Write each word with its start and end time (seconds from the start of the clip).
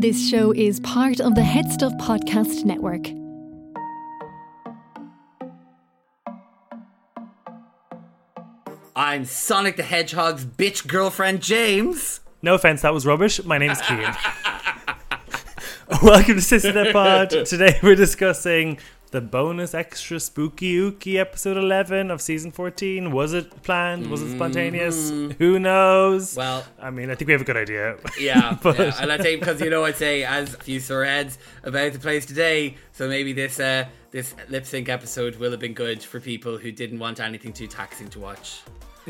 This 0.00 0.30
show 0.30 0.52
is 0.52 0.80
part 0.80 1.20
of 1.20 1.34
the 1.34 1.42
HeadStuff 1.42 1.94
Podcast 2.00 2.64
Network. 2.64 3.08
I'm 8.96 9.26
Sonic 9.26 9.76
the 9.76 9.82
Hedgehog's 9.82 10.46
bitch 10.46 10.86
girlfriend, 10.86 11.42
James. 11.42 12.20
No 12.40 12.54
offense, 12.54 12.80
that 12.80 12.94
was 12.94 13.04
rubbish. 13.04 13.44
My 13.44 13.58
name's 13.58 13.82
Keen. 13.82 14.08
Welcome 16.02 16.36
to 16.36 16.40
Sister 16.40 16.92
Pod. 16.94 17.28
Today 17.44 17.78
we're 17.82 17.94
discussing 17.94 18.78
the 19.10 19.20
bonus 19.20 19.74
extra 19.74 20.20
spooky 20.20 20.76
ooky 20.76 21.16
episode 21.18 21.56
11 21.56 22.10
of 22.10 22.20
season 22.20 22.50
14. 22.52 23.10
Was 23.10 23.32
it 23.32 23.62
planned? 23.62 24.08
Was 24.08 24.22
it 24.22 24.32
spontaneous? 24.34 25.10
Who 25.10 25.58
knows? 25.58 26.36
Well, 26.36 26.64
I 26.80 26.90
mean, 26.90 27.10
I 27.10 27.16
think 27.16 27.26
we 27.26 27.32
have 27.32 27.40
a 27.42 27.44
good 27.44 27.56
idea. 27.56 27.96
yeah, 28.20 28.56
But- 28.62 28.78
yeah. 28.78 28.94
and 29.00 29.10
I 29.10 29.18
think 29.18 29.40
because 29.40 29.60
you 29.60 29.70
know 29.70 29.84
I'd 29.84 29.96
say 29.96 30.22
as 30.24 30.54
a 30.54 30.58
few 30.58 30.78
sore 30.80 31.04
heads 31.04 31.38
about 31.64 31.92
the 31.92 31.98
place 31.98 32.24
today, 32.24 32.76
so 32.92 33.08
maybe 33.08 33.32
this 33.32 33.58
uh, 33.58 33.86
this 34.12 34.34
lip 34.48 34.64
sync 34.66 34.88
episode 34.88 35.36
will 35.36 35.50
have 35.50 35.60
been 35.60 35.74
good 35.74 36.02
for 36.02 36.20
people 36.20 36.56
who 36.58 36.70
didn't 36.70 36.98
want 36.98 37.18
anything 37.20 37.52
too 37.52 37.66
taxing 37.66 38.08
to 38.10 38.20
watch. 38.20 38.60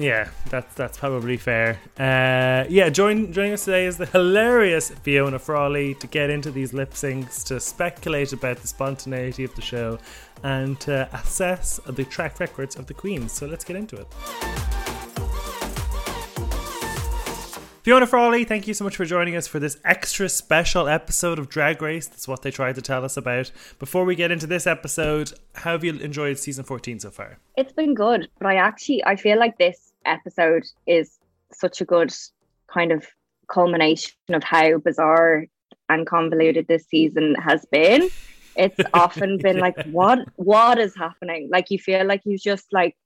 Yeah, 0.00 0.30
that's 0.48 0.74
that's 0.76 0.96
probably 0.96 1.36
fair. 1.36 1.78
Uh, 1.98 2.64
yeah, 2.70 2.88
join, 2.88 3.34
joining 3.34 3.52
us 3.52 3.66
today 3.66 3.84
is 3.84 3.98
the 3.98 4.06
hilarious 4.06 4.88
Fiona 4.88 5.38
Frawley 5.38 5.92
to 5.96 6.06
get 6.06 6.30
into 6.30 6.50
these 6.50 6.72
lip 6.72 6.92
syncs, 6.92 7.44
to 7.44 7.60
speculate 7.60 8.32
about 8.32 8.56
the 8.56 8.66
spontaneity 8.66 9.44
of 9.44 9.54
the 9.56 9.60
show, 9.60 9.98
and 10.42 10.80
to 10.80 11.06
assess 11.12 11.80
the 11.86 12.04
track 12.04 12.40
records 12.40 12.76
of 12.76 12.86
the 12.86 12.94
queens. 12.94 13.32
So 13.32 13.46
let's 13.46 13.62
get 13.62 13.76
into 13.76 13.96
it. 13.96 14.06
Fiona 17.82 18.06
Frawley, 18.06 18.44
thank 18.44 18.66
you 18.66 18.72
so 18.72 18.84
much 18.84 18.96
for 18.96 19.04
joining 19.04 19.36
us 19.36 19.46
for 19.46 19.58
this 19.58 19.78
extra 19.84 20.30
special 20.30 20.88
episode 20.88 21.38
of 21.38 21.50
Drag 21.50 21.82
Race. 21.82 22.06
That's 22.06 22.28
what 22.28 22.40
they 22.40 22.50
tried 22.50 22.76
to 22.76 22.82
tell 22.82 23.04
us 23.04 23.18
about. 23.18 23.50
Before 23.78 24.06
we 24.06 24.14
get 24.14 24.30
into 24.30 24.46
this 24.46 24.66
episode, 24.66 25.32
how 25.54 25.72
have 25.72 25.84
you 25.84 25.94
enjoyed 25.94 26.38
season 26.38 26.64
14 26.64 27.00
so 27.00 27.10
far? 27.10 27.38
It's 27.56 27.72
been 27.72 27.94
good, 27.94 28.28
but 28.38 28.46
I 28.46 28.56
actually 28.56 29.04
I 29.04 29.16
feel 29.16 29.38
like 29.38 29.58
this 29.58 29.89
episode 30.04 30.64
is 30.86 31.18
such 31.52 31.80
a 31.80 31.84
good 31.84 32.12
kind 32.72 32.92
of 32.92 33.06
culmination 33.48 34.14
of 34.30 34.44
how 34.44 34.78
bizarre 34.78 35.46
and 35.88 36.06
convoluted 36.06 36.66
this 36.68 36.86
season 36.86 37.34
has 37.34 37.66
been. 37.70 38.08
It's 38.56 38.78
often 38.94 39.38
been 39.38 39.58
like 39.58 39.82
what 39.86 40.20
what 40.36 40.78
is 40.78 40.94
happening? 40.96 41.48
Like 41.52 41.70
you 41.70 41.78
feel 41.78 42.06
like 42.06 42.22
you've 42.24 42.40
just 42.40 42.66
like 42.72 42.96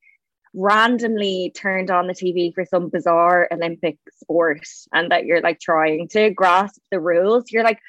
randomly 0.55 1.53
turned 1.55 1.91
on 1.91 2.07
the 2.07 2.15
TV 2.15 2.55
for 2.55 2.65
some 2.65 2.89
bizarre 2.89 3.49
Olympic 3.51 3.99
sport 4.23 4.67
and 4.93 5.11
that 5.11 5.25
you're 5.25 5.41
like 5.41 5.61
trying 5.61 6.09
to 6.09 6.31
grasp 6.31 6.81
the 6.91 7.01
rules. 7.01 7.51
You're 7.51 7.65
like, 7.65 7.81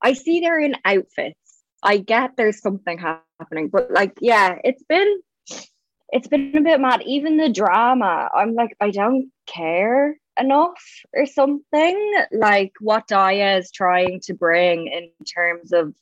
I 0.00 0.12
see 0.12 0.40
they're 0.40 0.60
in 0.60 0.76
outfits. 0.84 1.36
I 1.82 1.98
get 1.98 2.36
there's 2.36 2.60
something 2.60 2.98
happening, 2.98 3.68
but 3.68 3.90
like, 3.90 4.18
yeah, 4.20 4.58
it's 4.64 4.82
been 4.84 5.20
it's 6.10 6.28
been 6.28 6.56
a 6.56 6.60
bit 6.60 6.80
mad. 6.80 7.02
Even 7.04 7.36
the 7.36 7.48
drama, 7.48 8.28
I'm 8.34 8.54
like, 8.54 8.76
I 8.80 8.90
don't 8.90 9.30
care 9.46 10.16
enough 10.40 10.82
or 11.12 11.26
something. 11.26 12.14
Like 12.32 12.72
what 12.80 13.08
Daya 13.08 13.58
is 13.58 13.70
trying 13.70 14.20
to 14.20 14.34
bring 14.34 14.86
in 14.88 15.10
terms 15.24 15.72
of 15.72 15.94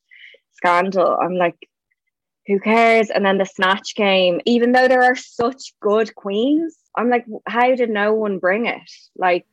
scandal. 0.53 1.17
I'm 1.21 1.35
like, 1.35 1.69
who 2.47 2.61
cares? 2.61 3.11
And 3.11 3.25
then 3.27 3.39
the 3.39 3.45
snatch 3.45 3.97
game, 3.97 4.41
even 4.45 4.73
though 4.73 4.87
there 4.89 5.03
are 5.03 5.17
such 5.17 5.75
good 5.81 6.15
queens, 6.15 6.77
I'm 6.97 7.11
like, 7.11 7.27
how 7.47 7.75
did 7.75 7.91
no 7.91 8.15
one 8.15 8.39
bring 8.39 8.67
it? 8.67 8.91
Like, 9.17 9.47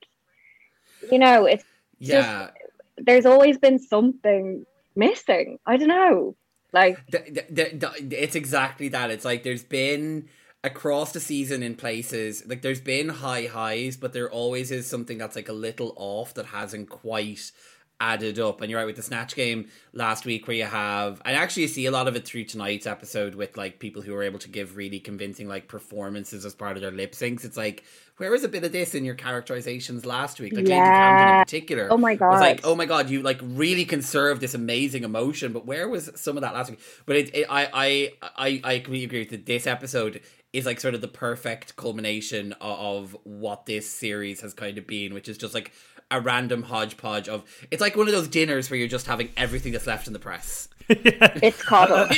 you 1.12 1.18
know, 1.18 1.46
it's 1.46 1.66
Yeah, 1.98 2.52
there's 2.98 3.26
always 3.26 3.58
been 3.58 3.80
something 3.80 4.66
missing. 4.96 5.58
I 5.66 5.78
don't 5.78 5.88
know. 5.88 6.36
Like, 6.72 7.06
Th- 7.12 7.26
th- 7.26 7.56
th- 7.56 7.80
th- 7.80 8.14
it's 8.14 8.36
exactly 8.36 8.90
that. 8.90 9.12
It's 9.12 9.26
like 9.26 9.44
there's 9.44 9.64
been 9.64 10.30
across 10.64 11.12
the 11.12 11.20
season 11.20 11.62
in 11.62 11.76
places 11.76 12.44
like 12.48 12.62
there's 12.62 12.82
been 12.82 13.10
high 13.10 13.46
highs, 13.48 13.98
but 13.98 14.14
there 14.14 14.30
always 14.30 14.72
is 14.72 14.88
something 14.88 15.18
that's 15.18 15.36
like 15.36 15.50
a 15.50 15.54
little 15.54 15.94
off 15.98 16.34
that 16.36 16.48
hasn't 16.48 16.90
quite 16.90 17.52
added 18.00 18.40
up. 18.40 18.62
And 18.62 18.70
you're 18.70 18.80
right 18.80 18.86
with 18.86 18.96
the 18.96 19.04
snatch 19.04 19.36
game 19.36 19.68
last 19.94 20.26
week, 20.26 20.48
where 20.48 20.58
you 20.58 20.66
have, 20.66 21.22
and 21.26 21.36
actually 21.36 21.64
you 21.64 21.68
see 21.68 21.86
a 21.86 21.92
lot 21.92 22.08
of 22.08 22.16
it 22.16 22.26
through 22.26 22.46
tonight's 22.46 22.88
episode 22.88 23.36
with 23.36 23.56
like 23.58 23.80
people 23.80 24.02
who 24.02 24.16
are 24.16 24.24
able 24.24 24.40
to 24.40 24.50
give 24.50 24.78
really 24.78 25.00
convincing 25.00 25.48
like 25.48 25.68
performances 25.68 26.46
as 26.46 26.56
part 26.56 26.76
of 26.78 26.82
their 26.82 26.92
lip 26.92 27.14
syncs. 27.14 27.44
It's 27.44 27.58
like. 27.58 27.84
Where 28.18 28.30
was 28.30 28.44
a 28.44 28.48
bit 28.48 28.64
of 28.64 28.72
this 28.72 28.94
in 28.94 29.06
your 29.06 29.16
characterizations 29.16 30.06
last 30.06 30.40
week? 30.40 30.54
Like 30.54 30.66
Lady 30.66 30.78
Camden 30.78 31.36
in 31.36 31.44
particular. 31.46 31.88
Oh 31.90 31.98
my 31.98 32.14
god 32.14 32.30
was 32.30 32.42
like, 32.42 32.62
oh 32.64 32.76
my 32.76 32.86
god, 32.86 33.10
you 33.10 33.24
like 33.24 33.40
really 33.42 33.86
conserved 33.86 34.40
this 34.40 34.54
amazing 34.54 35.04
emotion, 35.04 35.52
but 35.52 35.66
where 35.66 35.90
was 35.90 36.12
some 36.14 36.38
of 36.38 36.42
that 36.42 36.54
last 36.54 36.70
week? 36.70 36.80
But 37.08 37.16
it, 37.16 37.36
it 37.36 37.48
I, 37.50 37.70
I, 37.74 38.14
I, 38.38 38.62
I 38.64 38.80
completely 38.80 39.06
agree 39.06 39.20
with 39.22 39.32
that. 39.32 39.48
This 39.48 39.66
episode 39.66 40.22
is 40.54 40.66
like 40.66 40.80
sort 40.80 40.94
of 40.94 41.02
the 41.02 41.08
perfect 41.08 41.76
culmination 41.76 42.54
of, 42.54 43.14
of 43.14 43.18
what 43.24 43.66
this 43.66 43.90
series 43.90 44.42
has 44.42 44.54
kind 44.54 44.78
of 44.78 44.88
been, 44.88 45.14
which 45.14 45.28
is 45.28 45.38
just 45.38 45.54
like 45.54 45.72
a 46.12 46.22
random 46.22 46.64
hodgepodge 46.64 47.28
of. 47.28 47.44
It's 47.72 47.82
like 47.82 47.98
one 47.98 48.08
of 48.08 48.14
those 48.14 48.28
dinners 48.28 48.70
where 48.70 48.78
you're 48.78 48.88
just 48.88 49.08
having 49.08 49.30
everything 49.36 49.74
that's 49.74 49.88
left 49.88 50.08
in 50.08 50.14
the 50.14 50.20
press. 50.20 50.70
it's 50.90 51.62
coddle. 51.64 52.08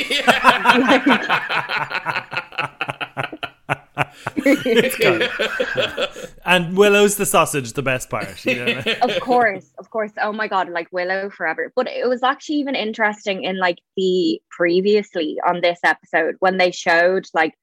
And 6.46 6.76
Willow's 6.76 7.16
the 7.16 7.26
sausage, 7.26 7.72
the 7.72 7.82
best 7.82 8.08
part. 8.08 8.44
You 8.44 8.64
know? 8.64 8.82
of 9.02 9.20
course, 9.20 9.72
of 9.78 9.90
course. 9.90 10.12
Oh 10.22 10.32
my 10.32 10.46
god, 10.46 10.68
like 10.68 10.86
Willow 10.92 11.28
forever. 11.28 11.72
But 11.74 11.88
it 11.88 12.08
was 12.08 12.22
actually 12.22 12.56
even 12.56 12.76
interesting 12.76 13.42
in 13.42 13.58
like 13.58 13.80
the 13.96 14.40
previously 14.50 15.38
on 15.46 15.60
this 15.60 15.80
episode 15.82 16.36
when 16.38 16.58
they 16.58 16.70
showed 16.70 17.26
like 17.34 17.54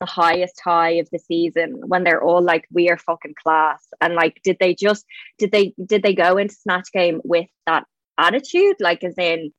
the 0.00 0.06
highest 0.06 0.60
high 0.64 0.92
of 0.92 1.08
the 1.10 1.18
season 1.18 1.80
when 1.86 2.04
they're 2.04 2.22
all 2.22 2.42
like 2.42 2.66
we 2.72 2.88
are 2.88 2.98
fucking 2.98 3.34
class. 3.40 3.86
And 4.00 4.14
like 4.14 4.40
did 4.42 4.56
they 4.58 4.74
just 4.74 5.04
did 5.38 5.52
they 5.52 5.74
did 5.84 6.02
they 6.02 6.14
go 6.14 6.36
into 6.38 6.54
snatch 6.54 6.90
game 6.92 7.20
with 7.24 7.48
that 7.66 7.84
attitude? 8.18 8.76
Like 8.80 9.04
as 9.04 9.16
in 9.18 9.52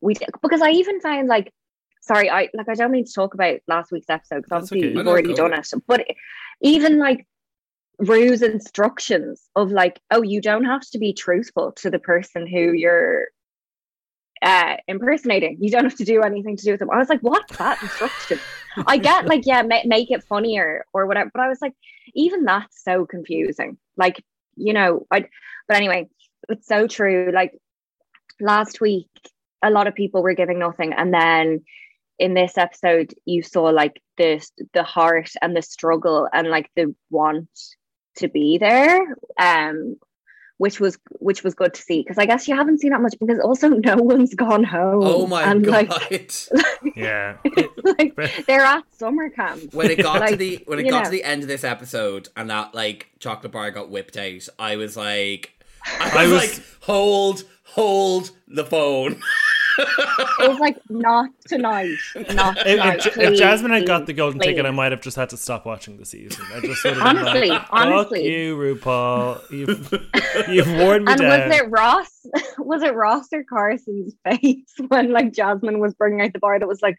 we 0.00 0.14
because 0.42 0.62
I 0.62 0.70
even 0.70 1.00
found 1.00 1.28
like 1.28 1.52
sorry 2.02 2.30
I 2.30 2.48
like 2.54 2.68
I 2.68 2.74
don't 2.74 2.92
mean 2.92 3.06
to 3.06 3.12
talk 3.12 3.34
about 3.34 3.60
last 3.66 3.90
week's 3.90 4.10
episode 4.10 4.42
because 4.42 4.52
obviously 4.52 4.80
okay. 4.80 4.96
you've 4.96 5.08
already 5.08 5.34
go 5.34 5.48
done 5.48 5.54
it. 5.54 5.70
But 5.86 6.06
even 6.60 6.98
like 6.98 7.26
Ru's 7.98 8.42
instructions 8.42 9.48
of 9.56 9.70
like, 9.70 10.00
oh, 10.10 10.22
you 10.22 10.40
don't 10.40 10.64
have 10.64 10.88
to 10.90 10.98
be 10.98 11.12
truthful 11.12 11.72
to 11.72 11.90
the 11.90 11.98
person 11.98 12.46
who 12.46 12.72
you're 12.72 13.26
uh, 14.42 14.76
impersonating. 14.88 15.58
You 15.60 15.70
don't 15.70 15.84
have 15.84 15.96
to 15.96 16.04
do 16.04 16.22
anything 16.22 16.56
to 16.56 16.64
do 16.64 16.72
with 16.72 16.80
them. 16.80 16.90
I 16.90 16.98
was 16.98 17.08
like, 17.08 17.20
what's 17.20 17.56
that 17.58 17.82
instruction? 17.82 18.38
I 18.86 18.98
get 18.98 19.26
like, 19.26 19.46
yeah, 19.46 19.62
ma- 19.62 19.82
make 19.84 20.10
it 20.10 20.24
funnier 20.24 20.84
or 20.92 21.06
whatever. 21.06 21.30
But 21.32 21.42
I 21.42 21.48
was 21.48 21.60
like, 21.60 21.74
even 22.14 22.44
that's 22.44 22.82
so 22.82 23.06
confusing. 23.06 23.78
Like, 23.96 24.22
you 24.56 24.72
know, 24.72 25.06
I. 25.10 25.26
But 25.68 25.76
anyway, 25.76 26.08
it's 26.48 26.66
so 26.66 26.86
true. 26.86 27.30
Like 27.32 27.52
last 28.40 28.80
week, 28.80 29.08
a 29.62 29.70
lot 29.70 29.86
of 29.86 29.94
people 29.94 30.22
were 30.22 30.34
giving 30.34 30.58
nothing, 30.58 30.92
and 30.92 31.12
then 31.12 31.64
in 32.18 32.34
this 32.34 32.58
episode, 32.58 33.14
you 33.24 33.42
saw 33.42 33.64
like 33.64 34.00
the 34.16 34.44
the 34.74 34.82
heart 34.82 35.30
and 35.40 35.56
the 35.56 35.62
struggle 35.62 36.28
and 36.32 36.48
like 36.48 36.70
the 36.76 36.94
want 37.10 37.48
to 38.16 38.28
be 38.28 38.58
there 38.58 39.00
um 39.40 39.96
which 40.60 40.78
was 40.78 40.98
which 41.20 41.42
was 41.42 41.54
good 41.54 41.72
to 41.72 41.80
see 41.80 42.02
because 42.02 42.18
I 42.18 42.26
guess 42.26 42.46
you 42.46 42.54
haven't 42.54 42.80
seen 42.80 42.90
that 42.90 43.00
much 43.00 43.14
because 43.18 43.38
also 43.40 43.68
no 43.70 43.96
one's 43.96 44.34
gone 44.34 44.62
home. 44.62 45.02
Oh 45.02 45.26
my 45.26 45.42
and 45.50 45.64
god! 45.64 45.88
Like, 46.10 46.32
yeah. 46.96 47.38
like 47.82 48.14
they're 48.46 48.60
at 48.60 48.84
summer 48.92 49.30
camp. 49.30 49.72
when 49.72 49.90
it 49.90 50.02
got 50.02 50.28
to 50.28 50.36
the 50.36 50.62
when 50.66 50.78
it 50.78 50.90
got 50.90 50.98
know. 50.98 51.04
to 51.04 51.10
the 51.10 51.24
end 51.24 51.40
of 51.40 51.48
this 51.48 51.64
episode 51.64 52.28
and 52.36 52.50
that 52.50 52.74
like 52.74 53.10
chocolate 53.20 53.52
bar 53.52 53.70
got 53.70 53.88
whipped 53.88 54.18
out, 54.18 54.46
I 54.58 54.76
was 54.76 54.98
like, 54.98 55.54
I 55.98 56.10
I 56.14 56.22
was, 56.26 56.32
was- 56.32 56.58
like, 56.58 56.66
hold, 56.80 57.44
hold 57.64 58.30
the 58.46 58.66
phone. 58.66 59.22
It 59.80 60.48
was 60.48 60.58
like 60.58 60.78
not 60.88 61.30
tonight, 61.46 61.96
not 62.34 62.56
If, 62.58 62.64
tonight. 62.64 63.06
if, 63.06 63.18
if 63.18 63.38
Jasmine 63.38 63.70
had 63.72 63.86
got 63.86 64.06
the 64.06 64.12
golden 64.12 64.40
ticket, 64.40 64.66
I 64.66 64.70
might 64.70 64.92
have 64.92 65.00
just 65.00 65.16
had 65.16 65.30
to 65.30 65.36
stop 65.36 65.66
watching 65.66 65.96
the 65.96 66.04
season. 66.04 66.44
I 66.54 66.60
just 66.60 66.84
would 66.84 66.96
have 66.96 67.16
been 67.16 67.18
Honestly, 67.26 67.48
like, 67.48 67.66
honestly. 67.70 68.32
you, 68.44 68.56
RuPaul. 68.56 69.50
You've, 69.50 69.92
you've 70.48 70.68
worn 70.78 71.04
me 71.04 71.12
And 71.12 71.20
down. 71.20 71.48
was 71.48 71.58
it 71.60 71.70
Ross? 71.70 72.26
Was 72.58 72.82
it 72.82 72.94
Ross 72.94 73.26
or 73.32 73.42
Carson's 73.44 74.14
face 74.24 74.72
when 74.88 75.10
like 75.12 75.32
Jasmine 75.32 75.80
was 75.80 75.94
bringing 75.94 76.20
out 76.20 76.32
the 76.32 76.38
bar 76.38 76.58
that 76.58 76.68
was 76.68 76.82
like, 76.82 76.96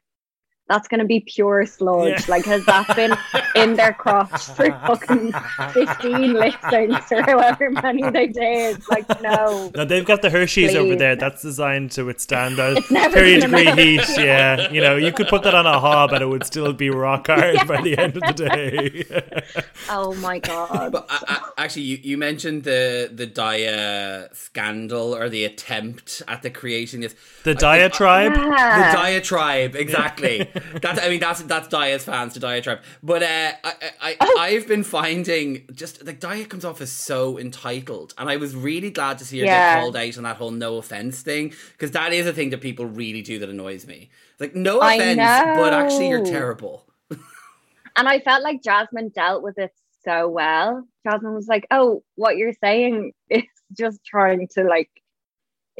that's 0.67 0.87
going 0.87 0.99
to 0.99 1.05
be 1.05 1.19
pure 1.19 1.65
sludge. 1.65 2.21
Yeah. 2.21 2.25
Like, 2.29 2.45
has 2.45 2.65
that 2.65 2.95
been 2.95 3.13
in 3.55 3.75
their 3.75 3.91
crotch 3.93 4.45
for 4.45 4.71
fucking 4.87 5.33
15 5.73 6.33
lip 6.33 6.53
syncs 6.53 7.11
or 7.11 7.21
however 7.23 7.69
many 7.71 8.09
they 8.09 8.27
did? 8.27 8.81
Like, 8.89 9.21
no. 9.21 9.69
No, 9.75 9.83
they've 9.83 10.05
got 10.05 10.21
the 10.21 10.29
Hershey's 10.29 10.71
Please. 10.71 10.77
over 10.77 10.95
there. 10.95 11.17
That's 11.17 11.41
designed 11.41 11.91
to 11.91 12.03
withstand 12.03 12.57
a 12.57 12.81
30 12.81 13.41
degree 13.41 13.71
heat. 13.71 14.01
Yeah. 14.17 14.71
You 14.71 14.79
know, 14.79 14.95
you 14.95 15.11
could 15.11 15.27
put 15.27 15.43
that 15.43 15.53
on 15.53 15.65
a 15.65 15.77
hob 15.77 16.13
and 16.13 16.21
it 16.21 16.27
would 16.27 16.45
still 16.45 16.71
be 16.71 16.89
rock 16.89 17.27
hard 17.27 17.55
yeah. 17.55 17.63
by 17.65 17.81
the 17.81 17.97
end 17.97 18.15
of 18.15 18.23
the 18.23 18.33
day. 18.33 19.63
oh 19.89 20.13
my 20.15 20.39
God. 20.39 20.93
But 20.93 21.05
I, 21.09 21.51
I, 21.57 21.63
actually, 21.63 21.83
you, 21.83 21.99
you 22.01 22.17
mentioned 22.17 22.63
the, 22.63 23.11
the 23.13 23.27
Daya 23.27 24.33
scandal 24.33 25.13
or 25.13 25.27
the 25.27 25.43
attempt 25.43 26.21
at 26.29 26.43
the 26.43 26.49
creation. 26.49 27.03
of 27.03 27.13
The 27.43 27.55
diatribe? 27.55 28.37
Uh, 28.37 28.41
yeah. 28.41 28.91
The 28.91 28.97
diatribe, 28.97 29.75
exactly. 29.75 30.49
That's 30.81 30.99
I 30.99 31.09
mean 31.09 31.19
that's 31.19 31.41
that's 31.43 31.67
Daya's 31.67 32.03
fans 32.03 32.33
to 32.33 32.39
diatribe. 32.39 32.81
But 33.01 33.23
uh, 33.23 33.51
I, 33.63 33.73
I 34.01 34.17
oh. 34.19 34.37
I've 34.39 34.67
been 34.67 34.83
finding 34.83 35.65
just 35.73 36.05
like 36.05 36.19
Daya 36.19 36.47
comes 36.47 36.65
off 36.65 36.81
as 36.81 36.91
so 36.91 37.37
entitled, 37.37 38.13
and 38.17 38.29
I 38.29 38.37
was 38.37 38.55
really 38.55 38.91
glad 38.91 39.17
to 39.19 39.25
see 39.25 39.39
her 39.39 39.45
yeah. 39.45 39.75
get 39.75 39.81
called 39.81 39.95
out 39.95 40.17
on 40.17 40.23
that 40.23 40.37
whole 40.37 40.51
no 40.51 40.77
offense 40.77 41.21
thing 41.21 41.53
because 41.73 41.91
that 41.91 42.13
is 42.13 42.27
a 42.27 42.33
thing 42.33 42.49
that 42.51 42.61
people 42.61 42.85
really 42.85 43.21
do 43.21 43.39
that 43.39 43.49
annoys 43.49 43.87
me. 43.87 44.09
Like 44.39 44.55
no 44.55 44.79
offense, 44.79 45.17
but 45.17 45.73
actually 45.73 46.09
you're 46.09 46.25
terrible. 46.25 46.85
and 47.09 48.07
I 48.07 48.19
felt 48.19 48.43
like 48.43 48.63
Jasmine 48.63 49.09
dealt 49.09 49.43
with 49.43 49.57
it 49.57 49.71
so 50.03 50.27
well. 50.27 50.87
Jasmine 51.03 51.33
was 51.33 51.47
like, 51.47 51.67
"Oh, 51.71 52.03
what 52.15 52.37
you're 52.37 52.53
saying 52.53 53.13
is 53.29 53.43
just 53.77 54.03
trying 54.05 54.47
to 54.55 54.63
like 54.63 54.89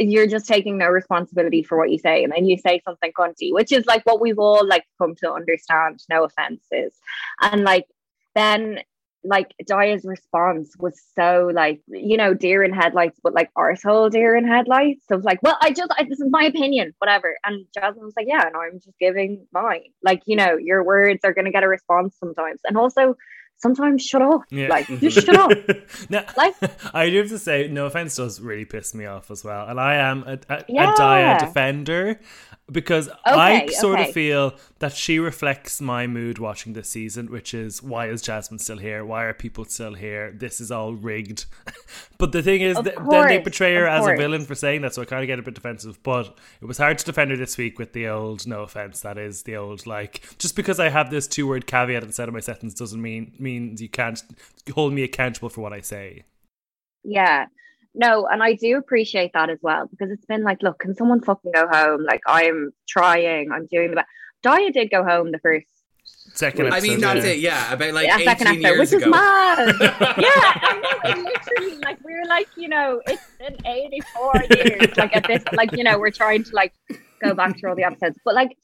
you're 0.10 0.28
just 0.28 0.48
taking 0.48 0.78
no 0.78 0.88
responsibility 0.88 1.64
for 1.64 1.78
what 1.78 1.92
you 1.92 2.00
say. 2.00 2.24
And 2.24 2.34
then 2.34 2.46
you 2.46 2.58
say 2.58 2.82
something 2.86 3.12
cunty 3.18 3.52
which 3.52 3.72
is 3.72 3.86
like 3.86 4.06
what 4.06 4.22
we've 4.22 4.40
all 4.40 4.66
like 4.66 4.86
come 4.98 5.16
to 5.16 5.32
understand 5.32 6.04
no 6.10 6.24
offenses 6.24 6.94
and 7.42 7.64
like 7.64 7.86
then 8.36 8.80
like 9.24 9.54
Daya's 9.64 10.04
response 10.04 10.74
was 10.80 11.00
so 11.16 11.52
like 11.54 11.82
you 11.88 12.18
know 12.18 12.34
deer 12.34 12.64
in 12.64 12.74
headlights 12.74 13.20
but 13.22 13.36
like 13.36 13.54
arsehole 13.54 14.10
deer 14.10 14.36
in 14.36 14.48
headlights. 14.48 15.06
So 15.08 15.16
it's 15.16 15.26
like 15.26 15.44
well 15.44 15.58
I 15.62 15.72
just 15.72 15.92
I, 15.98 16.06
this 16.06 16.20
is 16.20 16.30
my 16.30 16.44
opinion 16.44 16.94
whatever. 16.98 17.38
And 17.46 17.66
Jasmine 17.74 18.06
was 18.06 18.16
like 18.18 18.28
yeah 18.28 18.50
no 18.52 18.62
I'm 18.62 18.80
just 18.80 18.98
giving 19.00 19.46
mine. 19.52 19.92
Like 20.02 20.24
you 20.26 20.36
know 20.36 20.58
your 20.58 20.84
words 20.84 21.20
are 21.24 21.34
to 21.34 21.52
get 21.52 21.64
a 21.64 21.68
response 21.68 22.16
sometimes. 22.20 22.62
And 22.66 22.78
also 22.78 23.16
sometimes 23.62 24.06
shut 24.06 24.22
up. 24.22 24.42
Yeah. 24.50 24.68
Like, 24.68 24.88
just 25.00 25.26
shut 25.26 25.36
up. 25.36 25.52
now, 26.10 26.26
like, 26.38 26.56
I 26.94 27.10
do 27.10 27.18
have 27.20 27.30
to 27.30 27.40
say, 27.40 27.68
no 27.68 27.86
offense 27.86 28.16
does 28.16 28.40
really 28.40 28.66
piss 28.66 28.94
me 28.94 29.06
off 29.06 29.32
as 29.32 29.44
well. 29.44 29.68
And 29.68 29.80
I 29.80 29.96
am 29.96 30.24
a, 30.28 30.40
a, 30.50 30.66
yeah. 30.68 30.94
a 30.94 30.96
Daya 30.96 31.40
defender 31.40 32.20
because 32.72 33.10
okay, 33.10 33.18
I 33.26 33.68
sort 33.68 34.00
okay. 34.00 34.10
of 34.10 34.14
feel 34.14 34.54
that 34.80 34.94
she 34.94 35.20
reflects 35.20 35.82
my 35.82 36.08
mood 36.08 36.40
watching 36.40 36.74
this 36.74 36.90
season, 36.90 37.30
which 37.30 37.54
is 37.54 37.84
why 37.84 38.08
is 38.08 38.22
Jasmine 38.22 38.60
still 38.60 38.78
here? 38.78 39.04
Why 39.04 39.26
are 39.26 39.34
people 39.34 39.66
still 39.66 39.94
here? 39.94 40.32
This 40.32 40.62
is 40.62 40.72
all 40.72 40.94
rigged. 40.94 41.46
but 42.18 42.32
the 42.32 42.42
thing 42.42 42.62
is, 42.62 42.80
th- 42.80 42.96
course, 42.96 43.10
then 43.10 43.28
they 43.28 43.40
portray 43.42 43.76
her 43.76 43.88
as 43.88 44.08
a 44.08 44.16
villain 44.16 44.46
for 44.46 44.56
saying 44.56 44.82
that, 44.82 44.94
so 44.94 45.02
I 45.02 45.06
kind 45.06 45.22
of 45.22 45.28
get 45.28 45.40
a 45.40 45.42
bit 45.42 45.54
defensive. 45.54 46.02
But 46.02 46.38
it 46.62 46.66
was 46.66 46.78
hard 46.78 46.98
to 47.00 47.06
defend 47.06 47.32
her 47.32 47.38
this 47.38 47.58
week 47.58 47.78
with 47.78 47.94
the 47.94 48.08
old, 48.08 48.48
no 48.48 48.62
offense, 48.62 49.02
that 49.02 49.18
is 49.18 49.44
the 49.44 49.58
old 49.58 49.86
like 49.86 50.38
just 50.38 50.56
because 50.56 50.80
I 50.80 50.90
have 50.90 51.10
this 51.10 51.28
two 51.28 51.48
word 51.48 51.68
caveat 51.68 52.04
inside 52.04 52.28
of 52.28 52.34
my 52.34 52.40
sentence 52.40 52.74
doesn't 52.74 53.02
mean 53.02 53.34
means 53.60 53.82
you 53.82 53.90
can't 53.90 54.22
hold 54.74 54.94
me 54.94 55.04
accountable 55.04 55.50
for 55.50 55.62
what 55.62 55.74
I 55.74 55.82
say. 55.82 56.24
Yeah, 57.04 57.48
no, 57.94 58.26
and 58.28 58.42
I 58.42 58.54
do 58.54 58.78
appreciate 58.78 59.32
that 59.34 59.50
as 59.50 59.60
well 59.62 59.88
because 59.88 60.12
it's 60.12 60.26
been 60.26 60.44
like, 60.44 60.64
look, 60.64 60.80
can 60.80 60.96
someone 60.96 61.22
fucking 61.22 61.52
go 61.52 61.68
home? 61.68 62.04
Like, 62.04 62.22
I'm 62.26 62.72
trying, 62.88 63.52
I'm 63.52 63.68
doing 63.68 63.90
the 63.90 63.98
best. 63.98 64.08
Daya 64.44 64.72
did 64.72 64.90
go 64.90 65.04
home 65.04 65.32
the 65.32 65.40
first 65.40 65.68
second 66.34 66.68
episode. 66.68 66.86
I 66.86 66.90
mean, 66.90 67.02
that's 67.02 67.26
yeah. 67.26 67.32
it. 67.32 67.40
Yeah, 67.40 67.74
about 67.74 67.94
like 67.94 68.08
yeah, 68.08 68.16
18 68.16 68.26
second 68.28 68.48
episode, 68.48 68.62
years 68.62 68.80
which 68.80 69.04
ago. 69.04 69.06
is 69.06 69.12
mad. 69.12 69.76
yeah, 70.18 70.54
I 71.04 71.14
know. 71.16 71.24
literally, 71.24 71.78
like 71.80 71.98
we 72.04 72.14
were 72.14 72.26
like, 72.28 72.48
you 72.56 72.70
know, 72.70 73.02
it's 73.08 73.28
been 73.40 73.58
84 73.66 74.44
years. 74.56 74.98
Like 74.98 75.16
at 75.16 75.28
this, 75.28 75.44
like 75.54 75.72
you 75.74 75.84
know, 75.84 76.00
we're 76.00 76.12
trying 76.12 76.44
to 76.46 76.56
like 76.56 76.74
go 77.22 77.34
back 77.34 77.60
through 77.60 77.72
all 77.72 77.76
the 77.76 77.84
episodes, 77.84 78.18
but 78.24 78.36
like 78.36 78.58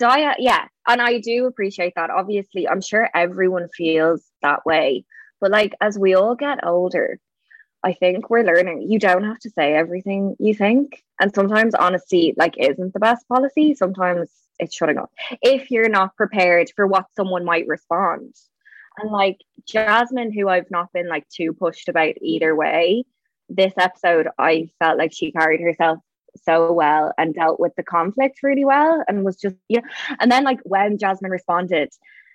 Daya, 0.00 0.32
uh, 0.32 0.34
yeah, 0.38 0.66
and 0.88 1.00
I 1.00 1.18
do 1.18 1.46
appreciate 1.46 1.94
that. 1.96 2.10
Obviously, 2.10 2.68
I'm 2.68 2.80
sure 2.80 3.08
everyone 3.14 3.68
feels 3.76 4.24
that 4.42 4.66
way, 4.66 5.04
but 5.40 5.50
like 5.50 5.74
as 5.80 5.98
we 5.98 6.14
all 6.14 6.34
get 6.34 6.66
older, 6.66 7.20
I 7.84 7.92
think 7.92 8.30
we're 8.30 8.42
learning 8.42 8.86
you 8.90 8.98
don't 8.98 9.24
have 9.24 9.38
to 9.40 9.50
say 9.50 9.74
everything 9.74 10.36
you 10.40 10.54
think. 10.54 11.04
And 11.20 11.34
sometimes 11.34 11.74
honesty 11.74 12.34
like 12.36 12.54
isn't 12.58 12.94
the 12.94 13.00
best 13.00 13.28
policy. 13.28 13.74
Sometimes 13.74 14.30
it's 14.58 14.74
shutting 14.74 14.98
up. 14.98 15.12
If 15.42 15.70
you're 15.70 15.88
not 15.88 16.16
prepared 16.16 16.70
for 16.74 16.86
what 16.86 17.06
someone 17.14 17.44
might 17.44 17.66
respond. 17.66 18.34
And 18.98 19.10
like 19.10 19.38
Jasmine, 19.66 20.32
who 20.32 20.48
I've 20.48 20.70
not 20.70 20.92
been 20.92 21.08
like 21.08 21.28
too 21.28 21.52
pushed 21.52 21.88
about 21.88 22.14
either 22.22 22.54
way, 22.54 23.04
this 23.48 23.74
episode 23.76 24.28
I 24.38 24.70
felt 24.78 24.98
like 24.98 25.12
she 25.12 25.32
carried 25.32 25.60
herself 25.60 25.98
so 26.42 26.72
well 26.72 27.12
and 27.18 27.34
dealt 27.34 27.60
with 27.60 27.72
the 27.76 27.82
conflict 27.82 28.40
really 28.42 28.64
well 28.64 29.02
and 29.08 29.24
was 29.24 29.36
just 29.36 29.56
yeah. 29.68 29.80
And 30.20 30.30
then 30.30 30.44
like 30.44 30.60
when 30.64 30.98
Jasmine 30.98 31.30
responded, 31.30 31.90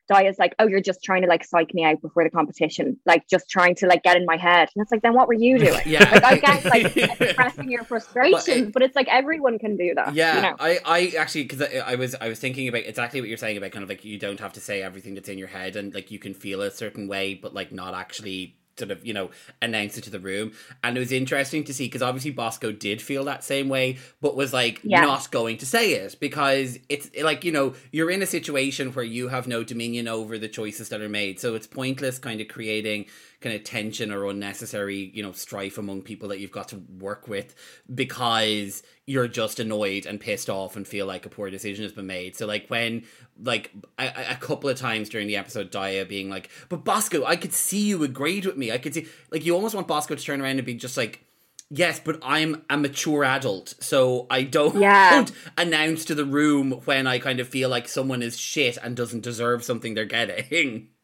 Daya's 0.09 0.39
like, 0.39 0.55
oh, 0.57 0.67
you're 0.67 0.81
just 0.81 1.03
trying 1.03 1.21
to 1.21 1.27
like 1.27 1.45
psych 1.45 1.73
me 1.73 1.85
out 1.85 2.01
before 2.01 2.23
the 2.23 2.29
competition, 2.31 2.99
like 3.05 3.27
just 3.29 3.49
trying 3.49 3.75
to 3.75 3.87
like 3.87 4.01
get 4.01 4.17
in 4.17 4.25
my 4.25 4.37
head. 4.37 4.69
And 4.75 4.81
it's 4.81 4.91
like, 4.91 5.03
then 5.03 5.13
what 5.13 5.27
were 5.27 5.35
you 5.35 5.59
doing? 5.59 5.81
yeah. 5.85 6.09
Like 6.11 6.23
I 6.23 6.37
guess 6.37 6.65
like 6.65 6.97
expressing 7.21 7.69
your 7.69 7.83
frustration 7.83 8.65
but, 8.65 8.73
but, 8.73 8.81
it's 8.81 8.95
like 8.95 9.07
everyone 9.07 9.59
can 9.59 9.77
do 9.77 9.93
that. 9.95 10.15
Yeah. 10.15 10.35
You 10.35 10.41
know? 10.41 10.55
I, 10.59 10.79
I 10.83 11.13
actually, 11.17 11.43
because 11.43 11.61
I, 11.61 11.77
I, 11.85 11.95
was, 11.95 12.15
I 12.15 12.27
was 12.27 12.39
thinking 12.39 12.67
about 12.67 12.85
exactly 12.85 13.21
what 13.21 13.29
you're 13.29 13.37
saying 13.37 13.57
about 13.57 13.71
kind 13.71 13.83
of 13.83 13.89
like 13.89 14.03
you 14.03 14.17
don't 14.17 14.39
have 14.39 14.53
to 14.53 14.59
say 14.59 14.81
everything 14.81 15.13
that's 15.13 15.29
in 15.29 15.37
your 15.37 15.47
head 15.47 15.75
and 15.75 15.93
like 15.93 16.09
you 16.09 16.17
can 16.17 16.33
feel 16.33 16.61
a 16.61 16.71
certain 16.71 17.07
way, 17.07 17.35
but 17.35 17.53
like 17.53 17.71
not 17.71 17.93
actually 17.93 18.58
sort 18.79 18.91
of 18.91 19.05
you 19.05 19.13
know 19.13 19.29
announce 19.61 19.97
it 19.97 20.03
to 20.03 20.09
the 20.09 20.19
room 20.19 20.51
and 20.83 20.97
it 20.97 20.99
was 20.99 21.11
interesting 21.11 21.63
to 21.63 21.73
see 21.73 21.85
because 21.85 22.01
obviously 22.01 22.31
bosco 22.31 22.71
did 22.71 23.01
feel 23.01 23.25
that 23.25 23.43
same 23.43 23.69
way 23.69 23.97
but 24.21 24.35
was 24.35 24.53
like 24.53 24.79
yeah. 24.83 25.01
not 25.01 25.29
going 25.31 25.57
to 25.57 25.65
say 25.65 25.93
it 25.93 26.15
because 26.19 26.79
it's 26.89 27.09
like 27.21 27.43
you 27.43 27.51
know 27.51 27.73
you're 27.91 28.09
in 28.09 28.21
a 28.21 28.25
situation 28.27 28.91
where 28.93 29.05
you 29.05 29.27
have 29.27 29.47
no 29.47 29.63
dominion 29.63 30.07
over 30.07 30.37
the 30.37 30.47
choices 30.47 30.89
that 30.89 31.01
are 31.01 31.09
made 31.09 31.39
so 31.39 31.55
it's 31.55 31.67
pointless 31.67 32.17
kind 32.17 32.41
of 32.41 32.47
creating 32.47 33.05
kind 33.41 33.55
of 33.55 33.63
tension 33.63 34.11
or 34.11 34.25
unnecessary, 34.25 35.11
you 35.13 35.23
know, 35.23 35.31
strife 35.31 35.77
among 35.77 36.01
people 36.01 36.29
that 36.29 36.39
you've 36.39 36.51
got 36.51 36.67
to 36.69 36.81
work 36.99 37.27
with 37.27 37.55
because 37.93 38.83
you're 39.05 39.27
just 39.27 39.59
annoyed 39.59 40.05
and 40.05 40.19
pissed 40.19 40.49
off 40.49 40.75
and 40.75 40.87
feel 40.87 41.05
like 41.05 41.25
a 41.25 41.29
poor 41.29 41.49
decision 41.49 41.83
has 41.83 41.93
been 41.93 42.07
made. 42.07 42.35
So 42.35 42.45
like 42.45 42.67
when 42.67 43.03
like 43.41 43.71
a, 43.97 44.31
a 44.31 44.35
couple 44.35 44.69
of 44.69 44.77
times 44.77 45.09
during 45.09 45.27
the 45.27 45.37
episode, 45.37 45.71
Daya 45.71 46.07
being 46.07 46.29
like, 46.29 46.49
"But 46.67 46.83
Bosco, 46.83 47.23
I 47.25 47.37
could 47.37 47.53
see 47.53 47.87
you 47.87 48.03
agreed 48.03 48.45
with 48.45 48.57
me. 48.57 48.71
I 48.71 48.77
could 48.77 48.93
see 48.93 49.07
like 49.31 49.45
you 49.45 49.55
almost 49.55 49.75
want 49.75 49.87
Bosco 49.87 50.15
to 50.15 50.23
turn 50.23 50.41
around 50.41 50.57
and 50.57 50.65
be 50.65 50.75
just 50.75 50.97
like." 50.97 51.25
Yes, 51.71 51.99
but 51.99 52.19
I'm 52.23 52.63
a 52.67 52.77
mature 52.77 53.23
adult, 53.23 53.75
so 53.79 54.25
I 54.31 54.41
don't, 54.41 54.79
yeah. 54.79 55.11
don't 55.17 55.31
announce 55.55 56.03
to 56.05 56.15
the 56.15 56.25
room 56.25 56.71
when 56.85 57.05
I 57.05 57.19
kind 57.19 57.39
of 57.39 57.47
feel 57.47 57.69
like 57.69 57.87
someone 57.87 58.23
is 58.23 58.39
shit 58.39 58.75
and 58.81 58.97
doesn't 58.97 59.21
deserve 59.21 59.63
something 59.63 59.93
they're 59.93 60.05
getting. 60.05 60.87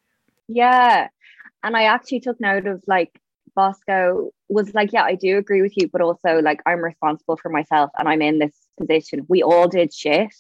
Yeah, 0.48 1.08
and 1.66 1.76
I 1.76 1.86
actually 1.86 2.20
took 2.20 2.40
note 2.40 2.68
of 2.68 2.84
like 2.88 3.20
Bosco 3.56 4.30
was 4.50 4.74
like, 4.76 4.94
Yeah, 4.94 5.04
I 5.04 5.16
do 5.16 5.38
agree 5.38 5.62
with 5.62 5.76
you, 5.76 5.90
but 5.92 6.02
also 6.02 6.40
like 6.42 6.62
I'm 6.66 6.80
responsible 6.80 7.38
for 7.38 7.50
myself 7.50 7.90
and 7.98 8.08
I'm 8.08 8.22
in 8.22 8.40
this 8.40 8.56
position. 8.80 9.26
We 9.28 9.42
all 9.42 9.68
did 9.68 9.92
shit. 9.92 10.34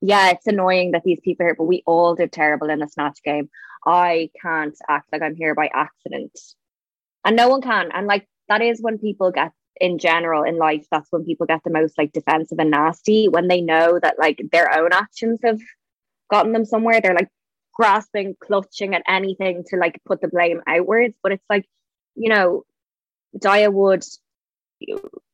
Yeah, 0.00 0.30
it's 0.30 0.46
annoying 0.46 0.92
that 0.92 1.02
these 1.04 1.20
people 1.24 1.44
are 1.44 1.48
here, 1.48 1.56
but 1.56 1.64
we 1.64 1.82
all 1.86 2.14
did 2.14 2.30
terrible 2.32 2.68
in 2.70 2.78
the 2.80 2.86
snatch 2.86 3.18
game. 3.24 3.48
I 3.84 4.30
can't 4.40 4.76
act 4.88 5.08
like 5.10 5.22
I'm 5.22 5.34
here 5.34 5.54
by 5.54 5.70
accident. 5.74 6.38
And 7.24 7.34
no 7.34 7.48
one 7.48 7.62
can. 7.62 7.90
And 7.92 8.06
like 8.06 8.28
that 8.48 8.60
is 8.60 8.80
when 8.82 8.98
people 8.98 9.32
get 9.32 9.52
in 9.80 9.98
general 9.98 10.42
in 10.42 10.58
life, 10.58 10.86
that's 10.90 11.10
when 11.10 11.24
people 11.24 11.46
get 11.46 11.64
the 11.64 11.70
most 11.70 11.96
like 11.96 12.12
defensive 12.12 12.58
and 12.58 12.70
nasty 12.70 13.28
when 13.28 13.48
they 13.48 13.62
know 13.62 13.98
that 14.00 14.18
like 14.18 14.42
their 14.52 14.76
own 14.78 14.92
actions 14.92 15.40
have 15.42 15.60
gotten 16.30 16.52
them 16.52 16.66
somewhere. 16.66 17.00
They're 17.00 17.14
like, 17.14 17.30
grasping, 17.78 18.36
clutching 18.40 18.94
at 18.94 19.02
anything 19.06 19.64
to 19.68 19.76
like 19.76 20.00
put 20.04 20.20
the 20.20 20.28
blame 20.28 20.62
outwards. 20.66 21.14
But 21.22 21.32
it's 21.32 21.44
like, 21.48 21.66
you 22.14 22.28
know, 22.28 22.64
Daya 23.36 23.72
would 23.72 24.04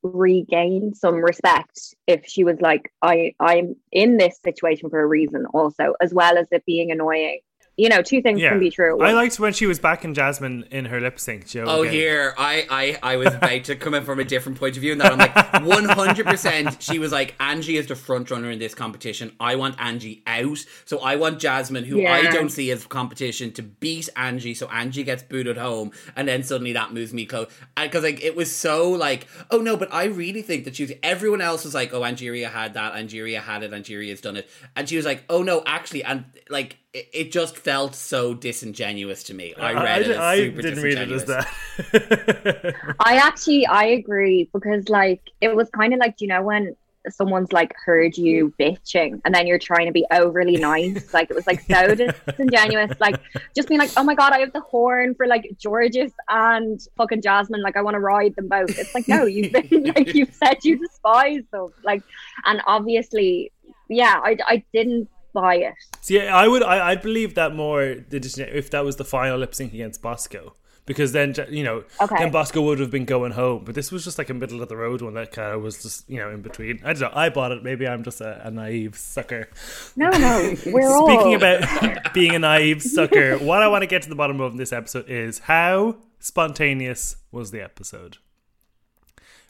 regain 0.03 0.95
some 0.95 1.17
respect 1.17 1.95
if 2.07 2.27
she 2.27 2.45
was 2.45 2.61
like, 2.61 2.93
I 3.03 3.35
I'm 3.41 3.77
in 3.93 4.17
this 4.17 4.39
situation 4.45 4.91
for 4.91 5.01
a 5.01 5.07
reason 5.07 5.47
also, 5.53 5.95
as 6.01 6.13
well 6.13 6.39
as 6.39 6.47
it 6.51 6.65
being 6.67 6.91
annoying. 6.91 7.41
You 7.77 7.89
know, 7.89 8.03
two 8.03 8.23
things 8.23 8.41
Yeah. 8.41 8.51
can 8.51 8.61
be 8.61 8.71
true. 8.71 9.01
I 9.03 9.13
liked 9.13 9.39
when 9.41 9.53
she 9.53 9.67
was 9.67 9.79
back 9.79 10.05
in 10.05 10.15
Jasmine 10.15 10.65
in 10.71 10.85
her 10.87 11.01
lip 11.01 11.19
sync. 11.19 11.47
Joe. 11.49 11.65
Oh, 11.67 11.83
again. 11.83 11.93
here 11.93 12.35
I, 12.39 12.67
I 13.03 13.15
I 13.15 13.17
was 13.17 13.35
about 13.35 13.65
to 13.65 13.77
come 13.77 13.95
in 13.95 14.05
from 14.05 14.21
a 14.21 14.25
different 14.25 14.59
point 14.59 14.77
of 14.77 14.81
view, 14.81 14.93
and 14.93 15.01
that 15.01 15.13
I'm 15.13 15.19
like 15.19 15.35
100. 15.65 16.27
percent 16.27 16.83
She 16.83 16.99
was 16.99 17.11
like 17.13 17.35
Angie 17.41 17.77
is 17.77 17.87
the 17.87 17.97
front 17.97 18.31
runner 18.31 18.51
in 18.51 18.59
this 18.59 18.75
competition. 18.75 19.33
I 19.41 19.57
want 19.57 19.75
Angie 19.81 20.23
out, 20.27 20.59
so 20.85 21.01
I 21.01 21.17
want 21.17 21.39
Jasmine, 21.41 21.85
who 21.85 22.07
I 22.07 22.23
don't 22.31 22.51
see 22.51 22.71
as 22.71 22.87
competition, 22.87 23.53
to 23.53 23.63
beat 23.63 24.09
Angie, 24.17 24.55
so 24.55 24.69
Angie 24.69 25.03
gets 25.05 25.23
booted 25.23 25.57
home, 25.57 25.91
and 26.17 26.29
then 26.29 26.43
suddenly 26.43 26.73
that 26.75 26.93
moves 26.93 27.13
me 27.13 27.27
close. 27.27 27.49
Because 27.77 28.03
like 28.05 28.23
it 28.23 28.37
was 28.37 28.55
so 28.55 28.91
like, 28.91 29.27
oh 29.51 29.59
no, 29.59 29.77
but 29.77 29.93
I 29.93 30.05
really 30.05 30.43
think 30.43 30.65
that 30.65 30.77
she 30.77 30.85
was. 30.85 30.93
Everyone 31.03 31.41
else 31.41 31.65
was 31.65 31.75
like, 31.75 31.93
oh, 31.93 32.03
Angeria 32.03 32.51
had 32.51 32.75
that, 32.75 32.95
Angeria 32.95 33.41
had 33.41 33.63
it, 33.63 33.73
Angeria's 33.73 34.21
done 34.21 34.37
it, 34.37 34.49
and 34.77 34.89
she 34.89 34.97
was 34.97 35.05
like, 35.05 35.25
oh 35.29 35.43
no, 35.43 35.63
actually, 35.67 36.05
and 36.05 36.25
like 36.49 36.77
it, 36.93 37.09
it 37.13 37.33
just 37.33 37.57
felt 37.65 37.95
so 37.95 38.35
disingenuous 38.35 39.23
to 39.25 39.35
me. 39.35 39.55
I 39.55 39.73
read 39.73 40.03
it 40.03 40.11
as 40.11 40.17
I 40.19 40.37
super 40.37 40.63
didn't 40.63 40.85
read 40.85 40.99
it 40.99 41.11
as 41.11 41.25
that. 41.25 42.95
I 43.01 43.17
actually 43.17 43.67
I 43.67 43.85
agree 43.87 44.49
because 44.53 44.89
like 44.91 45.23
it 45.41 45.57
was 45.57 45.71
kind 45.71 45.95
of 45.95 45.99
like 45.99 46.19
do 46.19 46.27
you 46.27 46.29
know 46.29 46.43
when 46.43 46.77
someone's 47.11 47.53
like 47.53 47.75
heard 47.85 48.17
you 48.17 48.55
bitching 48.59 49.21
and 49.25 49.35
then 49.35 49.47
you're 49.47 49.59
trying 49.59 49.87
to 49.87 49.93
be 49.93 50.07
overly 50.11 50.57
nice? 50.57 51.03
Like 51.15 51.31
it 51.31 51.35
was 51.35 51.47
like 51.47 51.61
so 51.63 51.95
disingenuous. 51.95 52.93
Like 53.01 53.17
just 53.57 53.69
being 53.69 53.81
like 53.81 53.91
oh 53.97 54.05
my 54.05 54.15
god 54.15 54.33
I 54.33 54.41
have 54.41 54.53
the 54.53 54.61
horn 54.61 55.15
for 55.15 55.27
like 55.27 55.51
Jorgeous 55.63 56.13
and 56.29 56.81
fucking 56.99 57.23
Jasmine. 57.23 57.63
Like 57.63 57.79
I 57.79 57.83
want 57.83 57.95
to 57.95 58.01
ride 58.01 58.37
them 58.37 58.49
both. 58.49 58.79
It's 58.79 58.95
like 58.95 59.09
no 59.09 59.25
you've 59.25 59.53
been 59.53 59.85
like 59.97 60.15
you've 60.15 60.35
said 60.35 60.59
you 60.65 60.79
despise 60.79 61.45
them. 61.51 61.73
Like 61.83 62.03
and 62.45 62.61
obviously 62.67 63.53
yeah 63.89 64.21
I, 64.23 64.37
I 64.47 64.65
didn't 64.73 65.09
buy 65.35 65.57
it 65.57 65.75
See, 66.01 66.21
I 66.21 66.47
would, 66.49 66.63
I, 66.63 66.91
I'd 66.91 67.03
believe 67.03 67.35
that 67.35 67.55
more 67.55 67.83
if 67.83 68.71
that 68.71 68.85
was 68.85 68.97
the 68.97 69.05
final 69.05 69.39
lip 69.39 69.55
sync 69.55 69.73
against 69.75 70.01
Bosco, 70.03 70.55
because 70.87 71.13
then 71.13 71.35
you 71.51 71.65
know, 71.65 71.85
Okay. 72.01 72.17
then 72.19 72.31
Bosco 72.31 72.61
would 72.61 72.79
have 72.79 72.91
been 72.91 73.07
going 73.07 73.33
home. 73.33 73.65
But 73.65 73.75
this 73.75 73.91
was 73.91 74.05
just 74.05 74.19
like 74.19 74.29
a 74.29 74.35
middle 74.35 74.61
of 74.63 74.69
the 74.69 74.77
road 74.77 75.01
one 75.01 75.15
that 75.15 75.33
kind 75.33 75.55
of 75.55 75.63
was 75.63 75.83
just 75.83 76.09
you 76.11 76.19
know 76.19 76.31
in 76.31 76.43
between. 76.43 76.81
I 76.85 76.93
don't 76.93 77.01
know. 77.01 77.11
I 77.15 77.31
bought 77.31 77.53
it. 77.53 77.63
Maybe 77.65 77.89
I'm 77.89 78.03
just 78.05 78.21
a, 78.21 78.47
a 78.47 78.51
naive 78.51 78.97
sucker. 78.97 79.49
no 79.97 80.11
no 80.11 80.55
we're 80.67 80.91
all 80.95 81.07
Speaking 81.09 81.35
about 81.35 82.13
being 82.13 82.35
a 82.35 82.39
naive 82.39 82.83
sucker, 82.83 83.39
what 83.39 83.63
I 83.63 83.69
want 83.69 83.81
to 83.83 83.87
get 83.87 84.03
to 84.03 84.09
the 84.11 84.15
bottom 84.15 84.41
of 84.43 84.53
in 84.53 84.59
this 84.59 84.73
episode 84.75 85.09
is 85.09 85.39
how 85.41 85.97
spontaneous 86.21 87.17
was 87.33 87.51
the 87.51 87.63
episode? 87.63 88.19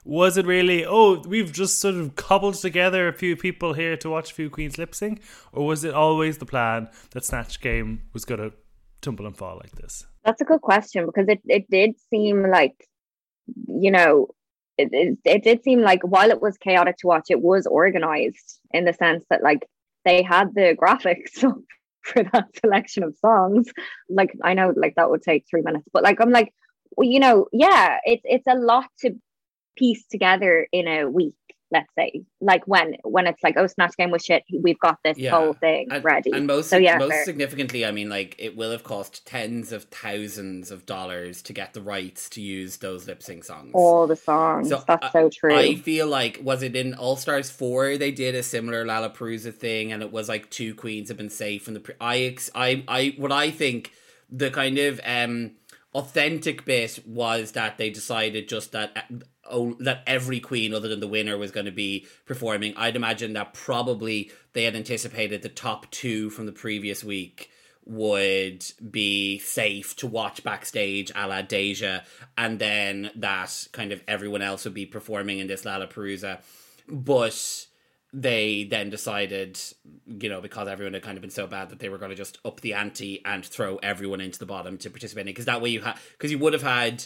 Was 0.04 0.36
it 0.36 0.46
really, 0.46 0.84
oh, 0.84 1.22
we've 1.26 1.52
just 1.52 1.80
sort 1.80 1.94
of 1.94 2.14
cobbled 2.14 2.56
together 2.56 3.08
a 3.08 3.12
few 3.12 3.36
people 3.36 3.72
here 3.72 3.96
to 3.96 4.10
watch 4.10 4.32
a 4.32 4.34
few 4.34 4.50
Queens 4.50 4.76
lip 4.76 4.94
sync? 4.94 5.22
Or 5.52 5.66
was 5.66 5.82
it 5.82 5.94
always 5.94 6.38
the 6.38 6.46
plan 6.46 6.88
that 7.10 7.24
Snatch 7.24 7.60
Game 7.60 8.02
was 8.12 8.24
going 8.24 8.40
to 8.40 8.52
tumble 9.00 9.26
and 9.26 9.36
fall 9.36 9.56
like 9.56 9.72
this? 9.72 10.06
That's 10.24 10.40
a 10.40 10.44
good 10.44 10.60
question 10.60 11.06
because 11.06 11.28
it, 11.28 11.40
it 11.46 11.70
did 11.70 11.94
seem 12.10 12.50
like, 12.50 12.86
you 13.66 13.90
know, 13.90 14.28
it, 14.76 14.88
it, 14.92 15.18
it 15.24 15.42
did 15.42 15.62
seem 15.62 15.80
like 15.80 16.02
while 16.02 16.30
it 16.30 16.42
was 16.42 16.58
chaotic 16.58 16.96
to 16.98 17.06
watch, 17.06 17.26
it 17.30 17.40
was 17.40 17.66
organized 17.66 18.60
in 18.72 18.84
the 18.84 18.92
sense 18.92 19.24
that 19.30 19.42
like 19.42 19.66
they 20.04 20.22
had 20.22 20.54
the 20.54 20.76
graphics 20.80 21.40
for 22.02 22.22
that 22.32 22.48
selection 22.60 23.04
of 23.04 23.16
songs. 23.18 23.70
Like 24.08 24.34
I 24.42 24.54
know 24.54 24.72
like 24.76 24.94
that 24.96 25.10
would 25.10 25.22
take 25.22 25.44
three 25.48 25.62
minutes, 25.62 25.88
but 25.92 26.02
like 26.02 26.20
I'm 26.20 26.30
like, 26.30 26.52
well, 26.96 27.08
you 27.08 27.20
know, 27.20 27.46
yeah, 27.52 27.98
it's 28.04 28.22
it's 28.24 28.46
a 28.46 28.54
lot 28.54 28.86
to 29.00 29.14
piece 29.76 30.06
together 30.06 30.66
in 30.72 30.86
a 30.88 31.04
week. 31.06 31.34
Let's 31.70 31.88
say, 31.98 32.22
like 32.40 32.62
when 32.68 32.94
when 33.02 33.26
it's 33.26 33.42
like, 33.42 33.56
oh, 33.56 33.66
Snatch 33.66 33.96
Game 33.96 34.12
was 34.12 34.24
shit. 34.24 34.44
We've 34.62 34.78
got 34.78 34.98
this 35.02 35.18
Yeah. 35.18 35.30
whole 35.32 35.54
thing 35.54 35.88
and, 35.90 36.04
ready. 36.04 36.30
And 36.32 36.46
most, 36.46 36.70
so 36.70 36.76
yeah, 36.76 36.98
most 36.98 37.10
fair. 37.10 37.24
significantly, 37.24 37.84
I 37.84 37.90
mean, 37.90 38.08
like 38.08 38.36
it 38.38 38.56
will 38.56 38.70
have 38.70 38.84
cost 38.84 39.26
tens 39.26 39.72
of 39.72 39.84
thousands 39.84 40.70
of 40.70 40.86
dollars 40.86 41.42
to 41.42 41.52
get 41.52 41.72
the 41.72 41.80
rights 41.82 42.28
to 42.30 42.40
use 42.40 42.76
those 42.76 43.08
lip 43.08 43.24
sync 43.24 43.42
songs. 43.42 43.72
all 43.74 44.06
the 44.06 44.14
songs. 44.14 44.68
So, 44.68 44.84
That's 44.86 45.06
I- 45.06 45.10
so 45.10 45.30
true. 45.30 45.56
I 45.56 45.74
feel 45.74 46.06
like 46.06 46.38
was 46.44 46.62
it 46.62 46.76
in 46.76 46.94
All 46.94 47.16
Stars 47.16 47.50
four 47.50 47.96
they 47.96 48.12
did 48.12 48.36
a 48.36 48.44
similar 48.44 48.84
Lollapalooza 48.84 49.52
thing, 49.52 49.90
and 49.90 50.00
it 50.00 50.12
was 50.12 50.28
like 50.28 50.50
two 50.50 50.76
queens 50.76 51.08
have 51.08 51.16
been 51.16 51.30
safe 51.30 51.64
from 51.64 51.74
the. 51.74 51.80
Pre- 51.80 51.96
I 52.00 52.18
ex- 52.20 52.50
I 52.54 52.84
I 52.86 53.14
what 53.16 53.32
I 53.32 53.50
think 53.50 53.90
the 54.30 54.50
kind 54.50 54.78
of 54.78 55.00
um 55.04 55.52
authentic 55.92 56.64
bit 56.64 57.00
was 57.04 57.52
that 57.52 57.78
they 57.78 57.90
decided 57.90 58.48
just 58.48 58.70
that. 58.72 59.10
Oh, 59.50 59.74
that 59.80 60.02
every 60.06 60.40
queen 60.40 60.72
other 60.72 60.88
than 60.88 61.00
the 61.00 61.08
winner 61.08 61.36
was 61.36 61.50
going 61.50 61.66
to 61.66 61.72
be 61.72 62.06
performing. 62.24 62.74
I'd 62.76 62.96
imagine 62.96 63.34
that 63.34 63.52
probably 63.52 64.30
they 64.54 64.64
had 64.64 64.74
anticipated 64.74 65.42
the 65.42 65.50
top 65.50 65.90
two 65.90 66.30
from 66.30 66.46
the 66.46 66.52
previous 66.52 67.04
week 67.04 67.50
would 67.86 68.64
be 68.90 69.38
safe 69.38 69.94
to 69.96 70.06
watch 70.06 70.42
backstage 70.42 71.12
a 71.14 71.26
la 71.26 71.42
Deja, 71.42 72.02
and 72.38 72.58
then 72.58 73.10
that 73.16 73.68
kind 73.72 73.92
of 73.92 74.02
everyone 74.08 74.42
else 74.42 74.64
would 74.64 74.74
be 74.74 74.86
performing 74.86 75.38
in 75.38 75.46
this 75.46 75.64
Lalaparuza. 75.64 76.40
But 76.88 77.66
they 78.12 78.64
then 78.64 78.90
decided, 78.90 79.58
you 80.06 80.28
know, 80.28 80.40
because 80.40 80.68
everyone 80.68 80.94
had 80.94 81.02
kind 81.02 81.18
of 81.18 81.20
been 81.20 81.30
so 81.30 81.46
bad 81.46 81.70
that 81.70 81.80
they 81.80 81.88
were 81.88 81.98
going 81.98 82.10
to 82.10 82.16
just 82.16 82.38
up 82.44 82.60
the 82.60 82.74
ante 82.74 83.20
and 83.24 83.44
throw 83.44 83.76
everyone 83.78 84.20
into 84.20 84.38
the 84.38 84.46
bottom 84.46 84.78
to 84.78 84.88
participate 84.88 85.22
in 85.22 85.28
it. 85.28 85.32
because 85.32 85.46
that 85.46 85.60
way 85.60 85.70
you 85.70 85.80
had, 85.80 85.98
because 86.12 86.30
you 86.30 86.38
would 86.38 86.52
have 86.52 86.62
had, 86.62 87.04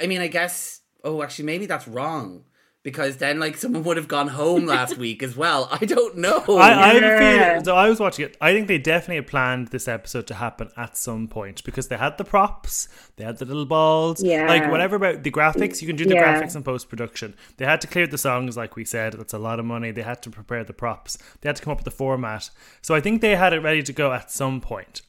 I 0.00 0.06
mean, 0.06 0.20
I 0.20 0.26
guess, 0.26 0.79
oh, 1.04 1.22
actually, 1.22 1.46
maybe 1.46 1.66
that's 1.66 1.88
wrong. 1.88 2.44
Because 2.82 3.18
then, 3.18 3.38
like, 3.38 3.58
someone 3.58 3.84
would 3.84 3.98
have 3.98 4.08
gone 4.08 4.28
home 4.28 4.64
last 4.64 4.96
week 5.04 5.22
as 5.22 5.36
well. 5.36 5.68
I 5.70 5.84
don't 5.84 6.16
know. 6.16 6.42
I, 6.48 6.72
I 6.72 6.94
have 6.94 7.02
Yeah. 7.02 7.48
feeling. 7.50 7.64
So 7.64 7.76
I 7.76 7.90
was 7.90 8.00
watching 8.00 8.24
it. 8.24 8.38
I 8.40 8.54
think 8.54 8.68
they 8.68 8.78
definitely 8.78 9.16
had 9.16 9.26
planned 9.26 9.68
this 9.68 9.86
episode 9.86 10.26
to 10.28 10.34
happen 10.34 10.70
at 10.78 10.96
some 10.96 11.28
point 11.28 11.62
because 11.62 11.88
they 11.88 11.98
had 11.98 12.16
the 12.16 12.24
props, 12.24 12.88
they 13.16 13.24
had 13.24 13.36
the 13.36 13.44
little 13.44 13.66
balls, 13.66 14.22
Yeah. 14.24 14.46
like 14.48 14.70
whatever 14.70 14.96
about 14.96 15.24
the 15.24 15.30
graphics. 15.30 15.82
You 15.82 15.88
can 15.88 15.96
do 15.96 16.06
the 16.06 16.14
Yeah. 16.14 16.40
graphics 16.40 16.56
in 16.56 16.62
post 16.62 16.88
production. 16.88 17.34
They 17.58 17.66
had 17.66 17.82
to 17.82 17.86
clear 17.86 18.06
the 18.06 18.16
songs, 18.16 18.56
like 18.56 18.76
we 18.76 18.86
said. 18.86 19.12
That's 19.12 19.34
a 19.34 19.38
lot 19.38 19.58
of 19.60 19.66
money. 19.66 19.90
They 19.90 20.00
had 20.00 20.22
to 20.22 20.30
prepare 20.30 20.64
the 20.64 20.72
props. 20.72 21.18
They 21.42 21.50
had 21.50 21.56
to 21.56 21.62
come 21.62 21.72
up 21.72 21.80
with 21.80 21.84
the 21.84 21.90
format. 21.90 22.48
So 22.80 22.94
I 22.94 23.02
think 23.02 23.20
they 23.20 23.36
had 23.36 23.52
it 23.52 23.60
ready 23.60 23.82
to 23.82 23.92
go 23.92 24.14
at 24.14 24.30
some 24.30 24.58
point. 24.62 25.02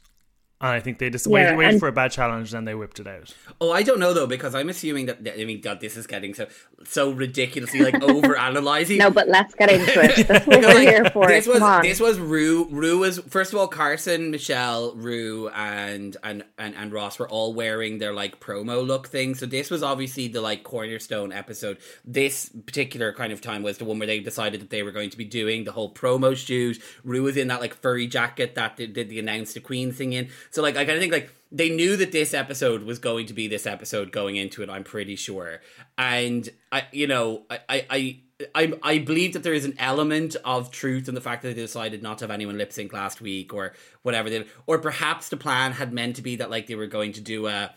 And 0.61 0.69
I 0.69 0.79
think 0.79 0.99
they 0.99 1.09
just 1.09 1.25
Yeah, 1.25 1.33
waited, 1.33 1.57
waited 1.57 1.71
and- 1.71 1.79
for 1.79 1.87
a 1.87 1.91
bad 1.91 2.11
challenge, 2.11 2.49
and 2.53 2.57
then 2.57 2.65
they 2.65 2.75
whipped 2.75 2.99
it 2.99 3.07
out. 3.07 3.33
Oh, 3.59 3.71
I 3.71 3.81
don't 3.83 3.99
know 3.99 4.13
though 4.13 4.27
because 4.27 4.53
I'm 4.55 4.69
assuming 4.69 5.07
that 5.07 5.17
I 5.39 5.43
mean, 5.45 5.59
God, 5.59 5.79
this 5.81 5.97
is 5.97 6.05
getting 6.07 6.33
so 6.35 6.47
so 6.85 7.11
ridiculously 7.11 7.79
like 7.81 8.01
over 8.03 8.37
analyzing. 8.37 8.97
No, 8.99 9.09
but 9.09 9.27
let's 9.27 9.53
get 9.55 9.71
into 9.71 9.91
it. 10.03 10.27
That's 10.27 10.45
what 10.47 10.61
we're 10.61 10.79
here 10.81 11.05
for. 11.09 11.27
This 11.27 11.47
was 11.47 11.59
Come 11.59 11.69
on. 11.69 11.81
this 11.81 11.99
was 11.99 12.19
Ru. 12.19 12.67
Ru 12.69 12.99
was 12.99 13.17
first 13.19 13.53
of 13.53 13.59
all 13.59 13.67
Carson, 13.67 14.31
Michelle, 14.31 14.93
Ru, 14.95 15.49
and 15.49 16.15
and 16.23 16.43
and 16.57 16.75
and 16.75 16.93
Ross 16.93 17.17
were 17.19 17.27
all 17.29 17.53
wearing 17.53 17.97
their 17.97 18.13
like 18.13 18.39
promo 18.39 18.85
look 18.85 19.07
thing. 19.07 19.33
So 19.35 19.45
this 19.47 19.69
was 19.71 19.81
obviously 19.83 20.27
the 20.27 20.41
like 20.41 20.63
cornerstone 20.63 21.31
episode. 21.31 21.77
This 22.05 22.49
particular 22.65 23.13
kind 23.13 23.33
of 23.33 23.41
time 23.41 23.63
was 23.63 23.77
the 23.79 23.85
one 23.85 23.97
where 23.99 24.07
they 24.07 24.19
decided 24.19 24.61
that 24.61 24.69
they 24.69 24.83
were 24.83 24.91
going 24.91 25.09
to 25.09 25.17
be 25.17 25.25
doing 25.25 25.63
the 25.63 25.71
whole 25.71 25.91
promo 25.93 26.35
shoot. 26.35 26.79
Ru 27.03 27.23
was 27.23 27.35
in 27.37 27.47
that 27.47 27.61
like 27.61 27.73
furry 27.73 28.05
jacket 28.07 28.55
that 28.55 28.77
they 28.77 28.85
did 28.87 29.09
the 29.09 29.17
announce 29.19 29.53
the 29.53 29.59
Queen 29.59 29.91
thing 29.91 30.13
in. 30.13 30.29
So 30.51 30.61
like 30.61 30.75
I 30.75 30.85
kind 30.85 30.97
of 30.97 30.99
think 30.99 31.13
like 31.13 31.33
they 31.51 31.69
knew 31.69 31.97
that 31.97 32.11
this 32.11 32.33
episode 32.33 32.83
was 32.83 32.99
going 32.99 33.25
to 33.27 33.33
be 33.33 33.47
this 33.47 33.65
episode 33.65 34.11
going 34.11 34.35
into 34.35 34.61
it. 34.63 34.69
I'm 34.69 34.83
pretty 34.83 35.15
sure, 35.15 35.61
and 35.97 36.47
I, 36.71 36.83
you 36.91 37.07
know, 37.07 37.43
I, 37.49 37.59
I, 37.67 37.85
I, 37.89 38.19
I, 38.55 38.73
I 38.83 38.97
believe 38.99 39.33
that 39.33 39.43
there 39.43 39.53
is 39.53 39.65
an 39.65 39.75
element 39.79 40.35
of 40.45 40.71
truth 40.71 41.07
in 41.07 41.15
the 41.15 41.21
fact 41.21 41.41
that 41.41 41.49
they 41.49 41.61
decided 41.61 42.03
not 42.03 42.19
to 42.19 42.25
have 42.25 42.31
anyone 42.31 42.57
lip 42.57 42.71
sync 42.71 42.93
last 42.93 43.21
week 43.21 43.53
or 43.53 43.73
whatever 44.01 44.29
they, 44.29 44.45
or 44.67 44.79
perhaps 44.79 45.29
the 45.29 45.37
plan 45.37 45.73
had 45.73 45.93
meant 45.93 46.15
to 46.17 46.21
be 46.21 46.35
that 46.37 46.49
like 46.49 46.67
they 46.67 46.75
were 46.75 46.87
going 46.87 47.13
to 47.13 47.21
do 47.21 47.47
a 47.47 47.73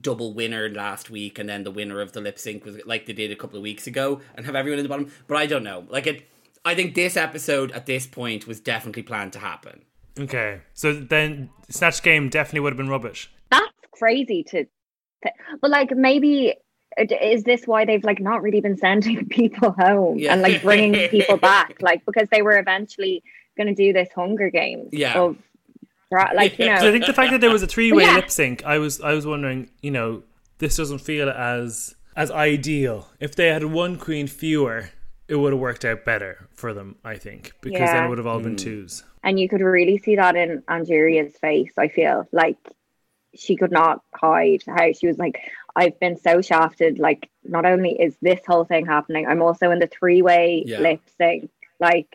double 0.00 0.32
winner 0.32 0.68
last 0.68 1.10
week 1.10 1.38
and 1.38 1.48
then 1.48 1.64
the 1.64 1.70
winner 1.70 2.00
of 2.00 2.12
the 2.12 2.20
lip 2.20 2.38
sync 2.38 2.64
was 2.64 2.78
like 2.86 3.06
they 3.06 3.12
did 3.12 3.30
a 3.30 3.36
couple 3.36 3.56
of 3.56 3.62
weeks 3.62 3.86
ago 3.86 4.20
and 4.34 4.46
have 4.46 4.56
everyone 4.56 4.78
in 4.78 4.84
the 4.84 4.88
bottom. 4.88 5.10
But 5.26 5.36
I 5.38 5.46
don't 5.46 5.64
know, 5.64 5.84
like 5.88 6.06
it. 6.06 6.28
I 6.64 6.76
think 6.76 6.94
this 6.94 7.16
episode 7.16 7.72
at 7.72 7.86
this 7.86 8.06
point 8.06 8.46
was 8.46 8.60
definitely 8.60 9.02
planned 9.02 9.32
to 9.32 9.40
happen. 9.40 9.82
Okay, 10.18 10.60
so 10.74 10.92
then 10.92 11.50
Snatch 11.70 12.02
Game 12.02 12.28
definitely 12.28 12.60
would 12.60 12.72
have 12.72 12.76
been 12.78 12.88
rubbish. 12.88 13.30
That's 13.50 13.66
crazy 13.92 14.42
to, 14.44 14.64
to- 14.64 15.30
but 15.60 15.70
like 15.70 15.90
maybe 15.96 16.54
is 16.98 17.44
this 17.44 17.66
why 17.66 17.84
they've 17.86 18.04
like 18.04 18.20
not 18.20 18.42
really 18.42 18.60
been 18.60 18.76
sending 18.76 19.26
people 19.28 19.72
home 19.72 20.18
Yeah. 20.18 20.32
and 20.34 20.42
like 20.42 20.62
bringing 20.62 21.08
people 21.08 21.36
back 21.52 21.76
like 21.80 22.04
because 22.04 22.28
they 22.30 22.42
were 22.42 22.58
eventually 22.58 23.22
going 23.56 23.68
to 23.68 23.74
do 23.74 23.92
this 23.94 24.08
Hunger 24.14 24.50
Games 24.50 24.90
Yeah. 24.92 25.18
of 25.18 25.36
like 26.34 26.58
you 26.58 26.66
So 26.66 26.88
I 26.88 26.92
think 26.92 27.06
the 27.06 27.14
fact 27.14 27.30
that 27.32 27.40
there 27.40 27.50
was 27.50 27.62
a 27.62 27.66
three 27.66 27.92
way 27.92 28.04
Yeah. 28.04 28.16
lip 28.16 28.30
sync, 28.30 28.64
I 28.66 28.78
was 28.78 29.00
I 29.00 29.14
was 29.14 29.26
wondering, 29.26 29.70
you 29.80 29.90
know, 29.90 30.22
this 30.58 30.76
doesn't 30.76 30.98
feel 30.98 31.30
as 31.30 31.94
as 32.14 32.30
ideal. 32.30 33.08
If 33.20 33.34
they 33.34 33.48
had 33.48 33.64
one 33.64 33.96
queen 33.98 34.26
fewer, 34.26 34.90
it 35.32 35.36
would 35.36 35.54
have 35.54 35.60
worked 35.60 35.86
out 35.86 36.04
better 36.04 36.46
for 36.52 36.74
them, 36.74 36.96
I 37.02 37.16
think, 37.16 37.54
because 37.62 37.88
then 37.88 38.04
it 38.04 38.08
would 38.10 38.18
have 38.18 38.26
all 38.26 38.38
been 38.40 38.56
mm. 38.56 38.58
twos. 38.58 39.02
and 39.24 39.40
you 39.40 39.48
could 39.48 39.62
really 39.62 39.96
see 39.96 40.16
that 40.16 40.36
in 40.36 40.62
Angeria's 40.68 41.34
face 41.38 41.72
I 41.78 41.88
feel 41.88 42.28
like 42.32 42.58
she 43.34 43.56
could 43.56 43.72
not 43.72 44.02
hide 44.14 44.62
how 44.66 44.92
she 44.92 45.06
was 45.06 45.16
like 45.16 45.40
I've 45.74 45.98
been 45.98 46.18
so 46.18 46.42
shafted 46.42 46.98
like 46.98 47.30
not 47.44 47.64
only 47.64 47.92
is 47.98 48.14
this 48.20 48.40
whole 48.46 48.66
thing 48.66 48.84
happening 48.84 49.26
I'm 49.26 49.40
also 49.40 49.70
in 49.70 49.78
the 49.78 49.86
three 49.86 50.20
way 50.20 50.64
Yeah. 50.66 50.80
lip 50.80 51.00
sync 51.16 51.50
like 51.80 52.08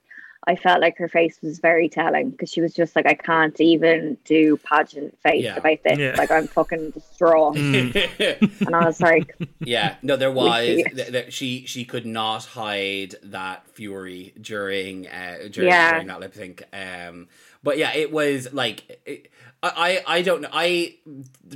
I 0.47 0.55
felt 0.55 0.79
like 0.81 0.97
her 0.97 1.09
face 1.09 1.37
was 1.43 1.59
very 1.59 1.89
telling 1.89 2.29
because 2.31 2.49
she 2.49 2.61
was 2.61 2.73
just 2.73 2.95
like, 2.95 3.05
I 3.05 3.13
can't 3.15 3.59
even 3.59 4.17
do 4.23 4.57
pageant 4.57 5.19
face 5.21 5.43
Yeah. 5.43 5.57
about 5.57 5.83
this. 5.83 5.99
Yeah. 5.99 6.15
Like 6.17 6.31
I'm 6.31 6.47
fucking 6.47 6.91
distraught. 6.91 7.57
and 7.57 8.73
I 8.75 8.85
was 8.85 9.01
like, 9.01 9.35
yeah, 9.59 9.95
no, 10.01 10.15
there 10.15 10.31
was 10.31 10.65
see 10.65 10.83
th- 10.83 11.07
th- 11.11 11.33
she 11.33 11.65
she 11.65 11.83
could 11.85 12.05
not 12.05 12.45
hide 12.45 13.15
that 13.23 13.67
fury 13.71 14.33
during 14.39 15.07
uh, 15.07 15.49
during, 15.51 15.69
Yeah. 15.69 15.91
during 15.91 16.07
that 16.07 16.19
lip 16.21 16.33
sync. 16.33 16.63
Um, 16.71 17.27
but 17.63 17.77
yeah, 17.77 17.93
it 17.93 18.11
was 18.11 18.53
like 18.53 19.01
it, 19.05 19.29
I 19.63 20.03
I 20.05 20.21
don't 20.21 20.41
know. 20.41 20.49
I 20.51 20.95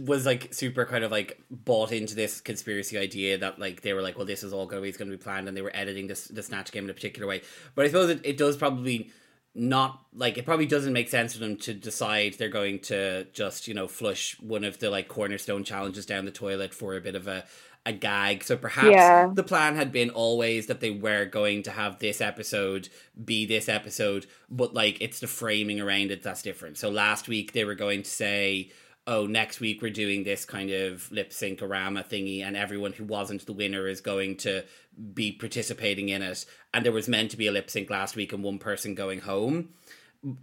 was 0.05 0.25
like 0.25 0.53
super 0.53 0.85
kind 0.85 1.03
of 1.03 1.11
like 1.11 1.39
bought 1.51 1.91
into 1.91 2.15
this 2.15 2.41
conspiracy 2.41 2.97
idea 2.97 3.37
that 3.37 3.59
like 3.59 3.81
they 3.81 3.93
were 3.93 4.01
like, 4.01 4.17
well, 4.17 4.25
this 4.25 4.43
is 4.43 4.53
all 4.53 4.65
going 4.65 4.81
to 4.81 4.91
be 4.91 4.97
going 4.97 5.11
to 5.11 5.17
be 5.17 5.21
planned, 5.21 5.47
and 5.47 5.55
they 5.55 5.61
were 5.61 5.71
editing 5.75 6.07
this 6.07 6.25
the 6.25 6.41
snatch 6.41 6.71
game 6.71 6.85
in 6.85 6.89
a 6.89 6.93
particular 6.93 7.27
way. 7.27 7.41
But 7.75 7.85
I 7.85 7.87
suppose 7.89 8.09
it, 8.09 8.21
it 8.23 8.37
does 8.37 8.57
probably 8.57 9.11
not 9.53 10.05
like 10.13 10.37
it 10.37 10.45
probably 10.45 10.65
doesn't 10.65 10.93
make 10.93 11.09
sense 11.09 11.33
for 11.33 11.39
them 11.39 11.57
to 11.57 11.73
decide 11.73 12.33
they're 12.35 12.47
going 12.49 12.79
to 12.79 13.25
just 13.33 13.67
you 13.67 13.73
know 13.73 13.87
flush 13.87 14.37
one 14.39 14.63
of 14.63 14.79
the 14.79 14.89
like 14.89 15.07
cornerstone 15.09 15.63
challenges 15.63 16.05
down 16.05 16.23
the 16.25 16.31
toilet 16.31 16.73
for 16.73 16.95
a 16.95 17.01
bit 17.01 17.15
of 17.15 17.27
a 17.27 17.43
a 17.85 17.91
gag 17.91 18.43
so 18.43 18.55
perhaps 18.55 18.87
Yeah. 18.91 19.29
the 19.33 19.43
plan 19.43 19.75
had 19.75 19.91
been 19.91 20.11
always 20.11 20.67
that 20.67 20.79
they 20.81 20.91
were 20.91 21.25
going 21.25 21.63
to 21.63 21.71
have 21.71 21.99
this 21.99 22.21
episode 22.21 22.87
be 23.25 23.45
this 23.45 23.67
episode 23.67 24.25
but 24.49 24.73
like 24.73 25.01
it's 25.01 25.19
the 25.19 25.27
framing 25.27 25.81
around 25.81 26.11
it 26.11 26.21
that's 26.23 26.43
different 26.43 26.77
so 26.77 26.89
last 26.89 27.27
week 27.27 27.53
they 27.53 27.65
were 27.65 27.75
going 27.75 28.03
to 28.03 28.09
say 28.09 28.71
oh 29.07 29.25
next 29.25 29.59
week 29.59 29.81
we're 29.81 29.89
doing 29.89 30.23
this 30.23 30.45
kind 30.45 30.69
of 30.69 31.11
lip 31.11 31.33
sync 31.33 31.59
arama 31.59 32.07
thingy 32.07 32.45
and 32.45 32.55
everyone 32.55 32.93
who 32.93 33.03
wasn't 33.03 33.45
the 33.45 33.53
winner 33.53 33.87
is 33.87 34.01
going 34.01 34.37
to 34.37 34.63
be 35.13 35.31
participating 35.31 36.09
in 36.09 36.21
it. 36.21 36.45
And 36.73 36.85
there 36.85 36.91
was 36.91 37.07
meant 37.07 37.31
to 37.31 37.37
be 37.37 37.47
a 37.47 37.51
lip 37.51 37.69
sync 37.69 37.89
last 37.89 38.15
week 38.15 38.33
and 38.33 38.43
one 38.43 38.59
person 38.59 38.95
going 38.95 39.21
home. 39.21 39.69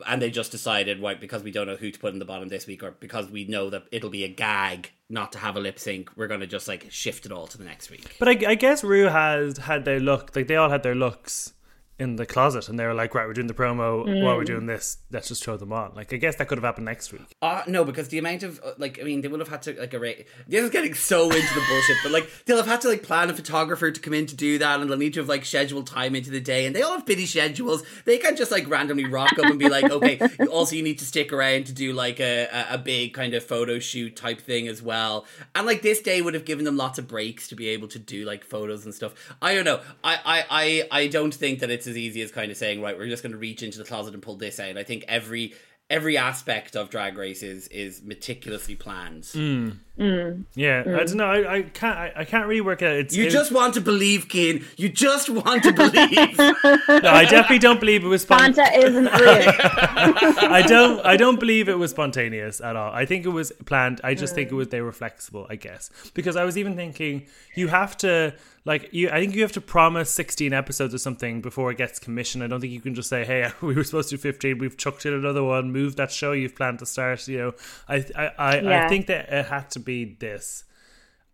And 0.07 0.21
they 0.21 0.31
just 0.31 0.51
decided 0.51 1.01
right 1.01 1.21
because 1.21 1.45
we 1.45 1.53
don't 1.53 1.69
know 1.69 1.77
who 1.77 1.93
to 1.93 1.99
put 2.01 2.13
in 2.13 2.19
the 2.19 2.25
bottom 2.25 2.49
this 2.49 2.67
week 2.67 2.83
or 2.83 2.91
because 2.93 3.31
we 3.31 3.45
know 3.45 3.71
that 3.71 3.85
it'll 3.93 4.11
be 4.11 4.25
a 4.25 4.29
gag 4.29 4.91
not 5.09 5.31
to 5.33 5.39
have 5.39 5.57
a 5.57 5.61
lip 5.61 5.79
sync 5.79 6.11
we're 6.17 6.27
going 6.27 6.41
to 6.41 6.49
just 6.49 6.67
like 6.67 6.91
shift 6.91 7.27
it 7.27 7.31
all 7.33 7.47
to 7.47 7.59
the 7.59 7.65
next 7.65 7.89
week. 7.89 8.17
But 8.19 8.29
I, 8.29 8.51
I 8.51 8.55
guess 8.57 8.83
Ru 8.83 9.05
has 9.05 9.59
had 9.59 9.85
their 9.85 10.01
look, 10.01 10.35
like 10.35 10.49
they 10.49 10.57
all 10.57 10.69
had 10.69 10.83
their 10.83 10.97
looks 10.97 11.53
in 11.99 12.15
the 12.17 12.27
closet, 12.27 12.69
and 12.69 12.79
they 12.79 12.87
were 12.87 12.95
like, 12.95 13.15
right, 13.15 13.27
we're 13.27 13.33
doing 13.33 13.49
the 13.49 13.55
promo 13.55 14.23
while 14.23 14.37
we're 14.37 14.45
doing 14.45 14.67
this. 14.67 14.99
Let's 15.11 15.29
just 15.29 15.43
throw 15.43 15.57
them 15.57 15.73
on. 15.73 15.95
Like 15.95 16.13
I 16.13 16.17
guess 16.17 16.37
that 16.37 16.47
could 16.47 16.59
have 16.59 16.65
happened 16.65 16.85
next 16.85 17.13
week. 17.13 17.35
Uh, 17.43 17.63
no, 17.67 17.85
because 17.85 18.09
the 18.09 18.19
amount 18.19 18.45
of 18.45 18.61
uh, 18.65 18.73
like, 18.79 19.01
I 19.01 19.03
mean, 19.03 19.21
they 19.21 19.29
would 19.29 19.41
have 19.41 19.49
had 19.49 19.63
to 19.63 19.79
like 19.79 19.93
array. 19.95 20.27
This 20.47 20.63
is 20.63 20.71
getting 20.71 20.95
so 20.95 21.25
into 21.25 21.55
the 21.55 21.65
bullshit, 21.69 21.97
but 22.03 22.13
like, 22.13 22.31
they'll 22.47 22.57
have 22.57 22.67
had 22.67 22.81
to 22.83 22.89
like 22.89 23.03
plan 23.03 23.31
a 23.31 23.35
photographer 23.35 23.91
to 23.91 24.01
come 24.01 24.15
in 24.15 24.27
to 24.27 24.37
do 24.37 24.59
that, 24.59 24.81
and 24.81 24.89
they'll 24.89 24.97
need 24.97 25.15
to 25.15 25.21
have 25.21 25.29
like 25.29 25.45
scheduled 25.45 25.89
time 25.89 26.15
into 26.15 26.31
the 26.31 26.41
day, 26.41 26.67
and 26.67 26.77
they 26.77 26.83
all 26.83 26.93
have 26.93 27.07
busy 27.07 27.27
schedules. 27.27 27.83
They 28.05 28.19
can't 28.19 28.39
just 28.39 28.53
like 28.53 28.69
randomly 28.69 29.07
rock 29.07 29.33
up 29.33 29.47
and 29.47 29.59
be 29.59 29.69
like, 29.69 29.91
okay. 29.91 30.21
Also, 30.51 30.77
you 30.77 30.83
need 30.83 30.99
to 30.99 31.05
stick 31.05 31.33
around 31.33 31.67
to 31.67 31.73
do 31.73 31.93
like 31.93 32.21
a 32.21 32.47
a, 32.47 32.75
a 32.75 32.79
big 32.79 33.13
kind 33.13 33.35
of 33.35 33.45
photo 33.45 33.79
shoot 33.79 34.15
type 34.17 34.41
thing 34.41 34.69
as 34.69 34.83
well, 34.83 35.27
and 35.55 35.67
like 35.67 35.83
this 35.83 36.01
day 36.01 36.23
would 36.23 36.35
have 36.35 36.45
given 36.45 36.65
them 36.65 36.77
lots 36.77 36.99
of 36.99 37.09
breaks 37.09 37.49
to 37.49 37.57
be 37.57 37.69
able 37.69 37.89
to 37.89 37.99
do 37.99 38.25
like 38.25 38.45
photos 38.45 38.85
and 38.85 38.95
stuff. 38.95 39.35
I 39.43 39.55
don't 39.55 39.65
know. 39.65 39.81
I 40.05 40.19
I 40.25 40.45
I, 40.51 41.03
I 41.03 41.07
don't 41.09 41.35
think 41.35 41.59
that 41.59 41.71
it's 41.71 41.88
as 41.89 41.97
easy 41.97 42.23
as 42.23 42.31
kind 42.31 42.51
of 42.51 42.57
saying 42.57 42.81
right, 42.81 42.97
we're 42.97 43.09
just 43.09 43.23
going 43.23 43.33
to 43.33 43.39
reach 43.39 43.63
into 43.63 43.79
the 43.79 43.85
closet 43.85 44.15
and 44.15 44.23
pull 44.23 44.37
this 44.37 44.61
out. 44.61 44.77
I 44.77 44.85
think 44.85 45.05
every 45.09 45.55
every 45.91 46.17
aspect 46.17 46.77
of 46.77 46.91
drag 46.91 47.17
race 47.17 47.43
is, 47.43 47.67
is 47.69 48.03
meticulously 48.03 48.75
planned. 48.75 49.27
Hmm. 49.27 49.71
Mm. 49.99 50.45
Yeah, 50.55 50.83
I 50.87 50.89
mm. 50.89 50.97
don't 51.07 51.15
know. 51.17 51.27
I, 51.27 51.55
I 51.57 51.63
can't. 51.63 51.99
I, 51.99 52.13
I 52.17 52.25
can't 52.25 52.47
really 52.47 52.61
work 52.61 52.83
it 52.83 52.87
out. 52.87 52.97
It's, 52.97 53.17
You 53.17 53.25
it- 53.25 53.31
just 53.31 53.51
want 53.51 53.75
to 53.75 53.81
believe, 53.81 54.29
Keen. 54.29 54.65
You 54.77 54.89
just 54.89 55.29
want 55.29 55.65
to 55.65 55.73
believe. 55.73 56.39
No, 56.89 57.11
I 57.11 57.25
definitely 57.25 57.59
don't 57.59 57.81
believe 57.81 58.05
it 58.05 58.09
was 58.09 58.23
spontaneous. 58.23 58.57
Santa 58.57 58.87
isn't 58.87 59.05
real. 59.05 59.53
I 60.51 60.65
don't. 60.67 61.05
I 61.05 61.17
don't 61.17 61.39
believe 61.39 61.69
it 61.69 61.79
was 61.79 61.91
spontaneous 61.91 62.61
at 62.61 62.77
all. 62.77 62.93
I 62.93 63.05
think 63.05 63.25
it 63.25 63.31
was 63.31 63.53
planned. 63.67 64.01
I 64.05 64.15
just 64.15 64.35
think 64.35 64.51
it 64.51 64.55
was 64.55 64.69
they 64.69 64.81
were 64.81 64.93
flexible. 64.93 65.47
I 65.51 65.57
guess 65.57 65.91
because 66.15 66.37
I 66.37 66.45
was 66.45 66.57
even 66.57 66.77
thinking 66.77 67.27
you 67.55 67.69
have 67.69 67.97
to 67.99 68.35
like 68.65 68.93
you. 68.93 69.09
I 69.11 69.21
think 69.21 69.35
you 69.35 69.43
have 69.43 69.53
to 69.53 69.61
promise 69.61 70.11
sixteen 70.11 70.53
episodes 70.53 70.95
or 70.95 70.99
something 70.99 71.41
before 71.41 71.71
it 71.71 71.79
gets 71.79 71.99
commissioned. 71.99 72.45
I 72.45 72.47
don't 72.49 72.61
think 72.61 72.73
you 72.73 72.81
can 72.81 72.95
just 72.95 73.09
say, 73.09 73.25
"Hey, 73.25 73.51
we 73.63 73.75
were 73.75 73.85
supposed 73.85 74.11
to 74.11 74.17
do 74.17 74.21
fifteen. 74.21 74.59
We've 74.59 74.77
chucked 74.77 75.07
in 75.07 75.15
another 75.15 75.43
one. 75.43 75.73
Move 75.73 75.97
that 75.97 76.13
show 76.13 76.33
you've 76.33 76.55
planned 76.55 76.81
to 76.81 76.87
start." 76.87 77.27
You 77.29 77.39
know, 77.39 77.53
I 77.89 78.05
I 78.15 78.31
I, 78.39 78.85
I 78.85 78.89
think 78.89 79.07
that 79.07 79.29
it 79.33 79.47
had 79.47 79.71
to 79.73 79.81
be 79.81 79.88
this. 80.21 80.65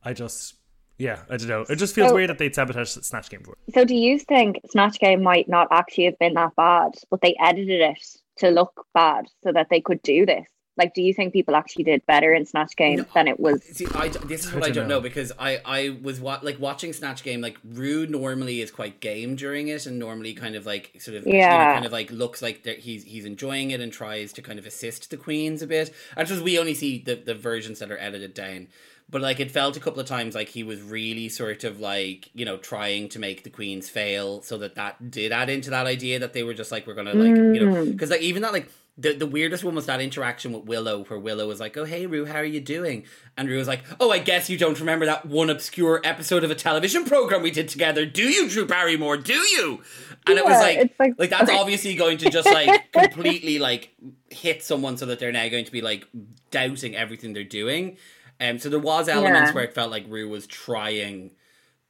I 0.03 0.13
just. 0.13 0.55
Yeah, 0.97 1.19
I 1.29 1.37
don't 1.37 1.49
know. 1.49 1.63
It 1.69 1.77
just 1.77 1.95
feels 1.95 2.11
So- 2.11 2.15
weird 2.15 2.31
that 2.31 2.39
they'd 2.39 2.55
sabotage 2.55 2.91
Snatch 2.91 3.29
Game 3.29 3.43
for 3.43 3.57
so 3.75 3.85
do 3.85 3.97
you 3.97 4.19
think 4.19 4.61
Snatch 4.71 4.99
Game 5.01 5.23
might 5.23 5.49
not 5.49 5.67
actually 5.73 6.05
have 6.05 6.19
been 6.21 6.35
that 6.35 6.55
bad, 6.57 6.93
but 7.11 7.21
they 7.21 7.35
edited 7.41 7.81
it 7.81 7.99
to 8.37 8.51
look 8.51 8.87
bad 8.95 9.27
so 9.43 9.51
that 9.53 9.69
they 9.71 9.81
could 9.81 10.01
do 10.03 10.25
this? 10.25 10.47
Like, 10.77 10.93
do 10.95 11.03
you 11.03 11.15
think 11.15 11.33
people 11.33 11.55
actually 11.55 11.85
did 11.85 12.05
better 12.07 12.35
in 12.35 12.47
Snatch 12.47 12.75
Game 12.77 12.97
No, 12.99 13.07
than 13.15 13.29
it 13.29 13.39
was? 13.39 13.63
See, 13.63 13.87
I, 13.95 14.09
this 14.09 14.45
is 14.45 14.53
what 14.53 14.65
I, 14.65 14.67
don't 14.67 14.75
don't 14.75 14.89
know. 14.89 14.97
know 14.97 15.01
because 15.01 15.31
I, 15.39 15.61
I 15.65 15.97
was 16.03 16.21
wa- 16.21 16.41
like 16.43 16.59
watching 16.59 16.93
Snatch 16.93 17.23
Game. 17.23 17.41
Like 17.41 17.59
Ru 17.65 18.07
normally 18.07 18.61
is 18.61 18.71
quite 18.71 19.01
game 19.01 19.37
during 19.37 19.69
it, 19.69 19.87
and 19.87 19.99
normally 19.99 20.35
kind 20.35 20.57
of 20.57 20.67
like 20.67 20.93
sort 20.99 21.17
of 21.17 21.27
you 21.27 21.35
know, 21.35 21.39
Yeah. 21.39 21.75
kind 21.75 21.87
of 21.87 21.93
like 21.93 22.11
looks 22.11 22.43
like 22.43 22.67
he's 22.67 23.05
he's 23.05 23.25
enjoying 23.25 23.71
it 23.71 23.81
and 23.81 23.93
tries 23.93 24.33
to 24.33 24.43
kind 24.43 24.59
of 24.59 24.67
assist 24.67 25.11
the 25.11 25.17
queens 25.17 25.63
a 25.63 25.67
bit. 25.67 25.95
And 26.17 26.27
just 26.27 26.43
we 26.43 26.59
only 26.59 26.75
see 26.75 26.99
the 26.99 27.15
the 27.15 27.35
versions 27.35 27.79
that 27.79 27.91
are 27.91 27.99
edited 27.99 28.35
down. 28.35 28.69
But 29.09 29.21
like 29.21 29.39
it 29.39 29.51
felt 29.51 29.77
a 29.77 29.81
couple 29.81 30.01
of 30.01 30.07
times 30.07 30.35
like 30.35 30.49
he 30.49 30.63
was 30.65 30.81
really 30.81 31.29
sort 31.29 31.63
of 31.63 31.79
like 31.79 32.31
you 32.35 32.45
know 32.45 32.57
trying 32.57 33.09
to 33.11 33.19
make 33.19 33.45
the 33.45 33.51
queens 33.51 33.89
fail, 33.89 34.41
so 34.43 34.59
that 34.59 34.75
that 34.77 35.11
did 35.11 35.31
add 35.31 35.51
into 35.51 35.71
that 35.71 35.87
idea 35.87 36.19
that 36.19 36.33
they 36.33 36.43
were 36.43 36.55
just 36.55 36.73
like 36.73 36.87
we're 36.87 36.95
gonna 36.95 37.15
like 37.15 37.37
you 37.37 37.65
know 37.65 37.75
mm. 37.75 37.93
because 37.93 38.11
like 38.11 38.23
even 38.23 38.43
that 38.43 38.53
like 38.53 38.69
the, 38.97 39.13
the 39.13 39.27
weirdest 39.27 39.65
one 39.65 39.75
was 39.75 39.87
that 39.87 40.01
interaction 40.01 40.53
with 40.53 40.65
Willow, 40.65 41.03
where 41.05 41.19
Willow 41.19 41.49
was 41.49 41.59
like, 41.59 41.77
"Oh 41.77 41.85
hey 41.85 42.07
Ru, 42.07 42.27
how 42.27 42.37
are 42.37 42.45
you 42.45 42.61
doing?" 42.61 43.05
And 43.37 43.49
Ru 43.49 43.57
was 43.59 43.67
like, 43.67 43.83
"Oh, 43.99 44.11
I 44.13 44.19
guess 44.21 44.49
you 44.49 44.57
don't 44.57 44.79
remember 44.79 45.05
that 45.07 45.27
one 45.27 45.51
obscure 45.51 46.01
episode 46.05 46.45
of 46.45 46.51
a 46.51 46.55
television 46.55 47.05
program 47.05 47.43
we 47.43 47.51
did 47.51 47.69
together, 47.69 48.07
do 48.07 48.23
you, 48.23 48.49
Drew 48.49 48.67
Barrymore? 48.67 49.17
Do 49.17 49.33
you?" 49.35 49.83
And 50.27 50.39
it 50.39 50.45
was 50.45 50.61
like, 50.61 50.95
like- 50.99 51.15
like 51.19 51.31
that's 51.31 51.51
obviously 51.61 51.95
going 51.97 52.19
to 52.19 52.31
just 52.31 52.47
like 52.51 52.93
completely 52.93 53.59
like 53.59 53.95
hit 54.31 54.63
someone, 54.63 54.97
so 54.97 55.07
that 55.07 55.19
they're 55.19 55.33
now 55.33 55.49
going 55.49 55.65
to 55.65 55.73
be 55.73 55.81
like 55.81 56.07
doubting 56.53 56.95
everything 56.95 57.33
they're 57.33 57.43
doing. 57.45 57.97
Um, 58.41 58.59
so 58.59 58.69
there 58.69 58.79
was 58.81 59.09
elements 59.09 59.51
Yeah. 59.51 59.55
where 59.55 59.65
it 59.65 59.75
felt 59.75 59.91
like 59.91 60.05
Ru 60.09 60.29
was 60.29 60.47
trying 60.47 61.33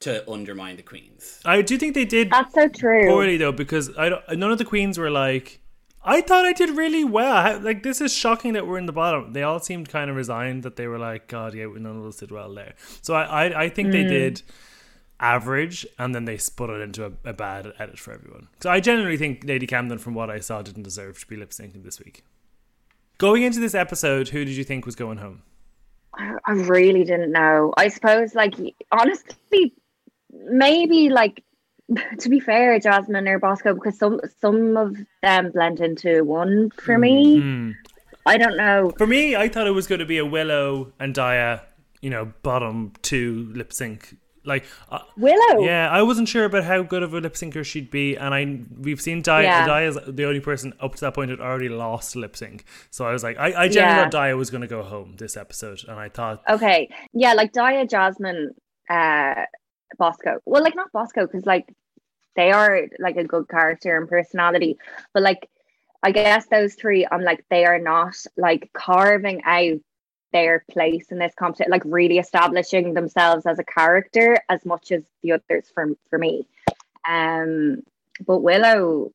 to 0.00 0.28
undermine 0.30 0.76
the 0.76 0.82
queens. 0.82 1.40
I 1.44 1.62
do 1.62 1.78
think 1.78 1.94
they 1.94 2.04
did 2.04 2.30
That's 2.30 2.52
so 2.54 2.68
true. 2.68 3.06
poorly 3.08 3.36
though 3.36 3.52
because 3.52 3.96
I 3.96 4.08
don't, 4.10 4.22
none 4.38 4.50
of 4.52 4.58
the 4.58 4.64
queens 4.64 4.98
were 4.98 5.10
like 5.10 5.60
I 6.04 6.20
thought 6.20 6.44
I 6.44 6.52
did 6.52 6.70
really 6.70 7.04
well. 7.04 7.58
Like 7.60 7.82
this 7.82 8.00
is 8.00 8.12
shocking 8.14 8.52
that 8.52 8.66
we're 8.66 8.78
in 8.78 8.86
the 8.86 8.92
bottom. 8.92 9.32
They 9.32 9.42
all 9.42 9.58
seemed 9.58 9.88
kind 9.88 10.10
of 10.10 10.16
resigned 10.16 10.62
that 10.62 10.76
they 10.76 10.86
were 10.86 10.98
like, 10.98 11.28
God, 11.28 11.54
yeah, 11.54 11.66
none 11.66 11.96
of 11.96 12.04
us 12.04 12.16
did 12.16 12.30
well 12.30 12.52
there. 12.52 12.74
So 13.00 13.14
I, 13.14 13.22
I, 13.46 13.62
I 13.62 13.68
think 13.68 13.90
they 13.90 14.02
hmm. 14.02 14.10
did 14.10 14.42
average, 15.20 15.86
and 15.98 16.14
then 16.14 16.26
they 16.26 16.36
split 16.36 16.70
it 16.70 16.80
into 16.80 17.06
a, 17.06 17.12
a 17.24 17.32
bad 17.32 17.72
edit 17.78 17.98
for 17.98 18.12
everyone. 18.12 18.48
So 18.60 18.68
I 18.68 18.80
genuinely 18.80 19.16
think 19.16 19.44
Lady 19.44 19.66
Camden, 19.66 19.98
from 19.98 20.14
what 20.14 20.30
I 20.30 20.40
saw, 20.40 20.60
didn't 20.60 20.82
deserve 20.82 21.18
to 21.20 21.26
be 21.26 21.36
lip 21.36 21.50
syncing 21.50 21.82
this 21.82 21.98
week. 21.98 22.24
Going 23.16 23.42
into 23.42 23.60
this 23.60 23.74
episode, 23.74 24.28
who 24.28 24.44
did 24.44 24.54
you 24.54 24.64
think 24.64 24.84
was 24.84 24.96
going 24.96 25.18
home? 25.18 25.42
I 26.16 26.52
really 26.52 27.04
didn't 27.04 27.32
know. 27.32 27.72
I 27.76 27.88
suppose, 27.88 28.34
like, 28.34 28.54
honestly, 28.92 29.72
maybe 30.32 31.08
like 31.08 31.42
to 32.18 32.28
be 32.28 32.40
fair, 32.40 32.78
Jasmine 32.78 33.28
or 33.28 33.38
Bosco, 33.38 33.74
because 33.74 33.98
some 33.98 34.20
some 34.40 34.76
of 34.76 34.96
them 35.22 35.50
blend 35.52 35.80
into 35.80 36.24
one 36.24 36.70
for 36.70 36.96
me. 36.98 37.74
I 38.26 38.38
don't 38.38 38.56
know. 38.56 38.92
For 38.96 39.06
me, 39.06 39.36
I 39.36 39.48
thought 39.48 39.66
it 39.66 39.72
was 39.72 39.86
going 39.86 39.98
to 39.98 40.06
be 40.06 40.18
a 40.18 40.24
Willow 40.24 40.92
and 40.98 41.14
Daya, 41.14 41.60
you 42.00 42.08
know, 42.10 42.32
bottom 42.42 42.92
two 43.02 43.50
lip 43.54 43.72
sync. 43.72 44.16
Like, 44.46 44.64
uh, 44.90 44.98
Willow. 45.16 45.64
Yeah, 45.64 45.88
I 45.90 46.02
wasn't 46.02 46.28
sure 46.28 46.44
about 46.44 46.64
how 46.64 46.82
good 46.82 47.02
of 47.02 47.14
a 47.14 47.18
lip 47.20 47.32
syncer 47.32 47.64
she'd 47.64 47.90
be, 47.90 48.14
and 48.16 48.34
I 48.34 48.60
we've 48.78 49.00
seen 49.00 49.22
Daya. 49.22 49.42
Yeah. 49.44 49.66
Daya's 49.66 49.98
the 50.06 50.24
only 50.26 50.40
person 50.40 50.74
up 50.80 50.94
to 50.96 51.00
that 51.02 51.14
point 51.14 51.30
who'd 51.30 51.40
already 51.40 51.70
lost 51.70 52.14
lip 52.14 52.36
sync, 52.36 52.64
so 52.90 53.06
I 53.06 53.12
was 53.12 53.22
like, 53.22 53.38
I, 53.38 53.64
I 53.64 53.68
generally 53.68 53.96
Yeah. 53.96 54.04
thought 54.10 54.12
Daya 54.12 54.36
was 54.36 54.50
going 54.50 54.60
to 54.60 54.66
go 54.66 54.82
home 54.82 55.16
this 55.16 55.36
episode, 55.38 55.80
and 55.88 55.98
I 55.98 56.08
thought, 56.10 56.42
Okay. 56.48 56.90
Yeah, 57.14 57.32
like 57.32 57.52
Daya, 57.54 57.88
Jasmine, 57.88 58.50
uh, 58.90 59.44
Bosco. 59.96 60.40
Well, 60.44 60.62
like 60.62 60.76
not 60.76 60.92
Bosco, 60.92 61.26
because 61.26 61.46
like 61.46 61.72
they 62.36 62.50
are 62.50 62.82
like 62.98 63.16
a 63.16 63.24
good 63.24 63.48
character 63.48 63.96
and 63.96 64.08
personality, 64.08 64.78
but 65.12 65.22
like 65.22 65.48
I 66.02 66.10
guess 66.10 66.46
those 66.46 66.74
three, 66.74 67.06
I'm 67.10 67.22
like 67.22 67.44
they 67.48 67.64
are 67.64 67.78
not 67.78 68.16
like 68.36 68.70
carving 68.74 69.42
out 69.44 69.78
their 70.32 70.64
place 70.70 71.10
in 71.10 71.18
this 71.18 71.32
competition, 71.34 71.70
like 71.70 71.82
really 71.84 72.18
establishing 72.18 72.92
themselves 72.92 73.46
as 73.46 73.58
a 73.58 73.64
character 73.64 74.36
as 74.48 74.64
much 74.66 74.92
as 74.92 75.02
the 75.22 75.32
others 75.32 75.70
for 75.72 75.88
for 76.10 76.18
me. 76.18 76.46
Um, 77.08 77.82
but 78.26 78.40
Willow, 78.40 79.12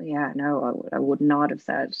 yeah, 0.00 0.32
no, 0.34 0.64
I 0.92 0.98
would- 0.98 1.08
would 1.08 1.20
not 1.20 1.50
have 1.50 1.60
said 1.60 1.94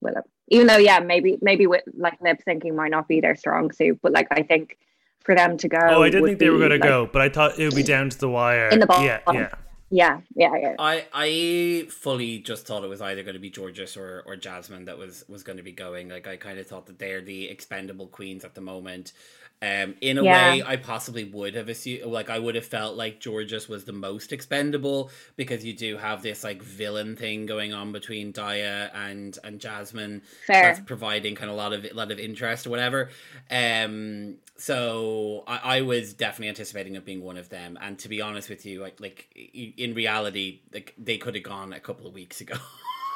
Willow. 0.00 0.22
Even 0.48 0.66
though, 0.66 0.76
yeah, 0.76 1.00
maybe 1.00 1.38
maybe 1.40 1.66
with 1.66 1.82
like 1.94 2.20
lip 2.20 2.40
syncing 2.46 2.74
might 2.74 2.90
not 2.90 3.08
be 3.08 3.20
their 3.20 3.36
strong 3.36 3.72
suit, 3.72 3.98
but 4.02 4.12
like 4.12 4.28
I 4.30 4.42
think 4.42 4.76
for 5.24 5.34
them 5.34 5.56
to 5.58 5.68
go. 5.68 5.78
oh, 5.80 6.02
I 6.02 6.10
didn't 6.10 6.26
think 6.26 6.38
they 6.38 6.50
were 6.50 6.56
be, 6.56 6.68
going 6.68 6.80
to 6.80 6.84
like, 6.84 6.88
go, 6.88 7.08
but 7.12 7.22
I 7.22 7.28
thought 7.28 7.58
it 7.58 7.64
would 7.64 7.74
be 7.74 7.82
down 7.82 8.10
to 8.10 8.18
the 8.18 8.28
wire. 8.28 8.68
In 8.68 8.80
the 8.80 8.86
bottom. 8.86 9.04
yeah, 9.06 9.20
yeah. 9.32 9.48
Yeah, 9.94 10.20
yeah, 10.34 10.56
yeah. 10.56 10.74
I 10.78 11.04
I 11.12 11.86
fully 11.90 12.38
just 12.38 12.66
thought 12.66 12.82
it 12.82 12.88
was 12.88 13.02
either 13.02 13.22
going 13.22 13.34
to 13.34 13.40
be 13.40 13.50
Jorgeous 13.50 13.94
or, 13.94 14.22
or 14.24 14.36
Jasmine 14.36 14.86
that 14.86 14.96
was 14.96 15.22
was 15.28 15.42
going 15.42 15.58
to 15.58 15.62
be 15.62 15.72
going. 15.72 16.08
Like 16.08 16.26
I 16.26 16.36
kind 16.36 16.58
of 16.58 16.66
thought 16.66 16.86
that 16.86 16.98
they're 16.98 17.20
the 17.20 17.50
expendable 17.50 18.06
queens 18.06 18.42
at 18.42 18.54
the 18.54 18.62
moment. 18.62 19.12
Um, 19.60 19.94
in 20.00 20.18
a 20.18 20.24
Yeah. 20.24 20.54
way, 20.54 20.62
I 20.66 20.76
possibly 20.76 21.22
would 21.22 21.54
have 21.54 21.68
assumed, 21.68 22.06
like, 22.06 22.28
I 22.28 22.40
would 22.40 22.56
have 22.56 22.66
felt 22.66 22.96
like 22.96 23.22
Jorgeous 23.22 23.68
was 23.68 23.84
the 23.84 23.92
most 23.92 24.32
expendable 24.32 25.08
because 25.36 25.64
you 25.64 25.72
do 25.72 25.98
have 25.98 26.20
this 26.20 26.42
like 26.42 26.60
villain 26.62 27.14
thing 27.14 27.46
going 27.46 27.72
on 27.72 27.92
between 27.92 28.32
Daya 28.32 28.90
and 28.94 29.38
and 29.44 29.60
Jasmine. 29.60 30.22
Fair. 30.46 30.62
That's 30.62 30.80
providing 30.80 31.34
kind 31.34 31.50
of 31.50 31.54
a 31.54 31.58
lot 31.58 31.74
of 31.74 31.84
a 31.84 31.92
lot 31.92 32.10
of 32.10 32.18
interest 32.18 32.66
or 32.66 32.70
whatever. 32.70 33.10
Um, 33.50 34.36
so 34.62 35.42
I, 35.48 35.78
I 35.78 35.80
was 35.80 36.14
definitely 36.14 36.48
anticipating 36.50 36.94
it 36.94 37.04
being 37.04 37.22
one 37.22 37.36
of 37.36 37.48
them. 37.48 37.76
And 37.80 37.98
to 37.98 38.08
be 38.08 38.20
honest 38.22 38.48
with 38.48 38.64
you, 38.64 38.80
like 38.80 39.00
like 39.00 39.26
in 39.34 39.94
reality, 39.94 40.60
like 40.72 40.94
they 40.96 41.18
could 41.18 41.34
have 41.34 41.42
gone 41.44 41.72
a 41.72 41.80
couple 41.80 42.06
of 42.06 42.14
weeks 42.14 42.40
ago. 42.40 42.54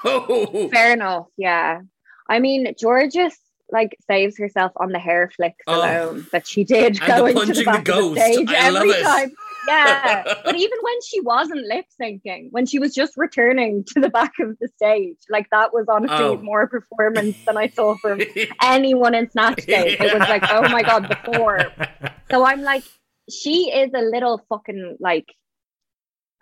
Fair 0.73 0.93
enough. 0.93 1.27
Yeah. 1.37 1.83
I 2.29 2.41
mean, 2.41 2.75
Jorgeous 2.81 3.37
like 3.71 3.97
saves 4.09 4.39
herself 4.39 4.73
on 4.77 4.91
the 4.91 4.99
hair 4.99 5.31
flicks 5.37 5.63
Oh. 5.67 5.79
alone 5.81 6.27
that 6.33 6.47
she 6.47 6.65
did 6.65 7.01
And 7.01 7.01
go 7.01 7.23
the 7.23 7.27
into 7.27 7.35
punching 7.47 7.65
the 7.65 7.71
the 7.71 7.71
of 7.79 7.85
the 7.85 7.93
ghost. 7.93 8.21
stage 8.21 8.49
I 8.49 8.69
love 8.71 8.83
every 8.83 8.91
it. 8.91 9.03
time. 9.03 9.33
Yeah, 9.67 10.23
but 10.45 10.57
even 10.65 10.79
when 10.83 10.95
she 11.07 11.21
wasn't 11.21 11.67
lip 11.67 11.87
syncing, 12.01 12.49
when 12.51 12.67
she 12.67 12.79
was 12.79 12.95
just 12.95 13.15
returning 13.17 13.85
to 13.89 14.01
the 14.01 14.09
back 14.09 14.33
of 14.41 14.57
the 14.61 14.69
stage, 14.77 15.19
like 15.29 15.49
that 15.51 15.73
was 15.73 15.87
honestly 15.89 16.17
Oh. 16.17 16.37
more 16.39 16.67
performance 16.69 17.37
than 17.47 17.57
I 17.57 17.69
saw 17.69 17.97
from 17.97 18.21
anyone 18.63 19.15
in 19.15 19.31
Snatch 19.31 19.67
Game. 19.67 19.97
It 19.99 20.19
was 20.19 20.29
like, 20.29 20.45
oh 20.51 20.63
my 20.69 20.83
god, 20.83 21.09
the 21.09 21.33
form. 21.33 21.63
So 22.31 22.45
I'm 22.45 22.63
like, 22.63 22.83
she 23.31 23.71
is 23.71 23.93
a 23.95 24.01
little 24.03 24.45
fucking 24.49 24.97
like 24.99 25.27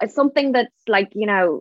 it's 0.00 0.14
something 0.14 0.52
that's 0.52 0.72
like, 0.88 1.10
you 1.14 1.26
know, 1.26 1.60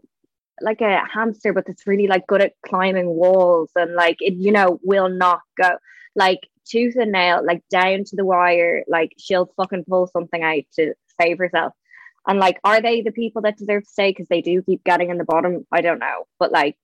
like 0.62 0.82
a 0.82 1.02
hamster, 1.14 1.52
but 1.54 1.66
it's 1.68 1.86
really 1.86 2.08
like 2.08 2.26
good 2.28 2.42
at 2.42 2.54
climbing 2.66 3.08
walls 3.08 3.70
and 3.76 3.96
like 3.96 4.18
it, 4.22 4.36
you 4.36 4.52
know, 4.52 4.80
will 4.84 5.10
not 5.10 5.42
go 5.62 5.78
like 6.16 6.40
tooth 6.66 6.96
and 6.96 7.12
nail, 7.12 7.42
like 7.46 7.62
down 7.70 8.04
to 8.06 8.16
the 8.16 8.26
wire, 8.26 8.84
like 8.88 9.12
she'll 9.18 9.52
fucking 9.58 9.84
pull 9.90 10.08
something 10.08 10.42
out 10.42 10.64
to 10.76 10.94
save 11.22 11.38
herself. 11.38 11.74
And 12.28 12.40
like, 12.40 12.60
are 12.64 12.82
they 12.82 13.02
the 13.02 13.12
people 13.12 13.42
that 13.42 13.58
deserve 13.58 13.84
to 13.84 13.90
stay 13.90 14.12
because 14.12 14.28
they 14.30 14.42
do 14.42 14.62
keep 14.62 14.84
getting 14.84 15.10
in 15.10 15.18
the 15.18 15.26
bottom? 15.26 15.66
I 15.72 15.82
don't 15.82 16.00
know, 16.00 16.26
but 16.40 16.52
like, 16.52 16.78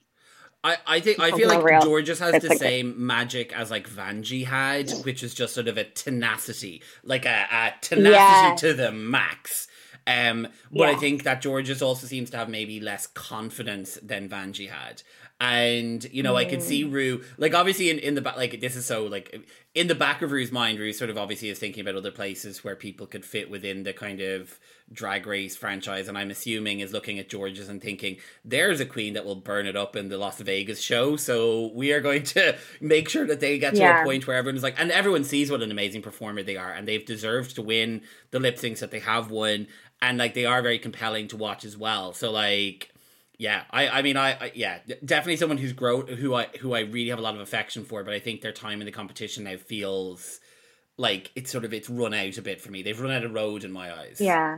I, 0.62 0.76
I 0.86 1.00
think 1.00 1.20
I 1.22 1.32
feel 1.32 1.48
like 1.48 1.60
unreal. 1.60 1.82
Jorgeous 1.82 2.20
has 2.20 2.34
It's 2.36 2.44
the 2.44 2.50
like- 2.50 2.58
same 2.60 3.06
magic 3.06 3.54
as 3.54 3.72
like 3.72 3.90
Vanjie 3.90 4.46
had, 4.46 4.92
which 5.06 5.24
is 5.24 5.34
just 5.34 5.54
sort 5.54 5.70
of 5.70 5.78
a 5.78 5.86
tenacity, 5.86 6.84
like 7.04 7.26
a, 7.26 7.46
a 7.50 7.74
tenacity 7.82 8.12
Yeah. 8.14 8.56
to 8.60 8.74
the 8.74 8.92
max. 8.92 9.68
Um, 10.06 10.48
but 10.72 10.90
I 10.90 10.96
think 10.96 11.24
that 11.24 11.42
Jorgeous 11.44 11.82
also 11.82 12.08
seems 12.08 12.30
to 12.32 12.38
have 12.38 12.50
maybe 12.50 12.80
less 12.82 13.06
confidence 13.08 14.00
than 14.04 14.28
Vanjie 14.28 14.70
had. 14.70 15.04
And 15.42 16.04
you 16.12 16.22
know, 16.22 16.36
I 16.36 16.44
could 16.44 16.62
see 16.62 16.84
Mm. 16.84 16.92
Ru 16.92 17.22
like 17.38 17.54
obviously 17.54 17.90
in, 17.90 17.98
in 18.00 18.16
the 18.16 18.22
back 18.22 18.36
like 18.36 18.60
this 18.60 18.76
is 18.76 18.86
so 18.86 19.06
like 19.06 19.48
in 19.74 19.88
the 19.88 19.96
back 19.96 20.22
of 20.22 20.32
Ru's 20.34 20.52
mind, 20.52 20.80
Ru 20.80 20.92
sort 20.92 21.10
of 21.10 21.18
obviously 21.18 21.48
is 21.48 21.58
thinking 21.60 21.80
about 21.82 21.96
other 21.96 22.12
places 22.12 22.62
where 22.64 22.76
people 22.76 23.08
could 23.08 23.24
fit 23.24 23.50
within 23.50 23.84
the 23.84 23.94
kind 23.94 24.20
of 24.20 24.60
drag 24.92 25.26
race 25.28 25.56
franchise, 25.56 26.10
and 26.10 26.18
I'm 26.18 26.30
assuming 26.32 26.82
is 26.82 26.92
looking 26.92 27.20
at 27.20 27.30
Jorgeous 27.30 27.70
and 27.70 27.82
thinking, 27.82 28.18
there's 28.44 28.80
a 28.82 28.86
queen 28.86 29.14
that 29.14 29.24
will 29.24 29.36
burn 29.36 29.68
it 29.68 29.78
up 29.78 29.96
in 29.96 30.10
the 30.10 30.18
Las 30.18 30.40
Vegas 30.42 30.82
show, 30.82 31.16
so 31.16 31.72
we 31.74 31.94
are 31.94 32.02
going 32.02 32.24
to 32.24 32.58
make 32.82 33.08
sure 33.08 33.28
that 33.28 33.40
they 33.40 33.60
get 33.60 33.76
to 33.76 33.80
Yeah. 33.82 34.02
a 34.02 34.04
point 34.04 34.26
where 34.28 34.36
everyone's 34.36 34.64
like, 34.64 34.80
and 34.80 34.92
everyone 34.92 35.24
sees 35.24 35.52
what 35.52 35.62
an 35.62 35.70
amazing 35.72 36.02
performer 36.02 36.42
they 36.42 36.58
are, 36.58 36.72
and 36.74 36.88
they've 36.88 37.06
deserved 37.06 37.54
to 37.56 37.62
win 37.62 38.02
the 38.32 38.40
lip 38.40 38.58
syncs 38.58 38.80
that 38.80 38.90
they 38.92 39.00
have 39.00 39.30
won, 39.32 39.68
and 40.02 40.18
like 40.18 40.34
they 40.34 40.46
are 40.46 40.62
very 40.64 40.80
compelling 40.80 41.28
to 41.30 41.38
watch 41.38 41.64
as 41.64 41.78
well. 41.78 42.12
So 42.12 42.30
like. 42.32 42.92
Yeah, 43.40 43.64
I, 43.72 43.88
I 43.88 44.02
mean, 44.02 44.18
I, 44.18 44.32
I, 44.34 44.52
yeah, 44.54 44.80
definitely 45.04 45.38
someone 45.38 45.58
who's 45.58 45.72
grown, 45.72 46.08
who 46.08 46.36
I, 46.36 46.48
who 46.60 46.74
I 46.74 46.82
really 46.82 47.10
have 47.10 47.20
a 47.20 47.22
lot 47.22 47.36
of 47.36 47.42
affection 47.42 47.86
for. 47.86 48.04
But 48.04 48.14
I 48.14 48.20
think 48.20 48.42
their 48.42 48.52
time 48.52 48.82
in 48.82 48.86
the 48.86 48.92
competition 48.92 49.46
now 49.46 49.56
feels 49.56 50.42
like 50.98 51.32
it's 51.36 51.50
sort 51.50 51.64
of 51.64 51.74
it's 51.74 51.90
run 51.90 52.14
out 52.14 52.38
a 52.38 52.42
bit 52.42 52.60
for 52.60 52.70
me. 52.70 52.84
They've 52.84 53.00
run 53.00 53.14
out 53.14 53.24
of 53.24 53.34
road 53.34 53.64
in 53.64 53.72
my 53.72 53.98
eyes. 53.98 54.18
Yeah. 54.20 54.58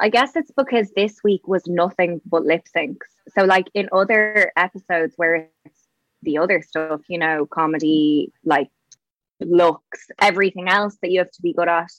I 0.00 0.08
guess 0.08 0.34
it's 0.34 0.50
because 0.50 0.90
this 0.96 1.20
week 1.22 1.46
was 1.46 1.62
nothing 1.68 2.20
but 2.26 2.44
lip 2.44 2.66
syncs. 2.76 3.06
So, 3.28 3.44
like 3.44 3.68
in 3.72 3.88
other 3.92 4.52
episodes 4.56 5.14
where 5.16 5.48
it's 5.64 5.88
the 6.22 6.38
other 6.38 6.62
stuff, 6.62 7.02
you 7.08 7.18
know, 7.18 7.46
comedy, 7.46 8.32
like 8.44 8.68
looks, 9.40 10.06
everything 10.20 10.68
else 10.68 10.96
that 11.02 11.12
you 11.12 11.20
have 11.20 11.30
to 11.30 11.42
be 11.42 11.52
good 11.52 11.68
at, 11.68 11.90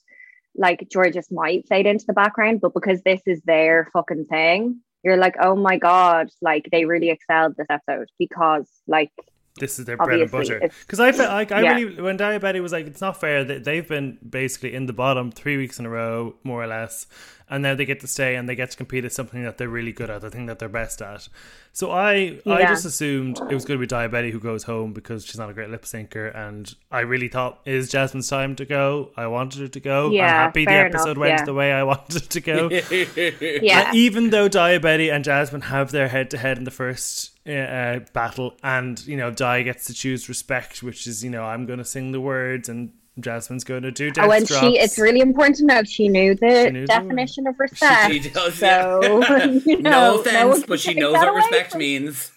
like 0.54 0.86
Jorgeous 0.94 1.32
might 1.32 1.68
fade 1.68 1.86
into 1.86 2.06
the 2.06 2.14
background, 2.14 2.60
but 2.62 2.74
because 2.74 3.02
this 3.04 3.22
is 3.26 3.42
their 3.44 3.90
fucking 3.94 4.26
thing, 4.26 4.82
you're 5.08 5.18
like, 5.18 5.36
oh 5.40 5.56
my 5.56 5.78
God, 5.78 6.30
like 6.42 6.68
they 6.70 6.84
really 6.84 7.10
excelled 7.10 7.56
this 7.56 7.68
episode 7.70 8.10
because, 8.20 8.68
like, 8.88 9.12
This 9.60 9.80
is 9.80 9.86
their 9.86 9.98
bread 9.98 10.20
and 10.22 10.32
butter. 10.32 10.70
Because 10.82 11.00
I 11.00 11.12
felt 11.12 11.30
like 11.32 11.52
I 11.52 11.62
Yeah. 11.62 11.74
really 11.76 12.02
when 12.02 12.18
Daya 12.18 12.40
Betty 12.40 12.60
was 12.60 12.72
like, 12.72 12.88
it's 12.88 13.02
not 13.02 13.20
fair 13.20 13.44
that 13.44 13.64
they've 13.64 13.88
been 13.88 14.18
basically 14.28 14.74
in 14.74 14.86
the 14.86 14.94
bottom 14.94 15.32
three 15.32 15.58
weeks 15.58 15.80
in 15.80 15.86
a 15.86 15.90
row, 15.90 16.36
more 16.44 16.64
or 16.64 16.68
less, 16.68 17.08
and 17.50 17.64
now 17.64 17.74
they 17.76 17.86
get 17.86 18.00
to 18.02 18.08
stay 18.08 18.36
and 18.36 18.48
they 18.50 18.56
get 18.56 18.72
to 18.72 18.78
compete 18.78 19.06
at 19.06 19.14
something 19.14 19.44
that 19.44 19.58
they're 19.58 19.70
really 19.70 19.92
good 19.94 20.10
at, 20.10 20.22
the 20.22 20.30
thing 20.30 20.48
that 20.48 20.60
they're 20.60 20.68
best 20.70 21.02
at. 21.02 21.28
So 21.72 21.92
I 21.92 22.40
I 22.48 22.64
just 22.64 22.86
assumed 22.86 23.40
it 23.50 23.54
was 23.54 23.64
going 23.64 23.80
to 23.80 23.86
be 23.86 23.88
Daya 23.88 24.10
Betty 24.10 24.32
who 24.32 24.40
goes 24.40 24.64
home 24.64 24.94
because 24.94 25.24
she's 25.26 25.38
not 25.38 25.50
a 25.50 25.54
great 25.54 25.70
lip 25.70 25.84
syncer, 25.84 26.36
and 26.36 26.74
I 26.92 27.02
really 27.02 27.28
thought 27.28 27.60
is 27.66 27.90
Jasmine's 27.90 28.28
time 28.28 28.56
to 28.56 28.66
go. 28.66 29.12
I 29.16 29.28
wanted 29.28 29.62
her 29.62 29.68
to 29.68 29.80
go. 29.80 30.08
I'm 30.08 30.14
Yeah, 30.14 30.28
happy 30.28 30.66
the 30.66 30.72
episode 30.72 31.12
enough, 31.12 31.18
went 31.20 31.40
yeah. 31.40 31.46
the 31.46 31.54
way 31.54 31.72
I 31.72 31.84
wanted 31.92 32.16
it 32.24 32.30
to 32.32 32.42
go. 32.42 32.70
yeah. 33.62 33.90
Uh, 33.90 33.92
even 33.94 34.32
though 34.32 34.50
Daya 34.50 34.82
Betty 34.82 35.10
and 35.10 35.24
Jasmine 35.24 35.62
have 35.62 35.92
their 35.92 36.08
head 36.08 36.32
to 36.32 36.38
head 36.40 36.58
in 36.58 36.64
the 36.64 36.72
first 36.72 37.37
uh, 37.48 37.52
uh, 37.52 38.00
battle, 38.14 38.56
and 38.64 39.00
you 39.08 39.18
know 39.18 39.32
Daya 39.32 39.64
gets 39.64 39.86
to 39.86 39.94
choose 39.94 40.28
respect, 40.30 40.84
which 40.84 41.08
is 41.08 41.24
you 41.24 41.30
know 41.30 41.44
I'm 41.44 41.66
going 41.66 41.80
to 41.80 41.86
sing 41.86 42.12
the 42.12 42.22
words 42.22 42.70
and 42.70 42.92
Jasmine's 43.20 43.64
going 43.64 43.82
to 43.82 43.90
do 43.90 44.12
death 44.12 44.28
Oh, 44.28 44.32
and 44.32 44.46
drops. 44.46 44.62
she, 44.64 44.78
it's 44.78 45.00
really 45.00 45.22
important 45.22 45.56
to 45.56 45.66
note 45.66 45.88
she 45.88 46.08
knew 46.08 46.36
the 46.36 46.66
She 46.66 46.70
knew 46.70 46.82
the 46.82 46.86
definition 46.88 47.48
of 47.48 47.56
respect. 47.60 48.12
She 48.14 48.30
does, 48.30 48.54
so, 48.54 49.00
yeah. 49.24 49.46
you 49.66 49.78
know, 49.82 49.90
no 49.90 50.20
offense, 50.20 50.60
can 50.60 50.66
but 50.68 50.80
she 50.80 50.94
knows 50.94 51.14
what 51.14 51.34
respect 51.34 51.72
from- 51.72 51.80
means. 51.80 52.32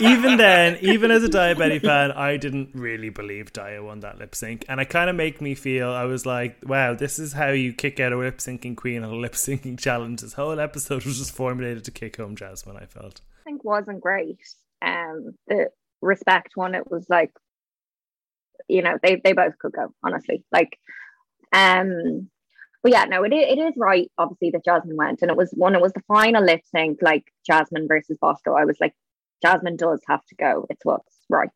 even 0.00 0.36
then, 0.36 0.76
even 0.82 1.10
as 1.10 1.24
a 1.24 1.28
Daya 1.28 1.56
Betty 1.56 1.78
fan, 1.78 2.12
I 2.12 2.36
didn't 2.36 2.70
really 2.74 3.08
believe 3.08 3.54
Daya 3.54 3.82
won 3.82 4.00
that 4.00 4.18
lip 4.18 4.34
sync, 4.34 4.66
and 4.68 4.80
it 4.80 4.90
kind 4.90 5.08
of 5.08 5.16
made 5.16 5.40
me 5.40 5.54
feel 5.54 5.88
I 5.88 6.04
was 6.04 6.26
like, 6.26 6.56
wow, 6.66 6.92
this 6.94 7.18
is 7.18 7.32
how 7.32 7.48
you 7.50 7.72
kick 7.72 7.98
out 7.98 8.12
a 8.12 8.18
lip 8.18 8.36
syncing 8.38 8.76
queen 8.76 9.02
on 9.02 9.10
a 9.10 9.16
lip 9.16 9.32
syncing 9.32 9.78
challenge. 9.78 10.20
This 10.20 10.34
whole 10.34 10.60
episode 10.60 11.04
was 11.06 11.16
just 11.18 11.32
formulated 11.32 11.84
to 11.84 11.90
kick 11.90 12.16
home 12.18 12.36
Jasmine. 12.36 12.76
I 12.76 12.84
felt. 12.84 13.22
Think 13.46 13.64
wasn't 13.64 14.00
great. 14.00 14.40
Um, 14.82 15.32
the 15.48 15.68
respect 16.02 16.52
one, 16.54 16.74
it 16.74 16.90
was 16.90 17.06
like, 17.08 17.32
you 18.68 18.82
know, 18.82 18.98
they 19.02 19.20
they 19.22 19.32
both 19.32 19.58
could 19.58 19.72
go 19.72 19.88
honestly. 20.02 20.44
Like, 20.52 20.78
um, 21.52 22.28
but 22.82 22.92
yeah, 22.92 23.04
no, 23.04 23.22
it 23.24 23.32
it 23.32 23.58
is 23.58 23.74
right. 23.76 24.10
Obviously, 24.18 24.50
that 24.50 24.64
Jasmine 24.64 24.96
went, 24.96 25.22
and 25.22 25.30
it 25.30 25.36
was 25.36 25.50
one. 25.52 25.74
It 25.74 25.80
was 25.80 25.92
the 25.92 26.02
final 26.08 26.44
lip 26.44 26.62
sync, 26.74 26.98
like 27.00 27.24
Jasmine 27.46 27.88
versus 27.88 28.18
Bosco. 28.20 28.54
I 28.54 28.64
was 28.64 28.76
like, 28.80 28.94
Jasmine 29.42 29.76
does 29.76 30.00
have 30.08 30.24
to 30.26 30.34
go. 30.34 30.66
It's 30.68 30.84
what's 30.84 31.20
right. 31.30 31.50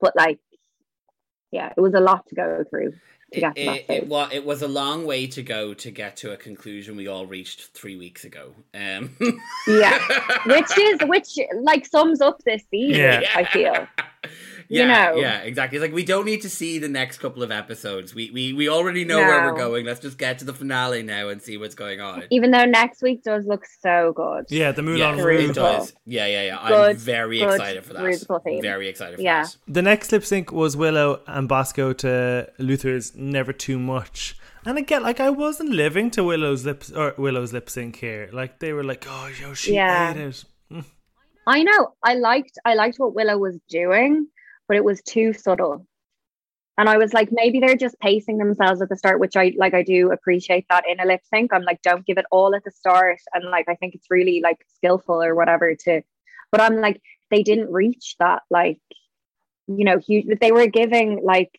But 0.00 0.14
like, 0.16 0.40
yeah, 1.52 1.72
it 1.76 1.80
was 1.80 1.94
a 1.94 2.00
lot 2.00 2.26
to 2.28 2.34
go 2.34 2.64
through 2.68 2.92
to 3.32 3.40
get 3.40 3.56
to 3.56 3.64
that 3.64 3.76
It, 3.76 3.84
stage. 3.84 4.02
it, 4.02 4.06
wa- 4.08 4.28
it 4.32 4.44
was 4.44 4.62
a 4.62 4.68
long 4.68 5.04
way 5.06 5.26
to 5.28 5.42
go 5.42 5.74
to 5.74 5.90
get 5.90 6.16
to 6.18 6.32
a 6.32 6.36
conclusion 6.36 6.96
we 6.96 7.08
all 7.08 7.26
reached 7.26 7.68
three 7.74 7.96
weeks 7.96 8.24
ago. 8.24 8.54
Um, 8.74 9.16
Yeah, 9.66 9.98
which 10.46 10.76
is 10.78 11.00
which 11.02 11.38
like 11.62 11.86
sums 11.86 12.20
up 12.20 12.42
this 12.44 12.62
season. 12.70 13.00
Yeah. 13.00 13.22
I 13.34 13.44
feel. 13.44 13.86
Yeah, 14.70 14.86
know. 15.12 15.16
yeah, 15.16 15.38
exactly. 15.38 15.78
It's 15.78 15.82
like 15.82 15.94
we 15.94 16.04
don't 16.04 16.26
need 16.26 16.42
to 16.42 16.50
see 16.50 16.78
the 16.78 16.88
next 16.90 17.18
couple 17.18 17.42
of 17.42 17.50
episodes. 17.50 18.14
We 18.14 18.30
we, 18.30 18.52
we 18.52 18.68
already 18.68 19.02
know 19.02 19.16
where 19.16 19.42
we're 19.50 19.56
going. 19.56 19.86
Let's 19.86 20.00
just 20.00 20.18
get 20.18 20.38
to 20.40 20.44
the 20.44 20.52
finale 20.52 21.02
now 21.02 21.30
and 21.30 21.40
see 21.40 21.56
what's 21.56 21.74
going 21.74 22.02
on. 22.02 22.24
Even 22.30 22.50
though 22.50 22.66
next 22.66 23.00
week 23.00 23.22
does 23.22 23.46
look 23.46 23.64
so 23.80 24.12
good. 24.14 24.44
Yeah, 24.50 24.72
the 24.72 24.82
Moulin 24.82 25.16
Yeah, 25.16 25.24
Rouge. 25.24 25.50
it 25.50 25.54
does. 25.54 25.94
Yeah, 26.04 26.26
yeah, 26.26 26.42
yeah. 26.42 26.58
I'm 26.60 26.96
very 26.96 27.38
good 27.38 27.50
excited 27.54 27.82
for 27.82 27.94
that. 27.94 28.42
theme. 28.44 28.60
Very 28.60 28.88
excited 28.88 29.16
for 29.16 29.22
Yeah. 29.22 29.44
that. 29.44 29.56
The 29.66 29.80
next 29.80 30.12
lip 30.12 30.24
sync 30.26 30.52
was 30.52 30.76
Willow 30.76 31.22
and 31.26 31.48
Bosco 31.48 31.94
to 31.94 32.50
Luther's 32.58 33.16
"Never 33.16 33.54
Too 33.54 33.78
Much," 33.78 34.36
and 34.66 34.76
again, 34.76 35.02
like 35.02 35.18
I 35.18 35.30
wasn't 35.30 35.70
living 35.70 36.10
to 36.10 36.22
Willow's 36.22 36.66
lips 36.66 36.92
or 36.92 37.14
Willow's 37.16 37.54
lip 37.54 37.70
sync 37.70 37.96
here. 37.96 38.28
Like 38.34 38.58
they 38.58 38.74
were 38.74 38.84
like, 38.84 39.06
"Oh, 39.08 39.30
yo, 39.40 39.54
she 39.54 39.76
Yeah. 39.76 40.10
ate 40.10 40.18
it." 40.18 40.44
I 41.48 41.62
know. 41.62 41.94
I 42.02 42.14
liked 42.14 42.58
I 42.66 42.74
liked 42.74 42.98
what 42.98 43.14
Willow 43.14 43.38
was 43.38 43.58
doing, 43.70 44.28
but 44.68 44.76
it 44.76 44.84
was 44.84 45.00
too 45.02 45.32
subtle. 45.32 45.86
And 46.76 46.88
I 46.88 46.98
was 46.98 47.14
like, 47.14 47.30
maybe 47.32 47.58
they're 47.58 47.74
just 47.74 47.98
pacing 48.00 48.36
themselves 48.38 48.82
at 48.82 48.90
the 48.90 48.96
start, 48.96 49.18
which 49.18 49.34
I 49.34 49.54
like 49.56 49.72
I 49.72 49.82
do 49.82 50.12
appreciate 50.12 50.66
that 50.68 50.84
in 50.86 51.00
a 51.00 51.06
lip 51.06 51.22
sync. 51.32 51.52
I'm 51.52 51.64
like, 51.64 51.80
don't 51.82 52.06
give 52.06 52.18
it 52.18 52.26
all 52.30 52.54
at 52.54 52.64
the 52.64 52.70
start. 52.70 53.18
And 53.32 53.46
like 53.50 53.66
I 53.68 53.76
think 53.76 53.94
it's 53.94 54.10
really 54.10 54.42
like 54.42 54.58
skillful 54.76 55.22
or 55.22 55.34
whatever 55.34 55.74
to 55.74 56.02
but 56.50 56.60
I'm 56.60 56.80
like, 56.80 57.00
they 57.30 57.42
didn't 57.42 57.72
reach 57.72 58.16
that 58.18 58.42
like, 58.50 58.80
you 59.66 59.84
know, 59.84 59.98
huge 59.98 60.26
they 60.40 60.52
were 60.52 60.66
giving 60.66 61.24
like 61.24 61.58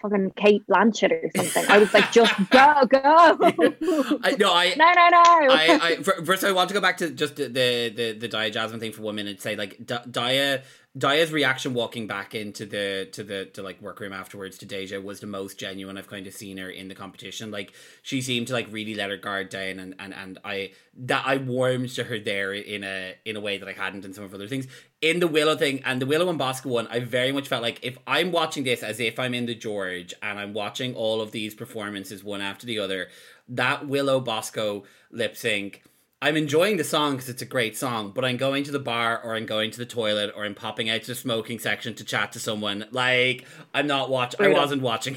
fucking 0.00 0.32
Cate 0.36 0.66
Blanchett 0.66 1.12
or 1.12 1.30
something. 1.36 1.64
I 1.68 1.78
was 1.78 1.92
like, 1.92 2.10
just 2.12 2.34
go, 2.50 2.86
go. 2.88 3.00
I, 4.22 4.36
no, 4.38 4.52
I 4.52 4.74
no, 4.76 4.92
no, 4.92 5.08
no. 5.10 5.54
I, 5.54 5.78
I 5.82 6.02
first 6.02 6.44
I 6.44 6.52
want 6.52 6.68
to 6.68 6.74
go 6.74 6.80
back 6.80 6.98
to 6.98 7.10
just 7.10 7.36
the 7.36 7.44
the 7.48 7.92
the, 7.94 8.12
the 8.12 8.28
Daya 8.28 8.52
Jasmine 8.52 8.80
thing 8.80 8.92
for 8.92 9.02
one 9.02 9.16
minute. 9.16 9.40
Say 9.40 9.56
like 9.56 9.76
D- 9.78 9.94
Daya 10.08 10.62
Daya's 10.98 11.32
reaction 11.32 11.74
walking 11.74 12.06
back 12.06 12.34
into 12.34 12.66
the 12.66 13.08
to 13.12 13.22
the 13.22 13.44
to 13.46 13.62
like 13.62 13.80
workroom 13.80 14.12
afterwards 14.12 14.58
to 14.58 14.66
Deja 14.66 15.00
was 15.00 15.20
the 15.20 15.26
most 15.26 15.58
genuine 15.58 15.96
I've 15.98 16.08
kind 16.08 16.26
of 16.26 16.34
seen 16.34 16.56
her 16.56 16.70
in 16.70 16.88
the 16.88 16.94
competition. 16.94 17.50
Like 17.50 17.72
she 18.02 18.20
seemed 18.20 18.48
to 18.48 18.52
like 18.52 18.66
really 18.70 18.94
let 18.94 19.10
her 19.10 19.16
guard 19.16 19.48
down 19.48 19.78
and 19.78 19.94
and 19.98 20.14
and 20.14 20.38
I 20.44 20.72
that 21.00 21.24
I 21.26 21.36
warmed 21.36 21.90
to 21.90 22.04
her 22.04 22.18
there 22.18 22.52
in 22.52 22.82
a 22.82 23.14
in 23.24 23.36
a 23.36 23.40
way 23.40 23.58
that 23.58 23.68
I 23.68 23.72
hadn't 23.72 24.04
in 24.04 24.12
some 24.12 24.24
of 24.24 24.34
other 24.34 24.48
things. 24.48 24.66
In 25.00 25.20
the 25.20 25.28
Willow 25.28 25.56
thing 25.56 25.82
and 25.84 26.02
the 26.02 26.06
Willow 26.06 26.28
and 26.28 26.38
Bosco 26.38 26.70
one, 26.70 26.88
I 26.88 27.00
very 27.00 27.30
much 27.30 27.46
felt 27.46 27.62
like 27.62 27.78
if 27.82 27.98
I'm 28.06 28.32
watching 28.32 28.64
this 28.64 28.82
as 28.82 28.98
if 28.98 29.18
I'm 29.18 29.32
in 29.32 29.46
the 29.46 29.54
George 29.54 30.12
and 30.22 30.38
I'm 30.38 30.52
watching 30.52 30.94
all 30.94 31.20
of 31.20 31.30
these 31.30 31.54
performances 31.54 32.24
one 32.24 32.40
after 32.40 32.66
the 32.66 32.80
other, 32.80 33.08
that 33.48 33.86
Willow 33.86 34.18
Bosco 34.20 34.84
lip 35.10 35.36
sync 35.36 35.82
I'm 36.20 36.36
enjoying 36.36 36.78
the 36.78 36.84
song 36.84 37.12
because 37.12 37.28
it's 37.28 37.42
a 37.42 37.46
great 37.46 37.76
song, 37.76 38.10
but 38.12 38.24
I'm 38.24 38.36
going 38.36 38.64
to 38.64 38.72
the 38.72 38.80
bar 38.80 39.22
or 39.22 39.36
I'm 39.36 39.46
going 39.46 39.70
to 39.70 39.78
the 39.78 39.86
toilet 39.86 40.32
or 40.34 40.44
I'm 40.44 40.54
popping 40.54 40.90
out 40.90 41.02
to 41.02 41.06
the 41.08 41.14
smoking 41.14 41.60
section 41.60 41.94
to 41.94 42.04
chat 42.04 42.32
to 42.32 42.40
someone. 42.40 42.86
Like 42.90 43.46
I'm 43.72 43.86
not 43.86 44.10
watching. 44.10 44.44
I 44.44 44.48
wasn't 44.48 44.82
watching. 44.82 45.16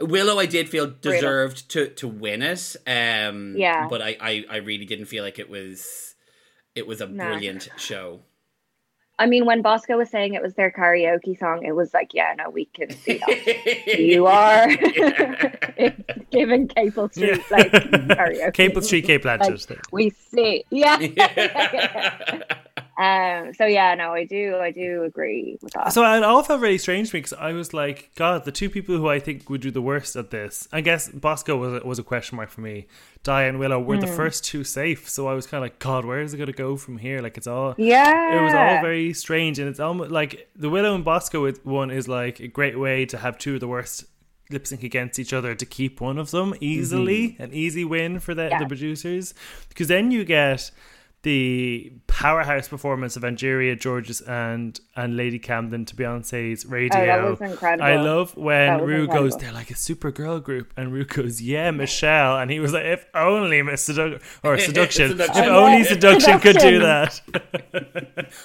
Willow, 0.00 0.38
I 0.38 0.46
did 0.46 0.68
feel 0.68 0.86
deserved 1.00 1.68
to 1.70 1.88
to 1.88 2.06
win 2.06 2.42
it. 2.42 2.76
Um, 2.86 3.56
yeah, 3.56 3.88
but 3.88 4.00
I, 4.02 4.16
I 4.20 4.44
I 4.48 4.56
really 4.58 4.84
didn't 4.84 5.06
feel 5.06 5.24
like 5.24 5.40
it 5.40 5.50
was 5.50 6.14
it 6.76 6.86
was 6.86 7.00
a 7.00 7.06
nah. 7.06 7.24
brilliant 7.24 7.68
show. 7.76 8.20
I 9.18 9.26
mean, 9.26 9.46
when 9.46 9.62
Bosco 9.62 9.96
was 9.96 10.10
saying 10.10 10.34
it 10.34 10.42
was 10.42 10.54
their 10.54 10.70
karaoke 10.70 11.38
song, 11.38 11.64
it 11.64 11.72
was 11.72 11.94
like, 11.94 12.12
yeah, 12.12 12.34
no, 12.36 12.50
we 12.50 12.66
can 12.66 12.90
see 12.90 13.18
that. 13.18 13.86
you 13.98 14.26
are 14.26 14.68
giving 16.30 16.68
Capel 16.68 17.08
Street 17.08 17.40
yeah. 17.50 17.56
like 17.56 17.72
karaoke. 17.72 18.52
Capel 18.52 18.82
Street, 18.82 19.04
Cate 19.06 19.22
Blanchett. 19.22 19.70
Like, 19.70 19.80
we 19.90 20.10
see, 20.10 20.64
yeah. 20.70 20.98
Um, 22.98 23.52
so 23.54 23.66
yeah, 23.66 23.94
no, 23.94 24.12
I 24.12 24.24
do, 24.24 24.56
I 24.56 24.70
do 24.70 25.02
agree 25.02 25.58
with 25.60 25.72
that. 25.74 25.92
So 25.92 26.02
it 26.04 26.22
all 26.22 26.42
felt 26.42 26.60
very 26.60 26.78
strange 26.78 27.10
to 27.10 27.16
me 27.16 27.20
because 27.20 27.34
I 27.34 27.52
was 27.52 27.74
like, 27.74 28.10
God, 28.14 28.44
the 28.44 28.52
two 28.52 28.70
people 28.70 28.96
who 28.96 29.08
I 29.08 29.18
think 29.18 29.50
would 29.50 29.60
do 29.60 29.70
the 29.70 29.82
worst 29.82 30.16
at 30.16 30.30
this. 30.30 30.66
I 30.72 30.80
guess 30.80 31.08
Bosco 31.08 31.56
was 31.56 31.82
a, 31.82 31.86
was 31.86 31.98
a 31.98 32.02
question 32.02 32.36
mark 32.36 32.50
for 32.50 32.62
me. 32.62 32.86
And 33.28 33.58
Willow 33.58 33.80
were 33.80 33.96
mm. 33.96 34.02
the 34.02 34.06
hmm. 34.06 34.14
first 34.14 34.44
two 34.44 34.62
safe, 34.62 35.08
so 35.08 35.26
I 35.26 35.34
was 35.34 35.48
kind 35.48 35.58
of 35.58 35.62
like, 35.62 35.80
God, 35.80 36.04
where 36.04 36.20
is 36.20 36.32
it 36.32 36.36
going 36.36 36.46
to 36.46 36.52
go 36.52 36.76
from 36.76 36.98
here? 36.98 37.20
Like 37.20 37.36
it's 37.36 37.48
all, 37.48 37.74
yeah, 37.76 38.38
it 38.38 38.40
was 38.40 38.54
all 38.54 38.80
very 38.80 39.12
strange, 39.14 39.58
and 39.58 39.68
it's 39.68 39.80
almost 39.80 40.12
like 40.12 40.48
the 40.54 40.70
Willow 40.70 40.94
and 40.94 41.04
Bosco 41.04 41.50
one 41.64 41.90
is 41.90 42.06
like 42.06 42.38
a 42.38 42.46
great 42.46 42.78
way 42.78 43.04
to 43.06 43.18
have 43.18 43.36
two 43.36 43.54
of 43.54 43.60
the 43.60 43.66
worst 43.66 44.04
lip 44.50 44.64
sync 44.64 44.84
against 44.84 45.18
each 45.18 45.32
other 45.32 45.56
to 45.56 45.66
keep 45.66 46.00
one 46.00 46.18
of 46.18 46.30
them 46.30 46.54
easily, 46.60 47.30
mm-hmm. 47.30 47.42
an 47.42 47.52
easy 47.52 47.84
win 47.84 48.20
for 48.20 48.32
the, 48.32 48.48
yeah. 48.48 48.60
the 48.60 48.66
producers, 48.66 49.34
because 49.68 49.88
then 49.88 50.12
you 50.12 50.24
get 50.24 50.70
the 51.26 51.92
powerhouse 52.06 52.68
performance 52.68 53.16
of 53.16 53.24
Angeria 53.24 53.76
Jorgeous 53.76 54.20
and 54.20 54.78
and 54.94 55.16
Lady 55.16 55.40
Camden 55.40 55.84
to 55.86 55.96
Beyonce's 55.96 56.64
radio. 56.64 57.00
Oh, 57.00 57.06
that 57.06 57.40
was 57.40 57.50
incredible. 57.50 57.84
I 57.84 57.96
love 57.96 58.36
when 58.36 58.80
Ru 58.82 59.08
goes, 59.08 59.36
they're 59.36 59.52
like 59.52 59.72
a 59.72 59.74
super 59.74 60.12
girl 60.12 60.38
group, 60.38 60.72
and 60.76 60.92
Ru 60.92 61.04
goes, 61.04 61.42
yeah, 61.42 61.72
Michelle, 61.72 62.38
and 62.38 62.48
he 62.48 62.60
was 62.60 62.72
like, 62.72 62.84
if 62.84 63.04
only 63.12 63.60
Miss 63.62 63.88
Sedu- 63.88 64.22
or 64.44 64.56
seduction, 64.68 65.10
seduction, 65.10 65.42
if 65.42 65.50
only 65.50 65.82
seduction, 65.94 66.38
could 66.38 66.58
do 66.58 66.78
that. 66.78 67.20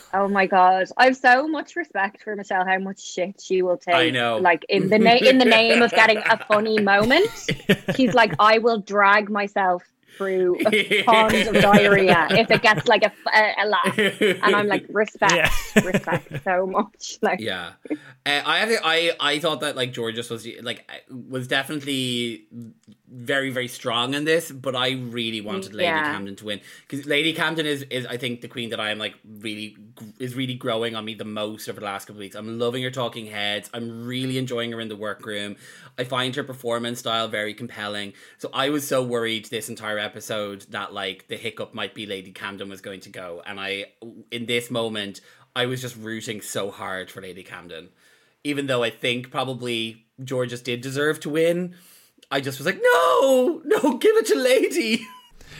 oh 0.16 0.28
my 0.28 0.48
god, 0.48 0.88
I 0.98 1.06
have 1.06 1.18
so 1.18 1.48
much 1.48 1.76
respect 1.76 2.24
for 2.24 2.36
Michelle. 2.36 2.66
How 2.66 2.80
much 2.80 3.00
shit 3.00 3.40
she 3.40 3.62
will 3.62 3.78
take. 3.78 3.94
I 3.94 4.10
know, 4.10 4.40
like 4.40 4.66
in 4.70 4.90
the 4.90 4.98
na- 4.98 5.22
in 5.22 5.38
the 5.38 5.46
name 5.46 5.84
of 5.84 5.92
getting 5.92 6.18
a 6.18 6.44
funny 6.46 6.80
moment, 6.80 7.30
she's 7.96 8.16
like, 8.16 8.34
I 8.40 8.58
will 8.58 8.80
drag 8.80 9.30
myself 9.30 9.84
through 10.18 10.58
a 10.68 11.04
pond 11.04 11.36
of 11.36 11.56
diarrhea 11.56 12.28
if 12.32 12.52
it 12.52 12.62
gets 12.62 12.88
like 12.88 13.04
a, 13.04 13.12
a, 13.34 13.54
a 13.64 13.66
laugh. 13.68 13.98
And 13.98 14.56
I'm 14.56 14.68
like, 14.68 14.86
respect, 14.90 15.34
yeah. 15.34 15.50
respect 15.86 16.44
so 16.44 16.66
much. 16.66 17.18
Like, 17.22 17.40
yeah, 17.40 17.74
uh, 17.90 17.96
I 18.26 18.78
I 18.84 19.12
I 19.20 19.40
thought 19.40 19.60
that 19.62 19.76
like 19.76 19.94
Jorgeous 19.94 20.30
was 20.30 20.48
like 20.62 20.90
was 21.10 21.48
definitely 21.48 22.48
very 23.08 23.52
very 23.52 23.68
strong 23.68 24.16
in 24.16 24.24
this, 24.24 24.52
but 24.52 24.76
I 24.76 24.92
really 24.92 25.40
wanted 25.42 25.74
Lady 25.74 25.84
yeah. 25.84 26.04
Camden 26.04 26.36
to 26.38 26.46
win 26.46 26.62
because 26.88 27.06
Lady 27.06 27.34
Camden 27.34 27.66
is 27.66 27.84
is 27.84 28.08
I 28.08 28.18
think 28.18 28.42
the 28.42 28.48
queen 28.48 28.70
that 28.72 28.80
I 28.80 28.90
am 28.90 28.98
like 28.98 29.16
really 29.24 29.78
is 30.20 30.36
really 30.36 30.56
growing 30.56 30.96
on 30.96 31.06
me 31.06 31.14
the 31.14 31.26
most 31.26 31.70
over 31.70 31.80
the 31.80 31.86
last 31.86 32.06
couple 32.06 32.18
of 32.18 32.22
weeks. 32.22 32.36
I'm 32.36 32.58
loving 32.58 32.82
her 32.84 32.92
talking 32.92 33.28
heads. 33.28 33.70
I'm 33.74 34.06
really 34.06 34.38
enjoying 34.38 34.72
her 34.72 34.82
in 34.82 34.88
the 34.88 34.96
workroom. 34.96 35.58
I 36.02 36.04
find 36.04 36.36
her 36.36 36.44
performance 36.44 37.00
style 37.00 37.28
very 37.28 37.54
compelling. 37.54 38.14
So 38.38 38.50
I 38.54 38.70
was 38.70 38.88
so 38.88 39.02
worried 39.04 39.46
this 39.46 39.70
entire 39.70 40.00
episode 40.00 40.66
that 40.72 40.94
like 40.94 41.28
the 41.28 41.38
hiccup 41.38 41.74
might 41.74 41.94
be 41.94 42.06
Lady 42.06 42.32
Camden 42.32 42.70
was 42.70 42.82
going 42.82 43.02
to 43.02 43.10
go, 43.10 43.42
and 43.46 43.60
I 43.60 43.86
in 44.32 44.46
this 44.46 44.70
moment 44.70 45.22
I 45.56 45.66
was 45.66 45.82
just 45.82 45.96
rooting 45.96 46.42
so 46.42 46.72
hard 46.72 47.10
for 47.10 47.22
Lady 47.22 47.44
Camden, 47.44 47.90
even 48.44 48.68
though 48.68 48.84
I 48.84 48.90
think 48.90 49.32
probably 49.32 50.06
Jorgeous 50.28 50.62
did 50.62 50.82
deserve 50.82 51.20
to 51.22 51.30
win 51.30 51.76
I 52.32 52.40
just 52.40 52.58
was 52.58 52.66
like, 52.66 52.80
no, 52.82 53.62
no, 53.66 53.98
give 53.98 54.16
it 54.16 54.26
to 54.28 54.36
Lady. 54.36 55.06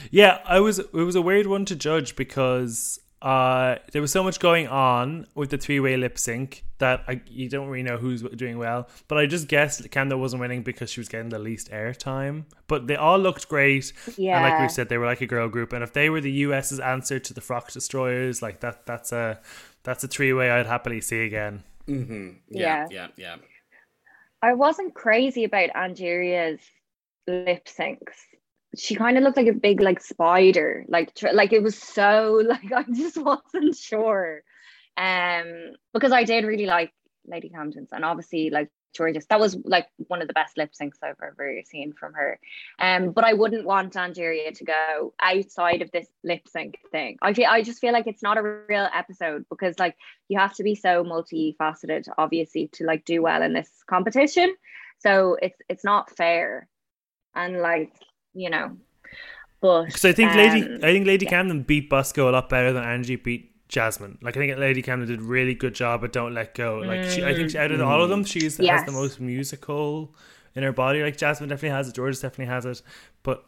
Yeah, 0.10 0.40
I 0.46 0.60
was. 0.60 0.80
It 0.80 0.92
was 0.94 1.16
a 1.16 1.22
weird 1.22 1.48
one 1.48 1.64
to 1.66 1.76
judge 1.76 2.18
because 2.18 3.00
uh, 3.22 3.76
there 3.92 4.02
was 4.02 4.12
so 4.12 4.24
much 4.24 4.40
going 4.40 4.68
on 4.68 5.28
with 5.36 5.52
the 5.52 5.58
three 5.58 5.80
way 5.80 5.96
lip 5.96 6.18
sync 6.18 6.64
that 6.80 7.04
I, 7.08 7.22
you 7.28 7.50
don't 7.50 7.68
really 7.68 7.84
know 7.84 7.98
who's 7.98 8.24
doing 8.24 8.58
well. 8.58 8.90
But 9.08 9.20
I 9.20 9.28
just 9.28 9.48
guessed 9.48 9.90
Camden 9.92 10.20
wasn't 10.20 10.40
winning 10.40 10.64
because 10.64 10.90
she 10.90 11.00
was 11.00 11.08
getting 11.08 11.30
the 11.30 11.38
least 11.38 11.70
airtime. 11.70 12.46
But 12.68 12.88
they 12.88 12.96
all 12.96 13.20
looked 13.20 13.48
great. 13.48 13.94
Yeah. 14.18 14.38
And 14.38 14.50
like 14.50 14.62
we 14.62 14.70
said, 14.70 14.90
they 14.90 14.98
were 14.98 15.06
like 15.06 15.22
a 15.22 15.28
girl 15.28 15.48
group. 15.50 15.72
And 15.72 15.84
if 15.84 15.94
they 15.94 16.10
were 16.10 16.22
the 16.22 16.32
US's 16.32 16.80
answer 16.80 17.20
to 17.20 17.34
the 17.34 17.42
Frock 17.42 17.72
Destroyers, 17.72 18.42
like 18.42 18.62
that, 18.62 18.86
that's 18.88 19.12
a 19.12 19.40
that's 19.84 20.04
a 20.04 20.08
three 20.08 20.34
way 20.34 20.50
I'd 20.50 20.66
happily 20.66 21.02
see 21.02 21.24
again. 21.24 21.64
Mm-hmm. 21.88 22.30
Yeah, 22.50 22.88
yeah, 22.90 22.90
yeah. 22.90 23.08
yeah. 23.18 23.36
I 24.42 24.54
wasn't 24.54 24.96
crazy 24.96 25.44
about 25.44 25.70
Angeria's 25.76 26.60
lip 27.28 27.66
syncs. 27.66 28.18
She 28.78 28.96
kind 28.96 29.18
of 29.18 29.24
looked 29.24 29.38
like 29.38 29.48
a 29.48 29.54
big 29.54 29.82
like 29.82 30.02
spider, 30.02 30.86
like 30.88 31.14
tr- 31.14 31.34
like 31.34 31.54
it 31.54 31.64
was 31.64 31.78
so 31.78 32.42
like 32.46 32.72
I 32.72 32.84
just 32.92 33.18
wasn't 33.18 33.76
sure, 33.76 34.44
um, 34.98 35.74
because 35.94 36.12
I 36.12 36.24
did 36.24 36.46
really 36.46 36.66
like 36.66 36.94
Lady 37.26 37.50
Camden's, 37.50 37.92
and 37.92 38.06
obviously 38.06 38.50
like 38.50 38.70
Jorgeous. 38.96 39.26
That 39.28 39.40
was 39.40 39.58
like 39.64 39.88
one 40.08 40.22
of 40.22 40.28
the 40.28 40.34
best 40.34 40.58
lip 40.58 40.72
syncs 40.80 40.98
I've 41.04 41.16
ever 41.22 41.62
seen 41.66 41.94
from 41.94 42.14
her. 42.14 42.40
Um, 42.80 43.12
but 43.12 43.24
I 43.24 43.34
wouldn't 43.34 43.66
want 43.66 43.96
Angeria 43.96 44.52
to 44.54 44.64
go 44.64 45.14
outside 45.22 45.82
of 45.82 45.92
this 45.92 46.08
lip 46.24 46.48
sync 46.48 46.80
thing. 46.92 47.18
I 47.22 47.34
feel 47.34 47.48
I 47.48 47.62
just 47.62 47.80
feel 47.80 47.94
like 47.94 48.08
it's 48.08 48.24
not 48.24 48.38
a 48.38 48.42
real 48.42 48.90
episode 48.94 49.46
because 49.50 49.80
like 49.80 49.96
you 50.28 50.40
have 50.40 50.56
to 50.56 50.64
be 50.64 50.76
so 50.76 51.04
multifaceted, 51.04 52.08
obviously, 52.18 52.68
to 52.74 52.86
like 52.86 53.06
do 53.06 53.22
well 53.22 53.42
in 53.42 53.54
this 53.54 53.70
competition. 53.88 54.54
So 55.00 55.38
it's 55.42 55.60
it's 55.70 55.84
not 55.84 56.16
fair, 56.16 56.68
and 57.36 57.60
like 57.60 57.94
you 58.34 58.50
know, 58.50 58.78
but 59.60 59.86
because 59.86 60.06
I 60.06 60.12
think 60.14 60.32
um, 60.32 60.38
Lady 60.38 60.76
I 60.76 60.92
think 60.92 61.08
Lady 61.08 61.26
yeah. 61.26 61.32
Camden 61.32 61.64
beat 61.64 61.90
Bosco 61.90 62.30
a 62.30 62.32
lot 62.32 62.50
better 62.50 62.74
than 62.74 62.84
Angie 62.84 63.16
beat 63.16 63.52
Jasmine. 63.68 64.18
Like 64.22 64.36
I 64.38 64.40
think 64.40 64.58
Lady 64.58 64.82
Camden 64.82 65.08
did 65.08 65.20
a 65.20 65.24
really 65.24 65.54
good 65.54 65.74
job 65.74 66.04
at 66.04 66.12
Don't 66.12 66.34
Let 66.34 66.56
Go. 66.56 66.80
Like 66.80 67.10
she, 67.10 67.24
I 67.24 67.34
think 67.34 67.52
she, 67.52 67.58
out 67.58 67.72
of 67.72 67.82
all 67.82 68.04
of 68.04 68.10
them, 68.10 68.24
she's 68.24 68.60
yes. 68.60 68.80
has 68.80 68.86
the 68.86 68.92
most 68.92 69.20
musical 69.20 70.16
in 70.56 70.64
her 70.64 70.74
body. 70.74 71.02
Like 71.02 71.18
Jasmine 71.18 71.50
definitely 71.50 71.76
has 71.76 71.88
it. 71.88 71.96
George 71.96 72.20
definitely 72.20 72.54
has 72.54 72.66
it. 72.66 72.82
But 73.24 73.46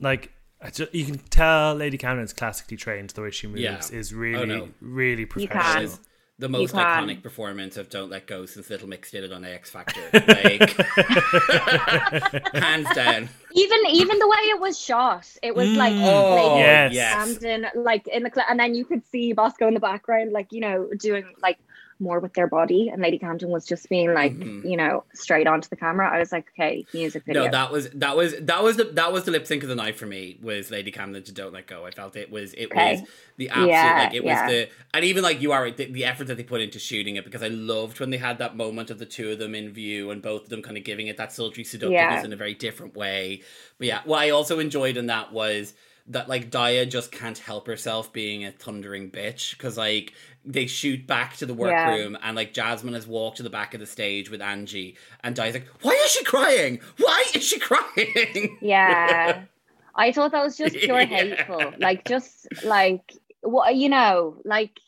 like 0.00 0.32
just, 0.72 0.94
you 0.94 1.04
can 1.04 1.18
tell 1.18 1.74
Lady 1.74 1.98
Camden 1.98 2.24
is 2.24 2.32
classically 2.32 2.76
trained. 2.76 3.10
The 3.10 3.22
way 3.22 3.30
she 3.30 3.46
moves 3.46 3.60
yeah. 3.60 3.80
is 3.92 4.14
really, 4.14 4.42
oh, 4.42 4.44
no. 4.44 4.68
really 4.80 5.26
professional 5.26 5.98
the 6.38 6.48
most 6.48 6.74
iconic 6.74 7.22
performance 7.22 7.76
of 7.78 7.88
Don't 7.88 8.10
Let 8.10 8.26
Go 8.26 8.44
since 8.44 8.68
Little 8.68 8.88
Mix 8.88 9.10
did 9.10 9.24
it 9.24 9.32
on 9.32 9.44
X 9.44 9.70
Factor. 9.70 10.00
Like 10.26 10.70
hands 12.54 12.88
down. 12.94 13.28
Even 13.52 13.78
even 13.90 14.18
the 14.18 14.28
way 14.28 14.36
it 14.36 14.60
was 14.60 14.78
shot, 14.78 15.26
it 15.42 15.54
was 15.54 15.68
mm. 15.68 15.76
like 15.76 15.94
oh 15.94 16.58
yes. 16.58 17.14
Camden, 17.14 17.66
like 17.74 18.06
in 18.08 18.22
the 18.22 18.30
cl- 18.34 18.46
and 18.48 18.58
then 18.58 18.74
you 18.74 18.84
could 18.84 19.06
see 19.10 19.32
Bosco 19.32 19.66
in 19.68 19.74
the 19.74 19.80
background, 19.80 20.32
like 20.32 20.52
you 20.52 20.60
know, 20.60 20.88
doing 20.98 21.24
like 21.40 21.58
more 21.98 22.20
with 22.20 22.34
their 22.34 22.46
body 22.46 22.88
and 22.88 23.00
lady 23.00 23.18
camden 23.18 23.48
was 23.48 23.64
just 23.64 23.88
being 23.88 24.12
like 24.12 24.34
mm-hmm. 24.36 24.66
you 24.66 24.76
know 24.76 25.04
straight 25.14 25.46
onto 25.46 25.68
the 25.68 25.76
camera 25.76 26.08
i 26.08 26.18
was 26.18 26.32
like 26.32 26.46
okay 26.54 26.84
music 26.92 27.24
video 27.24 27.44
no 27.44 27.50
that 27.50 27.70
was 27.70 27.88
that 27.90 28.16
was 28.16 28.34
that 28.40 28.62
was 28.62 28.76
the 28.76 28.84
that 28.84 29.12
was 29.12 29.24
the 29.24 29.30
lip 29.30 29.46
sync 29.46 29.62
of 29.62 29.68
the 29.68 29.74
night 29.74 29.96
for 29.96 30.06
me 30.06 30.38
was 30.42 30.70
lady 30.70 30.90
camden 30.90 31.22
to 31.22 31.32
don't 31.32 31.52
let 31.52 31.66
go 31.66 31.86
i 31.86 31.90
felt 31.90 32.16
it 32.16 32.30
was 32.30 32.52
it 32.54 32.66
okay. 32.66 32.92
was 33.00 33.08
the 33.38 33.48
absolute 33.48 33.68
yeah, 33.68 34.02
like 34.04 34.14
it 34.14 34.24
yeah. 34.24 34.42
was 34.42 34.50
the 34.50 34.68
and 34.94 35.04
even 35.04 35.22
like 35.22 35.40
you 35.40 35.52
are 35.52 35.70
the, 35.70 35.90
the 35.92 36.04
effort 36.04 36.26
that 36.26 36.36
they 36.36 36.42
put 36.42 36.60
into 36.60 36.78
shooting 36.78 37.16
it 37.16 37.24
because 37.24 37.42
i 37.42 37.48
loved 37.48 37.98
when 37.98 38.10
they 38.10 38.18
had 38.18 38.38
that 38.38 38.56
moment 38.56 38.90
of 38.90 38.98
the 38.98 39.06
two 39.06 39.30
of 39.30 39.38
them 39.38 39.54
in 39.54 39.70
view 39.70 40.10
and 40.10 40.22
both 40.22 40.44
of 40.44 40.48
them 40.48 40.62
kind 40.62 40.76
of 40.76 40.84
giving 40.84 41.06
it 41.06 41.16
that 41.16 41.32
sultry 41.32 41.64
seductiveness 41.64 42.20
yeah. 42.20 42.24
in 42.24 42.32
a 42.32 42.36
very 42.36 42.54
different 42.54 42.94
way 42.94 43.40
but 43.78 43.86
yeah 43.86 44.00
what 44.04 44.18
i 44.18 44.30
also 44.30 44.58
enjoyed 44.58 44.96
in 44.96 45.06
that 45.06 45.32
was 45.32 45.72
that 46.08 46.28
like 46.28 46.50
Daya 46.50 46.88
just 46.88 47.10
can't 47.10 47.38
help 47.38 47.66
herself 47.66 48.12
being 48.12 48.44
a 48.44 48.52
thundering 48.52 49.10
bitch 49.10 49.52
because 49.52 49.76
like 49.76 50.12
they 50.44 50.66
shoot 50.66 51.06
back 51.06 51.36
to 51.36 51.46
the 51.46 51.54
workroom 51.54 52.12
yeah. 52.12 52.18
and 52.22 52.36
like 52.36 52.52
Jasmine 52.52 52.94
has 52.94 53.06
walked 53.06 53.38
to 53.38 53.42
the 53.42 53.50
back 53.50 53.74
of 53.74 53.80
the 53.80 53.86
stage 53.86 54.30
with 54.30 54.40
Angie 54.40 54.96
and 55.24 55.34
Daya's 55.34 55.54
like, 55.54 55.68
why 55.82 55.92
is 56.04 56.10
she 56.10 56.24
crying? 56.24 56.80
Why 56.98 57.24
is 57.34 57.44
she 57.44 57.58
crying? 57.60 58.58
Yeah. 58.60 59.42
I 59.96 60.12
thought 60.12 60.32
that 60.32 60.44
was 60.44 60.56
just 60.56 60.76
pure 60.76 61.00
yeah. 61.00 61.06
hateful. 61.06 61.72
Like 61.78 62.04
just 62.04 62.46
like 62.64 63.12
what 63.40 63.74
you 63.74 63.88
know, 63.88 64.36
like 64.44 64.78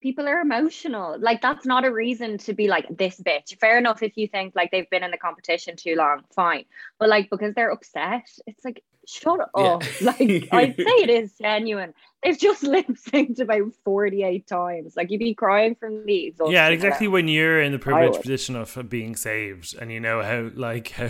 people 0.00 0.28
are 0.28 0.40
emotional. 0.40 1.16
Like 1.18 1.42
that's 1.42 1.66
not 1.66 1.84
a 1.84 1.92
reason 1.92 2.38
to 2.38 2.54
be 2.54 2.68
like 2.68 2.86
this 2.96 3.20
bitch. 3.20 3.58
Fair 3.58 3.76
enough 3.76 4.02
if 4.02 4.16
you 4.16 4.28
think 4.28 4.54
like 4.54 4.70
they've 4.70 4.88
been 4.88 5.02
in 5.02 5.10
the 5.10 5.18
competition 5.18 5.76
too 5.76 5.96
long, 5.96 6.22
fine. 6.34 6.64
But 6.98 7.08
like 7.08 7.28
because 7.30 7.54
they're 7.54 7.72
upset, 7.72 8.28
it's 8.46 8.64
like 8.64 8.82
shut 9.06 9.40
up. 9.40 9.50
Yeah. 9.56 9.78
Like 10.00 10.48
I'd 10.52 10.76
say 10.76 10.82
it 10.84 11.10
is 11.10 11.32
genuine. 11.40 11.94
They've 12.22 12.38
just 12.38 12.62
lip 12.74 12.86
synced 12.88 13.40
about 13.40 13.72
48 13.84 14.46
times. 14.46 14.96
Like 14.96 15.10
you'd 15.10 15.18
be 15.18 15.34
crying 15.34 15.74
from 15.74 16.04
the 16.06 16.26
exhaustion. 16.26 16.52
Yeah, 16.52 16.68
exactly 16.68 17.08
when 17.08 17.28
you're 17.28 17.60
in 17.60 17.72
the 17.72 17.78
privileged 17.78 18.20
position 18.20 18.56
of 18.56 18.88
being 18.88 19.16
saved 19.16 19.74
and 19.80 19.92
you 19.92 20.00
know 20.00 20.22
how 20.22 20.50
like 20.54 20.90
how 20.90 21.08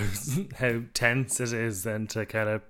how 0.58 0.80
tense 0.92 1.40
it 1.40 1.52
is 1.52 1.84
then 1.84 2.06
to 2.08 2.26
kind 2.26 2.48
of 2.48 2.62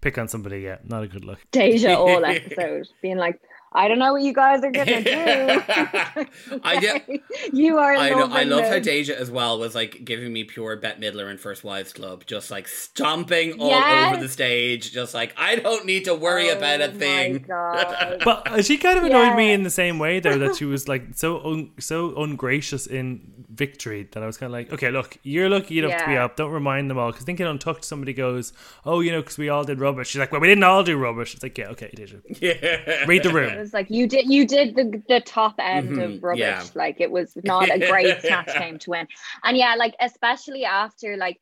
pick 0.00 0.18
on 0.18 0.28
somebody. 0.28 0.60
Yeah, 0.60 0.78
not 0.84 1.02
a 1.02 1.08
good 1.08 1.24
look. 1.24 1.38
Deja 1.52 1.94
all 1.94 2.24
episode 2.24 2.88
being 3.02 3.16
like, 3.16 3.40
I 3.76 3.88
don't 3.88 3.98
know 3.98 4.12
what 4.12 4.22
you 4.22 4.32
guys 4.32 4.62
are 4.62 4.70
gonna 4.70 5.02
do. 5.02 5.10
I 6.62 6.78
get, 6.80 7.08
you 7.52 7.78
are. 7.78 7.96
I 7.96 8.10
know. 8.10 8.28
I 8.30 8.44
love 8.44 8.64
how 8.66 8.78
Deja 8.78 9.18
as 9.18 9.32
well 9.32 9.58
was 9.58 9.74
like 9.74 10.04
giving 10.04 10.32
me 10.32 10.44
pure 10.44 10.76
Bette 10.76 11.00
Midler 11.00 11.28
in 11.28 11.38
First 11.38 11.64
Wives 11.64 11.92
Club, 11.92 12.24
just 12.24 12.52
like 12.52 12.68
stomping 12.68 13.60
all 13.60 13.70
yes. 13.70 14.12
over 14.12 14.22
the 14.22 14.28
stage, 14.28 14.92
just 14.92 15.12
like 15.12 15.34
I 15.36 15.56
don't 15.56 15.86
need 15.86 16.04
to 16.04 16.14
worry 16.14 16.50
oh 16.50 16.56
about 16.56 16.82
a 16.82 16.88
thing. 16.88 17.44
but 17.48 18.64
she 18.64 18.78
kind 18.78 18.96
of 18.96 19.04
annoyed 19.04 19.28
yeah. 19.28 19.36
me 19.36 19.52
in 19.52 19.64
the 19.64 19.70
same 19.70 19.98
way 19.98 20.20
though 20.20 20.38
that 20.38 20.54
she 20.54 20.66
was 20.66 20.86
like 20.86 21.08
so 21.16 21.44
un- 21.44 21.72
so 21.80 22.14
ungracious 22.16 22.86
in 22.86 23.32
victory 23.50 24.08
that 24.12 24.22
I 24.22 24.26
was 24.26 24.36
kind 24.36 24.48
of 24.48 24.52
like, 24.52 24.72
okay, 24.72 24.90
look, 24.90 25.18
you're 25.24 25.48
lucky 25.48 25.80
enough 25.80 25.90
yeah. 25.90 26.02
to 26.02 26.06
be 26.06 26.16
up. 26.16 26.36
Don't 26.36 26.52
remind 26.52 26.90
them 26.90 26.98
all 26.98 27.10
because 27.10 27.24
thinking 27.24 27.46
Untucked, 27.46 27.84
somebody 27.84 28.12
goes, 28.12 28.52
oh, 28.84 29.00
you 29.00 29.10
know, 29.10 29.20
because 29.20 29.38
we 29.38 29.48
all 29.48 29.64
did 29.64 29.80
rubbish. 29.80 30.10
She's 30.10 30.20
like, 30.20 30.30
well, 30.30 30.40
we 30.40 30.46
didn't 30.46 30.64
all 30.64 30.84
do 30.84 30.96
rubbish. 30.96 31.34
It's 31.34 31.42
like, 31.42 31.58
yeah, 31.58 31.68
okay, 31.68 31.90
did 31.94 32.10
you? 32.10 32.22
Yeah. 32.40 33.04
Read 33.06 33.22
the 33.24 33.32
room 33.32 33.63
was 33.64 33.72
like 33.72 33.90
you 33.90 34.06
did 34.06 34.30
you 34.30 34.46
did 34.46 34.76
the 34.76 35.02
the 35.08 35.20
top 35.20 35.54
end 35.58 35.90
mm-hmm. 35.90 36.00
of 36.00 36.22
rubbish. 36.22 36.40
Yeah. 36.40 36.64
Like 36.74 37.00
it 37.00 37.10
was 37.10 37.36
not 37.42 37.70
a 37.70 37.78
great 37.78 38.20
snatch 38.20 38.54
game 38.58 38.78
to 38.80 38.90
win. 38.90 39.08
And 39.42 39.56
yeah, 39.56 39.74
like 39.76 39.94
especially 40.00 40.64
after 40.64 41.16
like, 41.16 41.40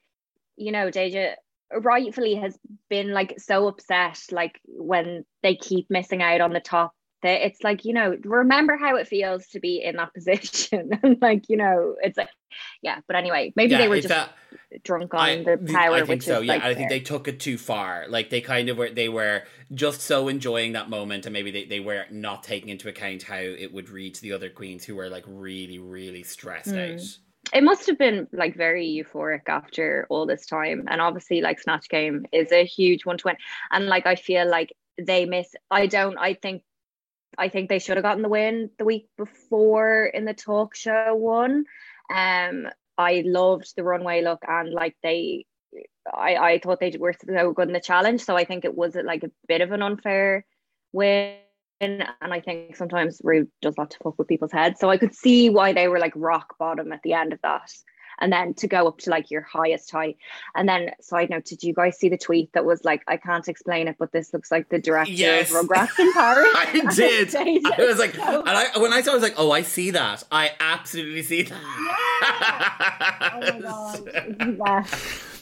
you 0.57 0.73
know, 0.73 0.91
Deja 0.91 1.35
rightfully 1.75 2.37
has 2.37 2.57
been 2.89 3.13
like 3.13 3.41
so 3.41 3.67
upset 3.67 4.23
like 4.31 4.61
when 4.67 5.25
they 5.43 5.57
keep 5.57 5.91
missing 5.91 6.23
out 6.23 6.41
on 6.41 6.53
the 6.53 6.61
top 6.61 6.95
that 7.23 7.47
it's 7.47 7.63
like 7.63 7.85
you 7.85 7.93
know 7.93 8.17
remember 8.25 8.77
how 8.77 8.97
it 8.97 9.09
feels 9.09 9.47
to 9.49 9.61
be 9.61 9.83
in 9.83 9.97
that 9.97 10.15
position. 10.15 10.91
And 11.03 11.21
like 11.21 11.49
you 11.49 11.57
know 11.57 11.97
it's 12.03 12.17
like 12.17 12.29
yeah 12.83 12.99
but 13.07 13.17
anyway 13.17 13.53
maybe 13.57 13.73
yeah, 13.73 13.79
they 13.79 13.89
were 13.89 13.97
just 13.97 14.09
that, 14.09 14.31
drunk 14.85 15.15
on 15.15 15.21
I, 15.21 15.43
the 15.43 15.73
power 15.73 15.95
i 15.97 16.05
think 16.05 16.23
so 16.23 16.41
yeah 16.41 16.55
like 16.55 16.63
i 16.63 16.75
think 16.75 16.91
they 16.91 17.01
took 17.01 17.27
it 17.27 17.41
too 17.41 17.57
far. 17.59 18.07
Like 18.09 18.31
they 18.31 18.41
kind 18.41 18.69
of 18.69 18.77
were 18.77 18.91
they 18.91 19.09
were 19.09 19.43
just 19.75 20.03
so 20.03 20.29
enjoying 20.29 20.73
that 20.73 20.91
moment 20.91 21.27
and 21.27 21.33
maybe 21.33 21.51
they, 21.51 21.65
they 21.65 21.81
were 21.81 22.05
not 22.11 22.43
taking 22.43 22.69
into 22.69 22.89
account 22.89 23.23
how 23.23 23.37
it 23.37 23.73
would 23.73 23.89
read 23.89 24.15
to 24.15 24.23
the 24.23 24.33
other 24.33 24.51
queens 24.51 24.85
who 24.85 24.97
were 24.97 25.09
like 25.09 25.25
really 25.27 25.79
really 25.79 26.23
stressed 26.23 26.69
mm. 26.69 26.95
out. 26.95 27.01
It 27.53 27.65
must 27.65 27.87
have 27.87 27.99
been 27.99 28.29
like 28.33 28.57
very 28.57 28.87
euphoric 28.87 29.49
after 29.49 30.07
all 30.09 30.27
this 30.27 30.47
time. 30.47 30.85
And 30.89 31.01
obviously 31.01 31.41
like 31.41 31.59
snatch 31.61 31.89
game 31.89 32.27
is 32.33 32.53
a 32.53 32.65
huge 32.65 33.05
one 33.05 33.19
to 33.19 33.29
win. 33.29 33.37
And 33.71 33.87
like 33.87 34.07
i 34.07 34.15
feel 34.15 34.49
like 34.49 34.73
they 34.99 35.25
miss 35.25 35.55
i 35.71 35.87
don't 35.87 36.19
i 36.19 36.35
think 36.35 36.63
I 37.39 37.49
think 37.49 37.69
they 37.69 37.79
should 37.79 37.97
have 37.97 38.05
gotten 38.05 38.23
the 38.23 38.29
win 38.29 38.71
the 38.79 38.85
week 38.85 39.09
before 39.17 40.05
in 40.05 40.25
the 40.25 40.35
talk 40.35 40.75
show 40.75 41.15
one. 41.15 41.65
Um, 42.13 42.69
I 42.99 43.23
loved 43.25 43.75
the 43.77 43.85
runway 43.85 44.23
look 44.23 44.43
and 44.47 44.73
like 44.73 44.97
they, 45.03 45.47
I 46.13 46.37
I 46.37 46.59
thought 46.59 46.81
they 46.81 46.95
were 46.99 47.15
so 47.25 47.53
good 47.53 47.69
in 47.69 47.75
the 47.75 47.81
challenge. 47.81 48.23
So 48.23 48.37
I 48.37 48.45
think 48.45 48.65
it 48.65 48.77
was 48.77 48.95
like 48.95 49.23
a 49.25 49.31
bit 49.49 49.61
of 49.61 49.73
an 49.73 49.83
unfair 49.83 50.45
win. 50.93 51.37
And 51.81 52.07
I 52.21 52.41
think 52.41 52.77
sometimes 52.77 53.21
Ru 53.25 53.49
does 53.61 53.75
that 53.75 53.91
to 53.91 53.99
fuck 54.05 54.17
with 54.17 54.29
people's 54.29 54.53
heads. 54.53 54.79
So 54.79 54.89
I 54.89 54.99
could 54.99 55.15
see 55.15 55.51
why 55.51 55.73
they 55.73 55.89
were 55.89 55.99
like 55.99 56.13
rock 56.15 56.57
bottom 56.59 56.93
at 56.93 57.03
the 57.03 57.15
end 57.15 57.33
of 57.33 57.41
that 57.43 57.73
and 58.23 58.33
then 58.33 58.55
to 58.55 58.69
go 58.69 58.87
up 58.87 58.99
to 58.99 59.11
like 59.11 59.33
your 59.33 59.43
highest 59.43 59.91
high. 59.91 60.15
And 60.55 60.69
then, 60.69 60.93
side 61.01 61.29
note, 61.29 61.45
did 61.45 61.65
you 61.65 61.75
guys 61.75 61.99
see 61.99 62.09
the 62.09 62.17
tweet 62.17 62.53
that 62.53 62.65
was 62.65 62.85
like, 62.85 63.03
I 63.09 63.17
can't 63.17 63.47
explain 63.49 63.89
it, 63.89 63.97
but 63.99 64.13
this 64.13 64.33
looks 64.33 64.53
like 64.53 64.69
the 64.69 64.79
director 64.79 65.13
yes. 65.13 65.51
of 65.51 65.57
Rugrats 65.57 65.99
in 65.99 66.13
Paris? 66.13 66.49
I 66.55 66.93
did. 66.95 67.35
I 67.37 67.85
was 67.85 67.99
like, 67.99 68.15
so- 68.15 68.41
and 68.43 68.49
I, 68.49 68.79
when 68.79 68.93
I 68.93 69.03
saw 69.03 69.11
it, 69.11 69.15
I 69.15 69.17
was 69.17 69.23
like, 69.25 69.35
oh, 69.37 69.51
I 69.51 69.63
see 69.63 69.91
that. 69.91 70.23
I 70.31 70.53
absolutely 70.61 71.23
see 71.23 71.43
that. 71.43 71.61
Yeah. 73.21 73.61
oh 73.61 74.05
my 74.39 74.51
God. 74.83 74.87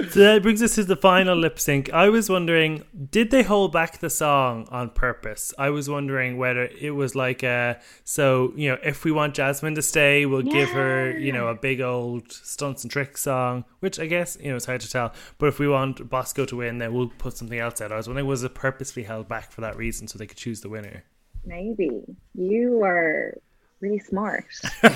So 0.09 0.21
that 0.21 0.43
brings 0.43 0.63
us 0.63 0.75
to 0.77 0.85
the 0.85 0.97
final 0.97 1.37
lip 1.37 1.59
sync. 1.59 1.93
I 1.93 2.09
was 2.09 2.29
wondering, 2.29 2.85
did 3.11 3.31
they 3.31 3.43
hold 3.43 3.73
back 3.73 3.99
the 3.99 4.11
song 4.11 4.67
on 4.71 4.91
purpose? 4.91 5.53
I 5.59 5.71
was 5.71 5.89
wondering 5.89 6.37
whether 6.39 6.65
it 6.81 6.91
was 6.93 7.15
like 7.15 7.43
a, 7.43 7.81
so, 8.05 8.53
you 8.57 8.71
know, 8.71 8.79
if 8.83 9.05
we 9.05 9.13
want 9.13 9.35
Jasmine 9.35 9.75
to 9.75 9.83
stay, 9.83 10.27
we'll 10.27 10.45
yeah. 10.45 10.53
give 10.53 10.69
her, 10.71 11.19
you 11.19 11.33
know, 11.33 11.49
a 11.49 11.55
big 11.55 11.81
old 11.81 12.31
stunts 12.33 12.83
and 12.83 12.91
tricks 12.91 13.23
song, 13.23 13.65
which 13.81 13.99
I 13.99 14.07
guess 14.07 14.37
you 14.41 14.51
know 14.51 14.57
it's 14.57 14.67
hard 14.67 14.81
to 14.81 14.91
tell. 14.91 15.13
But 15.39 15.47
if 15.47 15.59
we 15.59 15.69
want 15.69 16.09
Bosco 16.09 16.45
to 16.47 16.57
win, 16.57 16.79
then 16.79 16.93
we'll 16.93 17.09
put 17.09 17.37
something 17.37 17.59
else 17.59 17.81
out. 17.81 17.93
I 17.93 17.97
was 17.97 18.09
wondering 18.09 18.27
was 18.27 18.43
it 18.43 18.55
purposely 18.55 19.05
held 19.05 19.29
back 19.29 19.53
for 19.53 19.61
that 19.61 19.77
reason 19.77 20.09
so 20.09 20.19
they 20.19 20.27
could 20.27 20.37
choose 20.37 20.61
the 20.61 20.69
winner? 20.69 21.05
Maybe 21.45 22.05
you 22.35 22.83
are 22.83 23.35
really 23.81 23.99
smart. 23.99 24.45
um, 24.83 24.91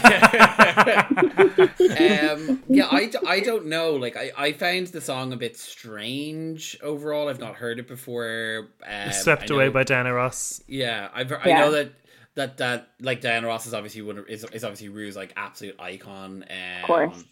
yeah, 2.68 2.86
I, 2.90 3.10
I 3.26 3.40
don't 3.40 3.66
know. 3.66 3.92
Like, 3.92 4.16
I, 4.16 4.32
I 4.36 4.52
found 4.52 4.88
the 4.88 5.00
song 5.00 5.32
a 5.32 5.36
bit 5.36 5.56
strange 5.56 6.78
overall. 6.82 7.28
I've 7.28 7.40
not 7.40 7.54
heard 7.54 7.78
it 7.78 7.88
before. 7.88 8.68
Um, 8.86 9.12
Swept 9.12 9.50
away 9.50 9.68
by 9.68 9.84
Diana 9.84 10.12
Ross. 10.12 10.62
Yeah, 10.66 11.08
I've, 11.14 11.32
I 11.32 11.40
yeah. 11.46 11.60
know 11.60 11.70
that 11.72 11.92
that 12.34 12.56
that 12.58 12.88
like 13.00 13.20
Diana 13.20 13.46
Ross 13.46 13.66
is 13.66 13.74
obviously 13.74 14.02
one 14.02 14.18
of, 14.18 14.28
is, 14.28 14.44
is 14.44 14.64
obviously 14.64 14.88
Ru's 14.88 15.16
like 15.16 15.32
absolute 15.36 15.76
icon, 15.78 16.44
um, 16.50 16.80
of 16.80 16.86
course, 16.86 17.24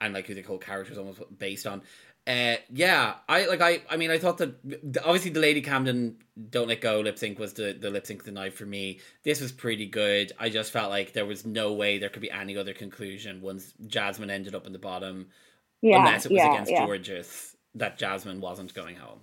and 0.00 0.14
like 0.14 0.26
who 0.26 0.34
the 0.34 0.42
whole 0.42 0.58
character 0.58 0.92
is 0.92 0.98
almost 0.98 1.20
based 1.38 1.66
on. 1.66 1.82
Uh, 2.26 2.56
yeah, 2.70 3.14
I 3.28 3.46
like 3.46 3.60
I 3.60 3.82
I 3.90 3.96
mean 3.96 4.10
I 4.10 4.18
thought 4.18 4.38
that 4.38 4.54
obviously 5.04 5.30
the 5.30 5.40
Lady 5.40 5.62
Camden 5.62 6.16
Don't 6.50 6.68
Let 6.68 6.80
Go 6.80 7.00
lip 7.00 7.18
sync 7.18 7.38
was 7.38 7.54
the 7.54 7.72
the 7.72 7.90
lip 7.90 8.06
sync 8.06 8.20
of 8.20 8.26
the 8.26 8.32
night 8.32 8.54
for 8.54 8.66
me. 8.66 9.00
This 9.24 9.40
was 9.40 9.52
pretty 9.52 9.86
good. 9.86 10.32
I 10.38 10.50
just 10.50 10.70
felt 10.70 10.90
like 10.90 11.12
there 11.12 11.26
was 11.26 11.46
no 11.46 11.72
way 11.72 11.98
there 11.98 12.10
could 12.10 12.22
be 12.22 12.30
any 12.30 12.56
other 12.56 12.74
conclusion 12.74 13.40
once 13.40 13.72
Jasmine 13.86 14.30
ended 14.30 14.54
up 14.54 14.66
in 14.66 14.72
the 14.72 14.78
bottom, 14.78 15.28
yeah, 15.80 15.98
unless 15.98 16.26
it 16.26 16.32
was 16.32 16.36
yeah, 16.36 16.52
against 16.52 16.70
yeah. 16.70 16.84
Jorgeous 16.84 17.56
that 17.74 17.98
Jasmine 17.98 18.40
wasn't 18.40 18.74
going 18.74 18.96
home. 18.96 19.20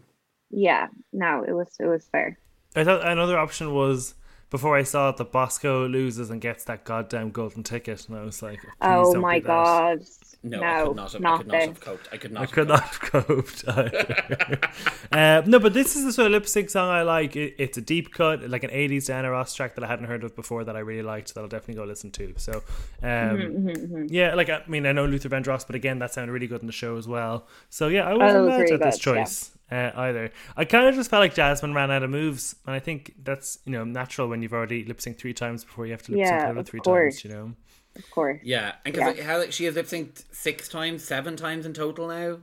Yeah, 0.49 0.87
no, 1.13 1.43
it 1.47 1.53
was 1.53 1.75
it 1.79 1.85
was 1.85 2.07
fair. 2.11 2.39
I 2.75 2.83
thought 2.83 3.07
another 3.07 3.37
option 3.37 3.73
was 3.73 4.15
before 4.49 4.77
I 4.77 4.83
saw 4.83 5.09
it, 5.09 5.17
the 5.17 5.25
Bosco 5.25 5.87
loses 5.87 6.29
and 6.29 6.39
gets 6.39 6.63
that 6.65 6.85
goddamn 6.85 7.31
golden 7.31 7.63
ticket, 7.63 8.07
and 8.07 8.17
I 8.17 8.23
was 8.23 8.41
like, 8.41 8.59
"Oh 8.81 9.19
my 9.19 9.39
god!" 9.39 10.03
No, 10.43 10.59
no, 10.59 10.65
I 10.67 10.83
could 10.85 10.95
not 10.95 11.11
have, 11.11 11.21
not 11.21 11.33
I 11.33 11.37
could 11.37 11.51
not 11.51 11.61
have 11.61 11.79
coped. 11.81 12.09
I 12.13 12.17
could 12.17 12.31
not. 12.31 12.43
I 12.43 12.45
could 12.45 12.67
not 12.67 12.83
have 12.83 12.99
coped. 12.99 13.63
uh, 15.11 15.41
no, 15.45 15.59
but 15.59 15.73
this 15.73 15.95
is 15.95 16.05
the 16.05 16.13
sort 16.13 16.27
of 16.27 16.31
lip 16.31 16.47
sync 16.47 16.69
song 16.69 16.89
I 16.89 17.01
like. 17.01 17.35
It, 17.35 17.55
it's 17.57 17.77
a 17.77 17.81
deep 17.81 18.13
cut, 18.13 18.49
like 18.49 18.63
an 18.63 18.69
'80s 18.69 19.07
Diana 19.07 19.31
Ross 19.31 19.53
track 19.53 19.75
that 19.75 19.83
I 19.83 19.87
hadn't 19.87 20.05
heard 20.05 20.23
of 20.23 20.35
before 20.35 20.63
that 20.63 20.77
I 20.77 20.79
really 20.79 21.03
liked. 21.03 21.33
That 21.33 21.41
I'll 21.41 21.47
definitely 21.47 21.81
go 21.81 21.83
listen 21.83 22.11
to. 22.11 22.33
So, 22.37 22.63
um, 23.01 23.09
mm-hmm, 23.09 23.67
mm-hmm, 23.67 23.95
mm-hmm. 23.95 24.05
yeah, 24.09 24.33
like 24.35 24.49
I 24.49 24.63
mean, 24.67 24.85
I 24.85 24.93
know 24.93 25.05
Luther 25.05 25.29
Vandross, 25.29 25.67
but 25.67 25.75
again, 25.75 25.99
that 25.99 26.13
sounded 26.13 26.31
really 26.31 26.47
good 26.47 26.61
in 26.61 26.67
the 26.67 26.73
show 26.73 26.95
as 26.97 27.07
well. 27.07 27.47
So 27.69 27.89
yeah, 27.89 28.07
I 28.07 28.13
wasn't 28.13 28.45
oh, 28.45 28.47
mad 28.47 28.71
at 28.71 28.79
this 28.79 28.97
choice. 28.97 29.56
Yeah 29.71 29.91
uh, 29.91 29.91
either. 29.95 30.31
I 30.55 30.65
kind 30.65 30.87
of 30.87 30.95
just 30.95 31.09
felt 31.09 31.21
like 31.21 31.35
Jasmine 31.35 31.73
ran 31.73 31.91
out 31.91 32.03
of 32.03 32.09
moves, 32.09 32.55
and 32.65 32.75
I 32.75 32.79
think 32.79 33.13
that's 33.23 33.59
you 33.65 33.71
know 33.71 33.83
natural 33.83 34.27
when 34.27 34.41
you've 34.41 34.53
already 34.53 34.83
lip 34.85 34.99
synced 34.99 35.17
three 35.17 35.33
times 35.33 35.63
before 35.63 35.85
you 35.85 35.91
have 35.91 36.03
to 36.03 36.11
lip 36.11 36.25
sync 36.25 36.41
yeah, 36.41 36.63
three 36.63 36.79
course. 36.79 37.15
times. 37.15 37.23
You 37.25 37.31
know, 37.31 37.53
of 37.95 38.11
course. 38.11 38.39
Yeah, 38.43 38.73
and 38.85 38.93
because 38.93 39.17
yeah. 39.17 39.23
how 39.23 39.39
like, 39.39 39.51
she 39.51 39.65
has 39.65 39.75
lip 39.75 39.87
synced 39.87 40.23
six 40.31 40.67
times, 40.67 41.03
seven 41.03 41.35
times 41.35 41.65
in 41.65 41.73
total 41.73 42.07
now. 42.07 42.39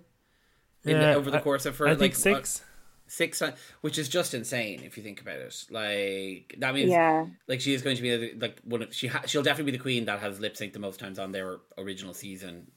In 0.85 1.01
yeah, 1.01 1.13
the, 1.13 1.15
over 1.15 1.31
the 1.31 1.41
course 1.41 1.65
of 1.65 1.79
her, 1.79 1.87
I 1.87 1.91
like 1.91 1.99
think 1.99 2.15
six. 2.15 2.61
Uh, 2.61 2.65
six 3.07 3.39
times, 3.39 3.55
which 3.81 3.99
is 3.99 4.09
just 4.09 4.35
insane 4.35 4.83
if 4.83 4.97
you 4.97 5.03
think 5.03 5.21
about 5.21 5.39
it. 5.39 5.65
Like 5.71 6.57
that 6.59 6.75
means, 6.75 6.91
yeah, 6.91 7.27
like 7.49 7.63
she 7.63 7.73
is 7.73 7.81
going 7.81 7.97
to 7.97 8.03
be 8.03 8.35
like 8.39 8.61
one. 8.65 8.83
Of, 8.83 8.95
she 8.95 9.07
ha- 9.07 9.23
she'll 9.25 9.43
definitely 9.43 9.73
be 9.73 9.79
the 9.79 9.83
queen 9.83 10.05
that 10.05 10.21
has 10.21 10.41
lip 10.41 10.57
synced 10.57 10.75
the 10.75 10.79
most 10.79 11.01
times 11.01 11.19
on 11.19 11.33
their 11.33 11.61
original 11.79 12.13
season. 12.13 12.71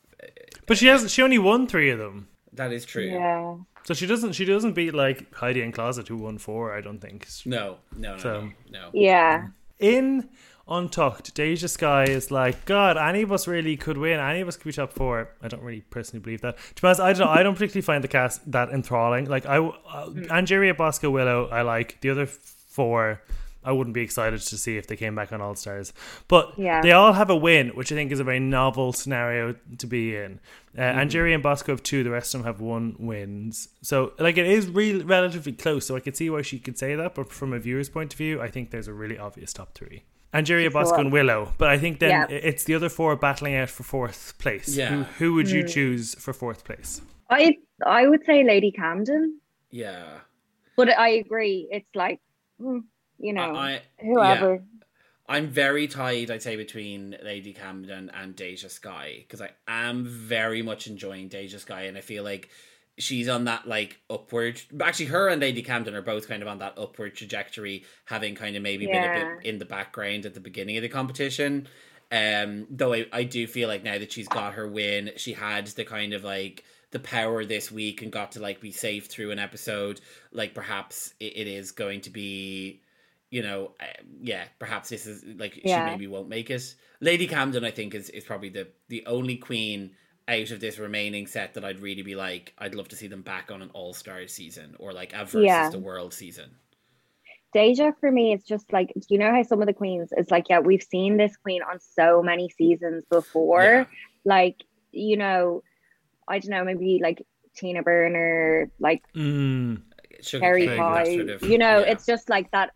But 0.65 0.77
she 0.77 0.87
hasn't. 0.87 1.11
She 1.11 1.21
only 1.21 1.37
won 1.37 1.67
three 1.67 1.89
of 1.89 1.99
them. 1.99 2.29
That 2.57 2.73
is 2.73 2.85
true. 2.85 3.05
Yeah. 3.05 3.55
So 3.83 3.93
she 3.93 4.05
doesn't. 4.05 4.33
She 4.33 4.45
doesn't 4.45 4.73
beat 4.73 4.93
like 4.93 5.33
Heidi 5.33 5.63
N 5.63 5.71
Closet 5.71 6.07
who 6.09 6.17
won 6.17 6.37
four. 6.37 6.75
I 6.75 6.81
don't 6.81 6.99
think. 6.99 7.27
No, 7.45 7.77
no, 7.95 8.13
no, 8.13 8.17
so, 8.17 8.41
no, 8.41 8.51
no. 8.69 8.89
Yeah. 8.93 9.47
in 9.79 10.29
Untucked, 10.69 11.33
Deja 11.33 11.67
Skye 11.67 12.03
is 12.03 12.29
like, 12.29 12.65
God, 12.65 12.97
any 12.97 13.21
of 13.21 13.31
us 13.31 13.47
really 13.47 13.77
could 13.77 13.97
win. 13.97 14.19
Any 14.19 14.41
of 14.41 14.49
us 14.49 14.57
could 14.57 14.65
be 14.65 14.73
top 14.73 14.91
four. 14.91 15.29
I 15.41 15.47
don't 15.47 15.63
really 15.63 15.81
personally 15.81 16.21
believe 16.21 16.41
that. 16.41 16.57
To 16.75 16.81
be 16.81 16.87
honest, 16.87 16.99
I 16.99 17.13
don't. 17.13 17.29
I 17.29 17.41
don't 17.43 17.53
particularly 17.53 17.83
find 17.83 18.03
the 18.03 18.09
cast 18.09 18.51
that 18.51 18.69
enthralling. 18.69 19.25
Like 19.29 19.45
I, 19.45 19.59
uh, 19.59 20.09
Angeria, 20.29 20.75
Bosco, 20.75 21.09
Willow, 21.09 21.47
I 21.47 21.61
like. 21.61 22.01
The 22.01 22.09
other 22.09 22.25
four, 22.25 23.21
I 23.67 23.71
wouldn't 23.71 23.93
be 23.93 24.01
excited 24.01 24.39
to 24.39 24.57
see 24.57 24.77
if 24.77 24.87
they 24.87 24.95
came 24.95 25.13
back 25.15 25.31
on 25.33 25.41
All 25.41 25.55
Stars. 25.55 25.93
But 26.27 26.53
Yeah. 26.57 26.81
they 26.81 26.93
all 26.93 27.13
have 27.13 27.29
a 27.29 27.35
win, 27.35 27.69
which 27.69 27.91
I 27.91 27.95
think 27.95 28.11
is 28.11 28.19
a 28.19 28.23
very 28.23 28.39
novel 28.39 28.93
scenario 28.93 29.55
to 29.77 29.87
be 29.87 30.15
in. 30.15 30.39
Uh, 30.77 30.81
Angeria 30.81 31.33
and 31.33 31.43
Bosco 31.43 31.73
have 31.73 31.83
two. 31.83 32.03
The 32.03 32.09
rest 32.11 32.33
of 32.33 32.39
them 32.41 32.45
have 32.47 32.61
one 32.61 32.95
wins. 32.99 33.67
So 33.81 34.13
like 34.19 34.37
it 34.37 34.47
is 34.47 34.67
real 34.69 35.03
relatively 35.03 35.51
close. 35.53 35.85
So 35.85 35.95
I 35.95 35.99
could 35.99 36.15
see 36.15 36.29
why 36.29 36.41
she 36.43 36.59
could 36.59 36.77
say 36.77 36.95
that. 36.95 37.13
But 37.15 37.31
from 37.31 37.51
a 37.53 37.59
viewer's 37.59 37.89
point 37.89 38.13
of 38.13 38.17
view, 38.17 38.41
I 38.41 38.49
think 38.49 38.71
there's 38.71 38.87
a 38.87 38.93
really 38.93 39.17
obvious 39.17 39.51
top 39.53 39.73
three. 39.75 40.03
Angeria, 40.33 40.69
Bosco, 40.71 40.95
Sure. 40.95 41.01
and 41.01 41.11
Willow. 41.11 41.53
But 41.57 41.69
I 41.69 41.77
think 41.77 41.99
then 41.99 42.09
Yeah. 42.09 42.27
it's 42.29 42.63
the 42.65 42.75
other 42.75 42.89
four 42.89 43.15
battling 43.15 43.55
out 43.55 43.69
for 43.69 43.83
fourth 43.83 44.33
place. 44.39 44.75
Yeah. 44.77 44.89
Who, 44.89 45.03
who 45.19 45.33
would 45.35 45.49
you 45.49 45.63
choose 45.67 46.15
for 46.15 46.33
fourth 46.33 46.63
place? 46.63 47.01
I 47.29 47.57
I 47.85 48.07
would 48.07 48.23
say 48.25 48.43
Lady 48.43 48.71
Camden, 48.71 49.39
Yeah. 49.71 50.03
but 50.75 50.89
I 50.89 51.09
agree. 51.23 51.67
It's 51.71 51.93
like, 51.95 52.19
hmm, 52.59 52.79
you 53.17 53.33
know, 53.33 53.55
I, 53.55 53.81
whoever. 53.99 54.63
I'm 55.29 55.47
very 55.47 55.87
tied, 55.87 56.31
I'd 56.31 56.41
say, 56.41 56.55
between 56.55 57.17
Lady 57.21 57.51
Camden 57.53 58.09
and 58.13 58.35
Deja 58.35 58.69
Skye 58.69 59.25
because 59.27 59.41
I 59.41 59.49
am 59.67 60.05
very 60.05 60.61
much 60.61 60.87
enjoying 60.87 61.27
Deja 61.27 61.59
Skye, 61.59 61.83
and 61.83 61.97
I 61.97 62.01
feel 62.01 62.23
like 62.23 62.49
she's 62.97 63.27
on 63.27 63.45
that 63.45 63.67
like 63.67 63.99
upward. 64.09 64.61
Actually, 64.81 65.07
her 65.07 65.27
and 65.27 65.41
Lady 65.41 65.61
Camden 65.61 65.95
are 65.95 66.01
both 66.01 66.27
kind 66.27 66.41
of 66.41 66.47
on 66.47 66.59
that 66.59 66.77
upward 66.77 67.15
trajectory, 67.15 67.83
having 68.05 68.35
kind 68.35 68.55
of 68.55 68.63
maybe 68.63 68.85
been 68.85 69.03
a 69.03 69.37
bit 69.39 69.45
in 69.45 69.57
the 69.57 69.65
background 69.65 70.25
at 70.25 70.33
the 70.33 70.39
beginning 70.39 70.77
of 70.77 70.83
the 70.83 70.89
competition. 70.89 71.67
Um, 72.09 72.67
though 72.69 72.93
I, 72.93 73.05
I 73.11 73.23
do 73.23 73.47
feel 73.47 73.67
like 73.67 73.83
now 73.83 73.97
that 73.97 74.13
she's 74.13 74.29
got 74.29 74.53
her 74.53 74.67
win, 74.67 75.11
she 75.17 75.33
had 75.33 75.67
the 75.67 75.83
kind 75.83 76.13
of 76.13 76.23
like 76.23 76.63
the 76.91 76.99
power 76.99 77.43
this 77.43 77.69
week 77.69 78.01
and 78.01 78.11
got 78.11 78.31
to 78.31 78.39
like 78.39 78.61
be 78.61 78.71
safe 78.71 79.07
through 79.07 79.31
an 79.31 79.39
episode. 79.39 79.99
Like 80.31 80.53
perhaps 80.53 81.13
it, 81.19 81.35
it 81.35 81.47
is 81.47 81.71
going 81.71 82.01
to 82.01 82.09
be 82.09 82.81
you 83.29 83.41
know, 83.43 83.73
uh, 83.79 83.85
yeah, 84.21 84.45
perhaps 84.59 84.89
this 84.89 85.05
is 85.05 85.23
like 85.37 85.59
Yeah. 85.63 85.85
she 85.85 85.91
maybe 85.91 86.07
won't 86.07 86.29
make 86.29 86.49
it. 86.49 86.75
Lady 87.01 87.27
Camden, 87.27 87.63
I 87.65 87.71
think, 87.71 87.93
is, 87.93 88.09
is 88.11 88.23
probably 88.23 88.49
the 88.49 88.67
the 88.87 89.05
only 89.05 89.35
queen 89.37 89.91
out 90.29 90.51
of 90.51 90.59
this 90.59 90.77
remaining 90.77 91.25
set 91.27 91.53
that 91.53 91.63
I'd 91.63 91.79
really 91.79 92.01
be 92.01 92.15
like, 92.15 92.53
I'd 92.57 92.75
love 92.75 92.89
to 92.89 92.95
see 92.97 93.07
them 93.07 93.21
back 93.21 93.49
on 93.51 93.61
an 93.61 93.69
All 93.73 93.93
Star 93.93 94.27
season 94.27 94.75
or 94.79 94.91
like 94.93 95.13
a 95.13 95.23
versus 95.25 95.43
Yeah. 95.45 95.69
the 95.69 95.79
world 95.79 96.13
season. 96.13 96.51
Deja 97.53 97.91
for 97.99 98.11
me, 98.11 98.33
it's 98.33 98.43
just 98.45 98.71
like 98.73 98.91
you 99.09 99.17
know 99.17 99.31
how 99.31 99.41
some 99.43 99.61
of 99.61 99.67
the 99.67 99.73
queens 99.73 100.09
is 100.17 100.29
like, 100.29 100.49
yeah, 100.49 100.59
we've 100.59 100.83
seen 100.83 101.17
this 101.17 101.35
queen 101.37 101.61
on 101.63 101.79
so 101.79 102.21
many 102.21 102.49
seasons 102.49 103.03
before. 103.09 103.61
Yeah. 103.63 103.85
Like, 104.25 104.57
you 104.91 105.15
know, 105.17 105.63
I 106.27 106.39
don't 106.39 106.51
know, 106.51 106.65
maybe 106.65 106.99
like 107.01 107.25
Tina 107.55 107.83
Burner, 107.83 108.69
like 108.79 109.01
Mm. 109.15 109.81
Sugar 110.21 110.41
Carrie 110.41 110.67
Pie. 110.67 111.15
sort 111.15 111.29
of- 111.29 111.43
you 111.43 111.57
know, 111.57 111.79
yeah. 111.79 111.91
it's 111.91 112.05
just 112.05 112.29
like 112.29 112.51
that 112.51 112.71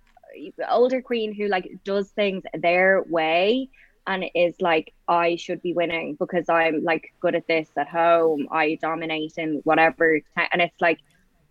older 0.70 1.02
queen 1.02 1.34
who 1.34 1.48
like 1.48 1.70
does 1.84 2.10
things 2.10 2.44
their 2.54 3.04
way 3.04 3.70
and 4.08 4.26
is 4.34 4.56
like, 4.60 4.94
I 5.08 5.36
should 5.36 5.62
be 5.62 5.74
winning 5.74 6.16
because 6.16 6.50
I'm 6.50 6.84
like 6.84 7.14
good 7.20 7.36
at 7.36 7.48
this 7.48 7.70
at 7.78 7.88
home. 7.88 8.48
I 8.52 8.78
dominate 8.82 9.34
in 9.38 9.62
whatever, 9.64 10.20
and 10.36 10.62
it's 10.62 10.82
like 10.82 11.00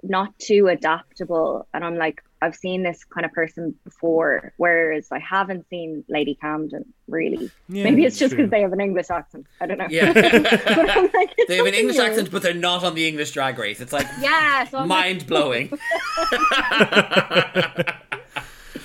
not 0.03 0.39
too 0.39 0.69
adaptable. 0.69 1.67
And 1.73 1.85
I'm 1.85 1.97
like, 1.97 2.23
I've 2.43 2.57
seen 2.57 2.83
this 2.83 3.05
kind 3.05 3.27
of 3.27 3.33
person 3.33 3.75
before, 3.85 4.53
whereas 4.57 5.09
I 5.13 5.19
haven't 5.19 5.69
seen 5.69 6.05
Lady 6.09 6.35
Camden 6.35 6.87
really. 7.07 7.51
Yeah, 7.69 7.85
Maybe 7.85 8.05
it's 8.05 8.19
just 8.19 8.31
because 8.31 8.51
they 8.51 8.63
have 8.63 8.73
an 8.73 8.81
English 8.81 9.11
accent. 9.11 9.47
I 9.61 9.67
don't 9.67 9.77
know. 9.79 9.89
Yeah. 9.91 10.13
but 10.15 10.91
I'm 10.91 11.11
like, 11.13 11.37
they 11.49 11.57
have 11.59 11.67
an 11.67 11.75
English 11.75 11.97
new. 11.97 12.03
accent, 12.03 12.31
but 12.31 12.43
they're 12.43 12.55
not 12.55 12.83
on 12.83 12.95
the 12.95 13.07
English 13.07 13.33
drag 13.33 13.59
race. 13.59 13.81
It's 13.81 13.93
like 13.93 14.07
Yeah, 14.21 14.65
so 14.65 14.79
I'm 14.79 14.89
like, 14.89 15.05
mind 15.05 15.27
blowing. 15.27 15.71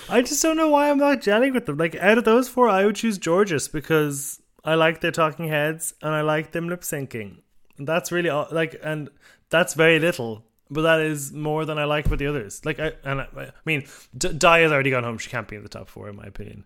I 0.07 0.21
just 0.21 0.41
don't 0.41 0.57
know 0.57 0.69
why 0.69 0.89
I'm 0.89 0.97
not 0.97 1.21
jelling 1.21 1.53
with 1.53 1.65
them. 1.65 1.77
Like 1.77 1.95
out 1.95 2.17
of 2.17 2.25
those 2.25 2.47
four, 2.47 2.69
I 2.69 2.85
would 2.85 2.95
choose 2.95 3.19
Jorgeous 3.23 3.67
because 3.67 4.41
I 4.63 4.75
like 4.75 5.01
their 5.01 5.11
talking 5.11 5.47
heads 5.47 5.93
and 6.01 6.13
I 6.13 6.21
like 6.21 6.51
them 6.51 6.69
lip 6.69 6.81
syncing. 6.81 7.37
That's 7.77 8.11
really 8.11 8.29
all, 8.29 8.47
like, 8.51 8.79
and 8.83 9.09
that's 9.49 9.73
very 9.73 9.99
little, 9.99 10.45
but 10.69 10.83
that 10.83 11.01
is 11.01 11.33
more 11.33 11.65
than 11.65 11.77
I 11.77 11.83
like 11.83 12.09
with 12.09 12.19
the 12.19 12.27
others. 12.27 12.63
Like, 12.65 12.79
I 12.79 12.93
and 13.03 13.21
I, 13.21 13.27
I 13.35 13.51
mean, 13.65 13.85
D- 14.17 14.33
Di 14.33 14.59
has 14.59 14.71
already 14.71 14.91
gone 14.91 15.03
home. 15.03 15.17
She 15.17 15.29
can't 15.29 15.47
be 15.47 15.55
in 15.55 15.63
the 15.63 15.69
top 15.69 15.89
four, 15.89 16.07
in 16.09 16.15
my 16.15 16.25
opinion. 16.25 16.65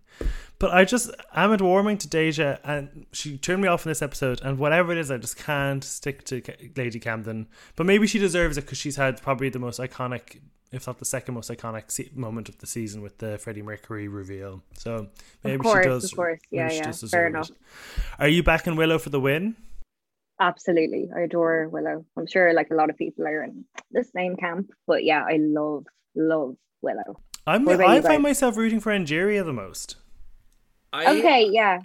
But 0.60 0.72
I 0.72 0.86
just 0.86 1.10
am 1.34 1.52
at 1.52 1.62
warming 1.62 1.98
to 2.00 2.08
Deja, 2.08 2.60
and 2.64 3.06
she 3.12 3.38
turned 3.38 3.62
me 3.62 3.68
off 3.68 3.86
in 3.86 3.90
this 3.90 4.02
episode. 4.02 4.42
And 4.44 4.60
whatever 4.60 4.92
it 4.92 4.98
is, 4.98 5.10
I 5.10 5.18
just 5.18 5.38
can't 5.38 5.84
stick 5.84 6.26
to 6.26 6.42
Lady 6.76 7.00
Camden. 7.00 7.48
But 7.76 7.86
maybe 7.86 8.08
she 8.08 8.20
deserves 8.20 8.58
it 8.58 8.62
because 8.62 8.78
she's 8.78 8.98
had 8.98 9.22
probably 9.22 9.50
the 9.50 9.60
most 9.60 9.80
iconic, 9.80 10.42
if 10.72 10.88
not 10.88 11.00
the 11.00 11.06
second 11.06 11.34
most 11.34 11.50
iconic 11.50 11.92
se- 11.92 12.12
moment 12.14 12.50
of 12.50 12.58
the 12.60 12.68
season 12.68 13.02
with 13.02 13.18
the 13.18 13.38
Freddie 13.38 13.62
Mercury 13.62 14.08
reveal. 14.08 14.62
So 14.74 15.08
maybe 15.44 15.58
course, 15.58 15.84
she 15.84 15.90
does. 15.90 16.04
of 16.06 16.16
course. 16.16 16.40
Yeah, 16.52 16.72
yeah. 16.72 16.84
Fair 16.84 16.92
deserve 16.92 17.34
enough. 17.34 17.50
it. 17.50 17.58
Are 18.20 18.28
you 18.28 18.44
backing 18.44 18.76
Willow 18.76 19.00
for 19.00 19.10
the 19.10 19.20
win? 19.20 19.56
Absolutely. 20.40 21.10
I 21.16 21.22
adore 21.22 21.68
Willow. 21.70 22.06
I'm 22.18 22.28
sure 22.28 22.54
like 22.54 22.70
a 22.72 22.76
lot 22.76 22.90
of 22.90 22.98
people 22.98 23.28
are 23.28 23.44
in 23.44 23.66
the 23.92 24.04
same 24.04 24.36
camp, 24.38 24.72
but 24.88 25.04
yeah, 25.04 25.26
I 25.28 25.38
love, 25.40 25.86
love 26.16 26.56
Willow. 26.82 27.20
I'm. 27.46 27.68
I 27.68 27.78
find 27.78 28.04
guys? 28.04 28.20
myself 28.20 28.58
rooting 28.58 28.80
for 28.80 28.92
Angeria 28.92 29.44
the 29.44 29.54
most. 29.54 29.96
I, 30.94 31.18
Okay, 31.18 31.48
yeah. 31.52 31.80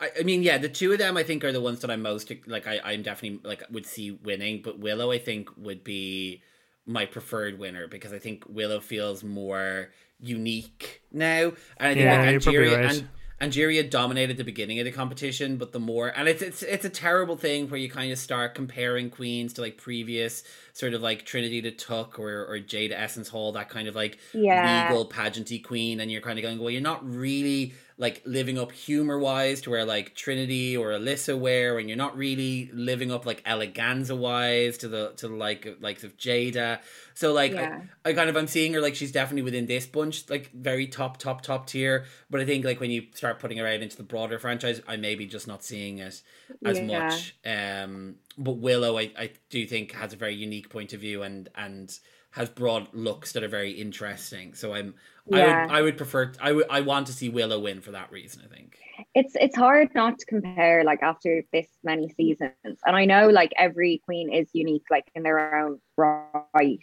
I, 0.00 0.10
I 0.20 0.22
mean, 0.22 0.42
yeah, 0.42 0.58
the 0.58 0.68
two 0.68 0.92
of 0.92 0.98
them 0.98 1.16
I 1.16 1.22
think 1.22 1.44
are 1.44 1.52
the 1.52 1.60
ones 1.60 1.80
that 1.80 1.90
I'm 1.90 2.02
most 2.02 2.32
like. 2.46 2.66
I 2.66 2.80
I'm 2.82 3.02
definitely 3.02 3.40
like 3.48 3.62
would 3.70 3.86
see 3.86 4.10
winning, 4.10 4.62
but 4.62 4.78
Willow 4.78 5.12
I 5.12 5.18
think 5.18 5.50
would 5.56 5.84
be 5.84 6.42
my 6.86 7.06
preferred 7.06 7.58
winner 7.58 7.86
because 7.86 8.12
I 8.12 8.18
think 8.18 8.44
Willow 8.48 8.80
feels 8.80 9.22
more 9.22 9.90
unique 10.18 11.02
now, 11.12 11.52
and 11.76 11.88
I 11.88 11.94
think 11.94 12.04
Yeah, 12.04 12.18
like 12.18 12.36
Angeria 12.36 12.76
right. 12.76 12.96
and 12.96 13.08
Angeria 13.40 13.88
dominated 13.88 14.36
the 14.36 14.44
beginning 14.44 14.78
of 14.80 14.84
the 14.84 14.90
competition, 14.92 15.56
but 15.56 15.72
the 15.72 15.80
more 15.80 16.08
and 16.08 16.28
it's 16.28 16.42
it's 16.42 16.62
it's 16.62 16.84
a 16.84 16.90
terrible 16.90 17.36
thing 17.36 17.70
where 17.70 17.80
you 17.80 17.88
kind 17.88 18.12
of 18.12 18.18
start 18.18 18.54
comparing 18.54 19.08
queens 19.08 19.54
to 19.54 19.62
like 19.62 19.78
previous 19.78 20.42
sort 20.74 20.92
of 20.92 21.00
like 21.00 21.24
Trinity 21.24 21.60
the 21.62 21.70
Tuck 21.70 22.18
or 22.18 22.44
or 22.44 22.58
Jada 22.58 22.92
Essence 22.92 23.28
Hall, 23.30 23.52
that 23.52 23.70
kind 23.70 23.88
of 23.88 23.94
like 23.94 24.18
Yeah. 24.34 24.90
legal 24.90 25.08
pageanty 25.08 25.62
queen, 25.64 26.00
and 26.00 26.10
you're 26.12 26.20
kind 26.20 26.38
of 26.38 26.42
going, 26.42 26.58
well, 26.58 26.70
you're 26.70 26.82
not 26.82 27.02
really 27.08 27.72
like 28.00 28.22
living 28.24 28.58
up 28.58 28.72
humor 28.72 29.18
wise 29.18 29.60
to 29.60 29.70
where 29.70 29.84
like 29.84 30.14
Trinity 30.14 30.74
or 30.74 30.88
Alyssa 30.88 31.38
were, 31.38 31.78
and 31.78 31.86
you're 31.86 31.98
not 31.98 32.16
really 32.16 32.70
living 32.72 33.12
up 33.12 33.26
like 33.26 33.44
eleganza 33.44 34.16
wise 34.16 34.78
to 34.78 34.88
the 34.88 35.12
to 35.18 35.28
the 35.28 35.34
like 35.34 35.76
likes 35.80 36.02
of 36.02 36.16
Jada. 36.16 36.80
So 37.20 37.34
like 37.34 37.52
Yeah. 37.52 37.82
I, 38.04 38.10
I 38.10 38.12
kind 38.14 38.30
of 38.30 38.36
I'm 38.36 38.46
seeing 38.46 38.72
her 38.72 38.80
like 38.80 38.94
she's 38.94 39.12
definitely 39.12 39.42
within 39.42 39.66
this 39.66 39.86
bunch, 39.86 40.30
like 40.30 40.50
very 40.52 40.86
top, 40.86 41.18
top, 41.18 41.42
top 41.42 41.66
tier. 41.66 42.06
But 42.30 42.40
I 42.40 42.46
think 42.46 42.64
like 42.64 42.80
when 42.80 42.90
you 42.90 43.08
start 43.14 43.38
putting 43.38 43.58
her 43.58 43.66
out 43.66 43.82
into 43.82 43.96
the 43.98 44.02
broader 44.02 44.38
franchise, 44.38 44.80
I 44.88 44.96
maybe 44.96 45.26
just 45.26 45.46
not 45.46 45.62
seeing 45.62 45.98
it 45.98 46.22
as 46.64 46.80
Yeah. 46.80 46.80
much. 46.80 47.36
Um 47.44 48.16
but 48.38 48.52
Willow 48.52 48.96
I, 48.98 49.12
I 49.18 49.32
do 49.50 49.66
think 49.66 49.92
has 49.92 50.14
a 50.14 50.16
very 50.16 50.34
unique 50.34 50.70
point 50.70 50.94
of 50.94 51.00
view 51.00 51.22
and 51.22 51.50
and 51.54 51.98
has 52.30 52.48
broad 52.48 52.88
looks 52.94 53.32
that 53.32 53.42
are 53.44 53.48
very 53.48 53.72
interesting. 53.72 54.54
So 54.54 54.72
I'm 54.72 54.94
I 55.30 55.44
Yeah. 55.44 55.44
would 55.44 55.66
I 55.68 55.82
would 55.82 55.98
prefer 55.98 56.32
I 56.40 56.52
would 56.52 56.66
I 56.70 56.80
want 56.80 57.06
to 57.08 57.12
see 57.12 57.28
Willow 57.28 57.60
win 57.60 57.82
for 57.82 57.90
that 57.90 58.10
reason, 58.10 58.42
I 58.44 58.48
think. 58.48 58.86
It's 59.14 59.34
it's 59.34 59.56
hard 59.56 59.94
not 59.94 60.18
to 60.18 60.26
compare 60.26 60.84
like 60.84 61.02
after 61.02 61.42
this 61.52 61.68
many 61.82 62.08
seasons. 62.10 62.54
And 62.84 62.96
I 62.96 63.04
know 63.04 63.28
like 63.28 63.52
every 63.56 64.00
queen 64.04 64.32
is 64.32 64.50
unique 64.52 64.84
like 64.90 65.10
in 65.14 65.22
their 65.22 65.56
own 65.56 65.80
right. 65.96 66.78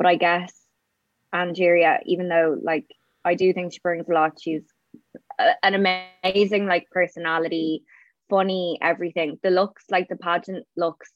But 0.00 0.06
I 0.06 0.16
guess 0.16 0.54
Angeria, 1.34 1.98
even 2.06 2.30
though 2.30 2.56
like 2.62 2.86
I 3.22 3.34
do 3.34 3.52
think 3.52 3.74
she 3.74 3.80
brings 3.80 4.08
a 4.08 4.12
lot, 4.14 4.40
she's 4.40 4.62
an 5.62 5.74
amazing 5.74 6.66
like 6.66 6.86
personality, 6.90 7.84
funny, 8.30 8.78
everything. 8.80 9.38
The 9.42 9.50
looks, 9.50 9.84
like 9.90 10.08
the 10.08 10.16
pageant 10.16 10.66
looks. 10.74 11.10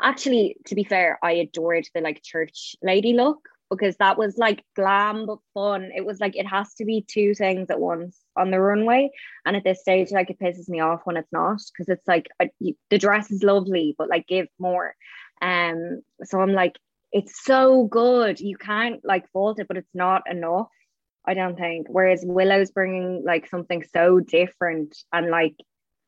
Actually, 0.00 0.56
to 0.68 0.74
be 0.74 0.82
fair, 0.82 1.18
I 1.22 1.32
adored 1.32 1.84
the 1.94 2.00
like 2.00 2.22
church 2.22 2.74
lady 2.82 3.12
look 3.12 3.46
because 3.70 3.96
that 3.98 4.16
was 4.16 4.38
like 4.38 4.64
glam 4.76 5.26
but 5.26 5.38
fun. 5.52 5.90
It 5.94 6.06
was 6.06 6.18
like 6.18 6.34
it 6.34 6.46
has 6.46 6.72
to 6.76 6.86
be 6.86 7.04
two 7.06 7.34
things 7.34 7.68
at 7.68 7.80
once 7.80 8.18
on 8.34 8.50
the 8.50 8.60
runway. 8.60 9.10
And 9.44 9.56
at 9.56 9.64
this 9.64 9.80
stage, 9.80 10.10
like 10.10 10.30
it 10.30 10.40
pisses 10.40 10.70
me 10.70 10.80
off 10.80 11.02
when 11.04 11.18
it's 11.18 11.32
not 11.32 11.60
because 11.70 11.90
it's 11.90 12.08
like 12.08 12.30
I, 12.40 12.48
you, 12.60 12.76
the 12.88 12.96
dress 12.96 13.30
is 13.30 13.42
lovely, 13.42 13.94
but 13.98 14.08
like 14.08 14.26
give 14.26 14.46
more. 14.58 14.94
Um, 15.42 16.00
so 16.24 16.40
I'm 16.40 16.52
like, 16.54 16.78
it's 17.12 17.44
so 17.44 17.84
good. 17.84 18.40
You 18.40 18.56
can't 18.56 19.00
like 19.04 19.30
fault 19.32 19.58
it, 19.60 19.68
but 19.68 19.76
it's 19.76 19.94
not 19.94 20.22
enough. 20.30 20.68
I 21.24 21.34
don't 21.34 21.56
think. 21.56 21.86
Whereas 21.88 22.24
Willow's 22.24 22.70
bringing 22.70 23.22
like 23.24 23.46
something 23.46 23.84
so 23.92 24.20
different 24.20 24.96
and 25.12 25.30
like 25.30 25.54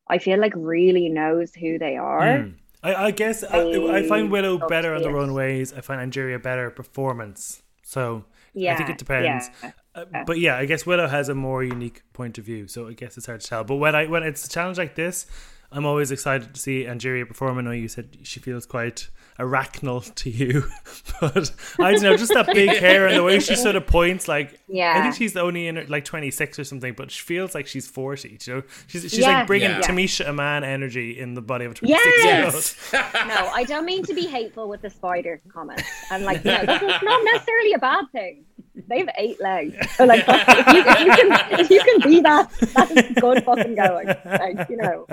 I 0.09 0.19
feel 0.19 0.41
like 0.41 0.53
really 0.57 1.09
knows 1.09 1.55
who 1.55 1.79
they 1.79 1.97
are. 1.97 2.21
Mm. 2.21 2.55
I, 2.83 2.95
I 3.07 3.11
guess 3.13 3.43
I, 3.43 3.61
I 3.61 4.07
find 4.07 4.31
Willow 4.31 4.59
better 4.69 4.95
on 4.95 5.03
the 5.03 5.09
it. 5.09 5.13
runways. 5.13 5.73
I 5.73 5.81
find 5.81 6.01
Angeria 6.01 6.43
better 6.43 6.71
performance. 6.71 7.63
So 7.83 8.25
I 8.57 8.75
think 8.75 8.91
it 8.91 8.99
depends. 8.99 9.51
yeah. 9.63 9.73
Uh, 9.95 10.25
but 10.27 10.39
yeah, 10.39 10.57
I 10.57 10.67
guess 10.67 10.85
Willow 10.85 11.07
has 11.07 11.29
a 11.29 11.35
more 11.35 11.63
unique 11.63 12.03
point 12.13 12.37
of 12.37 12.45
view, 12.45 12.67
so 12.67 12.89
I 12.89 12.95
guess 12.95 13.17
it's 13.17 13.27
hard 13.27 13.41
to 13.41 13.47
tell. 13.47 13.65
But 13.65 13.77
when 13.77 13.95
I 13.95 14.07
when 14.07 14.25
it's 14.25 14.45
a 14.45 14.49
challenge 14.49 14.77
like 14.77 14.97
this, 14.97 15.27
I'm 15.75 15.85
always 15.87 16.11
excited 16.11 16.55
to 16.55 16.61
see 16.61 16.85
Angeria 16.85 17.27
perform. 17.27 17.59
I 17.59 17.63
know 17.63 17.71
you 17.73 17.89
said 17.89 18.17
she 18.23 18.41
feels 18.41 18.65
quite 18.65 19.09
arachnal 19.41 20.15
to 20.15 20.31
you, 20.31 20.63
but 21.21 21.53
I 21.81 21.91
don't 21.93 22.03
know, 22.03 22.17
just 22.17 22.33
that 22.35 22.47
big 22.47 22.71
hair 22.79 23.09
and 23.09 23.17
the 23.17 23.23
way 23.25 23.41
she 23.41 23.57
sort 23.57 23.75
of 23.75 23.85
points. 23.87 24.29
Like, 24.29 24.61
Yeah. 24.69 24.95
I 24.97 25.03
think 25.03 25.17
she's 25.17 25.37
only 25.37 25.67
in 25.67 25.75
her, 25.77 25.85
like 25.89 26.05
26 26.05 26.61
or 26.61 26.65
something, 26.65 26.95
but 26.95 27.11
she 27.11 27.23
feels 27.23 27.55
like 27.55 27.67
she's 27.67 27.89
40. 27.89 28.39
You 28.47 28.55
know, 28.55 28.63
she's 28.87 29.03
she's 29.03 29.19
Yeah. 29.19 29.39
like 29.39 29.47
bringing 29.49 29.71
Yeah. 29.71 29.81
Tamisha 29.81 30.29
Iman 30.29 30.63
energy 30.63 31.19
in 31.19 31.35
the 31.35 31.43
body 31.43 31.65
of 31.65 31.73
a 31.73 31.75
26 31.75 32.25
year 32.25 32.45
old. 32.45 32.55
Yes. 32.55 32.93
no, 32.93 33.51
I 33.53 33.65
don't 33.65 33.85
mean 33.85 34.05
to 34.05 34.15
be 34.15 34.27
hateful 34.27 34.69
with 34.69 34.83
the 34.83 34.91
spider 34.91 35.41
comment. 35.53 35.83
And 36.13 36.25
like, 36.25 36.45
you 36.45 36.53
know, 36.53 36.65
that's 36.67 37.03
not 37.05 37.25
necessarily 37.25 37.73
a 37.73 37.79
bad 37.79 38.05
thing. 38.13 38.45
They 38.75 38.99
have 38.99 39.09
eight 39.19 39.41
legs. 39.41 39.77
So 39.97 40.05
like, 40.05 40.25
if, 40.27 40.67
you, 40.67 40.83
if, 40.87 41.01
you 41.01 41.13
can, 41.13 41.61
if 41.61 41.71
you 41.71 41.81
can 41.81 42.11
be 42.11 42.21
that, 42.21 42.51
that's 42.75 43.21
good 43.21 43.45
fucking 43.45 43.75
going. 43.75 44.09
Like, 44.25 44.69
you 44.69 44.77
know. 44.77 45.07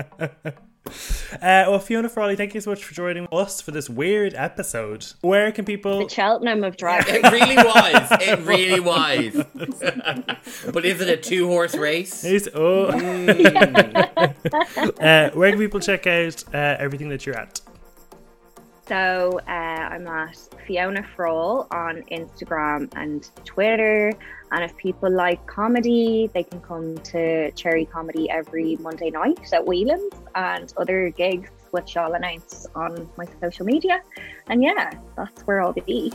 Uh, 1.33 1.69
well, 1.69 1.79
Fiona 1.79 2.09
Frawley, 2.09 2.35
thank 2.35 2.55
you 2.55 2.61
so 2.61 2.71
much 2.71 2.83
for 2.83 2.93
joining 2.93 3.27
us 3.31 3.61
for 3.61 3.69
this 3.71 3.89
weird 3.89 4.33
episode. 4.33 5.05
Where 5.21 5.51
can 5.51 5.63
people? 5.63 6.07
The 6.07 6.09
Cheltenham 6.09 6.63
of 6.63 6.75
drag. 6.75 7.05
It 7.07 7.23
really 7.31 7.55
was. 7.55 8.11
It 8.19 8.39
really 8.39 8.79
was. 8.79 9.45
but 10.73 10.83
is 10.83 10.99
it 10.99 11.07
a 11.07 11.17
two 11.17 11.47
horse 11.47 11.75
race? 11.75 12.23
Is- 12.23 12.49
oh. 12.53 12.85
uh, 14.99 15.29
where 15.31 15.51
can 15.51 15.59
people 15.59 15.79
check 15.79 16.07
out 16.07 16.43
uh, 16.53 16.77
everything 16.79 17.09
that 17.09 17.25
you're 17.25 17.37
at? 17.37 17.61
So 18.87 19.39
uh, 19.47 19.51
I'm 19.51 20.07
at 20.07 20.35
Fiona 20.65 21.03
Frawley 21.15 21.67
on 21.71 22.03
Instagram 22.11 22.91
and 22.95 23.29
Twitter. 23.45 24.11
And 24.51 24.63
if 24.63 24.75
people 24.75 25.09
like 25.09 25.45
comedy, 25.45 26.29
they 26.33 26.43
can 26.43 26.59
come 26.61 26.97
to 26.97 27.51
Cherry 27.51 27.85
Comedy 27.85 28.29
every 28.29 28.75
Monday 28.77 29.09
night 29.09 29.53
at 29.53 29.65
Whelan's 29.65 30.13
and 30.35 30.73
other 30.77 31.09
gigs, 31.09 31.49
which 31.71 31.95
I'll 31.95 32.13
announce 32.13 32.65
on 32.75 33.09
my 33.17 33.25
social 33.39 33.65
media. 33.65 34.01
And 34.47 34.61
yeah, 34.61 34.91
that's 35.15 35.41
where 35.43 35.61
I'll 35.61 35.73
be. 35.73 36.11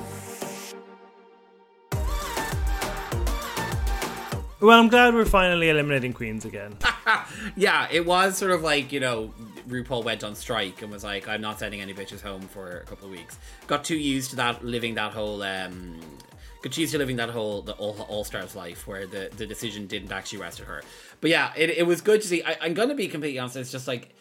Well, 4.61 4.81
I'm 4.81 4.89
glad 4.89 5.15
we're 5.15 5.25
finally 5.25 5.69
eliminating 5.69 6.13
queens 6.13 6.45
again. 6.45 6.77
Yeah, 7.55 7.87
it 7.93 8.05
was 8.05 8.37
sort 8.37 8.51
of 8.51 8.63
like, 8.63 8.91
you 8.91 8.99
know, 8.99 9.33
RuPaul 9.69 10.05
went 10.05 10.25
on 10.25 10.35
strike 10.35 10.83
and 10.83 10.91
was 10.91 11.05
like, 11.05 11.29
I'm 11.29 11.41
not 11.41 11.59
sending 11.59 11.81
any 11.81 11.95
bitches 11.95 12.21
home 12.21 12.43
for 12.43 12.79
a 12.79 12.85
couple 12.85 13.07
of 13.07 13.11
weeks. 13.11 13.39
Got 13.67 13.85
too 13.85 13.97
used 13.97 14.31
to 14.31 14.37
that, 14.37 14.65
living 14.65 14.95
that 14.95 15.13
whole, 15.13 15.43
um, 15.43 16.01
got 16.63 16.77
used 16.77 16.93
to 16.93 16.99
living 16.99 17.17
that 17.17 17.31
whole, 17.31 17.63
the 17.63 17.73
All, 17.73 18.01
All 18.09 18.25
Stars 18.25 18.55
life 18.55 18.87
where 18.87 19.07
the, 19.07 19.31
the 19.37 19.47
decision 19.47 19.87
didn't 19.87 20.13
actually 20.13 20.41
rest 20.41 20.61
at 20.61 20.67
her. 20.67 20.83
But 21.21 21.31
yeah, 21.31 21.53
it, 21.57 21.71
it 21.71 21.87
was 21.87 22.01
good 22.01 22.23
to 22.23 22.29
see. 22.29 22.43
I, 22.43 22.57
I'm 22.61 22.75
to 22.75 22.95
be 22.95 23.09
completely 23.09 23.39
honest, 23.39 23.57
it's 23.57 23.73
just 23.73 23.89
like, 23.89 24.15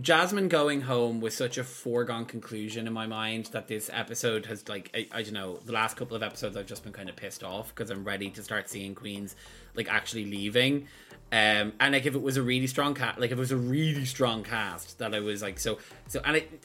Jasmine 0.00 0.48
going 0.48 0.80
home 0.80 1.20
was 1.20 1.36
such 1.36 1.56
a 1.56 1.62
foregone 1.62 2.24
conclusion 2.24 2.88
in 2.88 2.92
my 2.92 3.06
mind 3.06 3.46
that 3.52 3.68
this 3.68 3.88
episode 3.92 4.46
has 4.46 4.68
like 4.68 4.90
I, 4.92 5.06
I 5.12 5.22
don't 5.22 5.32
know 5.32 5.60
the 5.64 5.70
last 5.70 5.96
couple 5.96 6.16
of 6.16 6.24
episodes 6.24 6.56
I've 6.56 6.66
just 6.66 6.82
been 6.82 6.92
kind 6.92 7.08
of 7.08 7.14
pissed 7.14 7.44
off 7.44 7.68
because 7.68 7.88
I'm 7.90 8.02
ready 8.02 8.30
to 8.30 8.42
start 8.42 8.68
seeing 8.68 8.96
queens 8.96 9.36
like 9.80 9.92
actually 9.92 10.24
leaving 10.24 10.86
um 11.32 11.72
and 11.80 11.92
like 11.92 12.06
if 12.06 12.14
it 12.14 12.22
was 12.22 12.36
a 12.36 12.42
really 12.42 12.66
strong 12.66 12.94
cast 12.94 13.18
like 13.18 13.30
if 13.30 13.38
it 13.38 13.40
was 13.40 13.52
a 13.52 13.56
really 13.56 14.04
strong 14.04 14.42
cast 14.42 14.98
that 14.98 15.14
I 15.14 15.20
was 15.20 15.42
like 15.42 15.58
so 15.58 15.78
so 16.08 16.20
and 16.24 16.36
it 16.36 16.62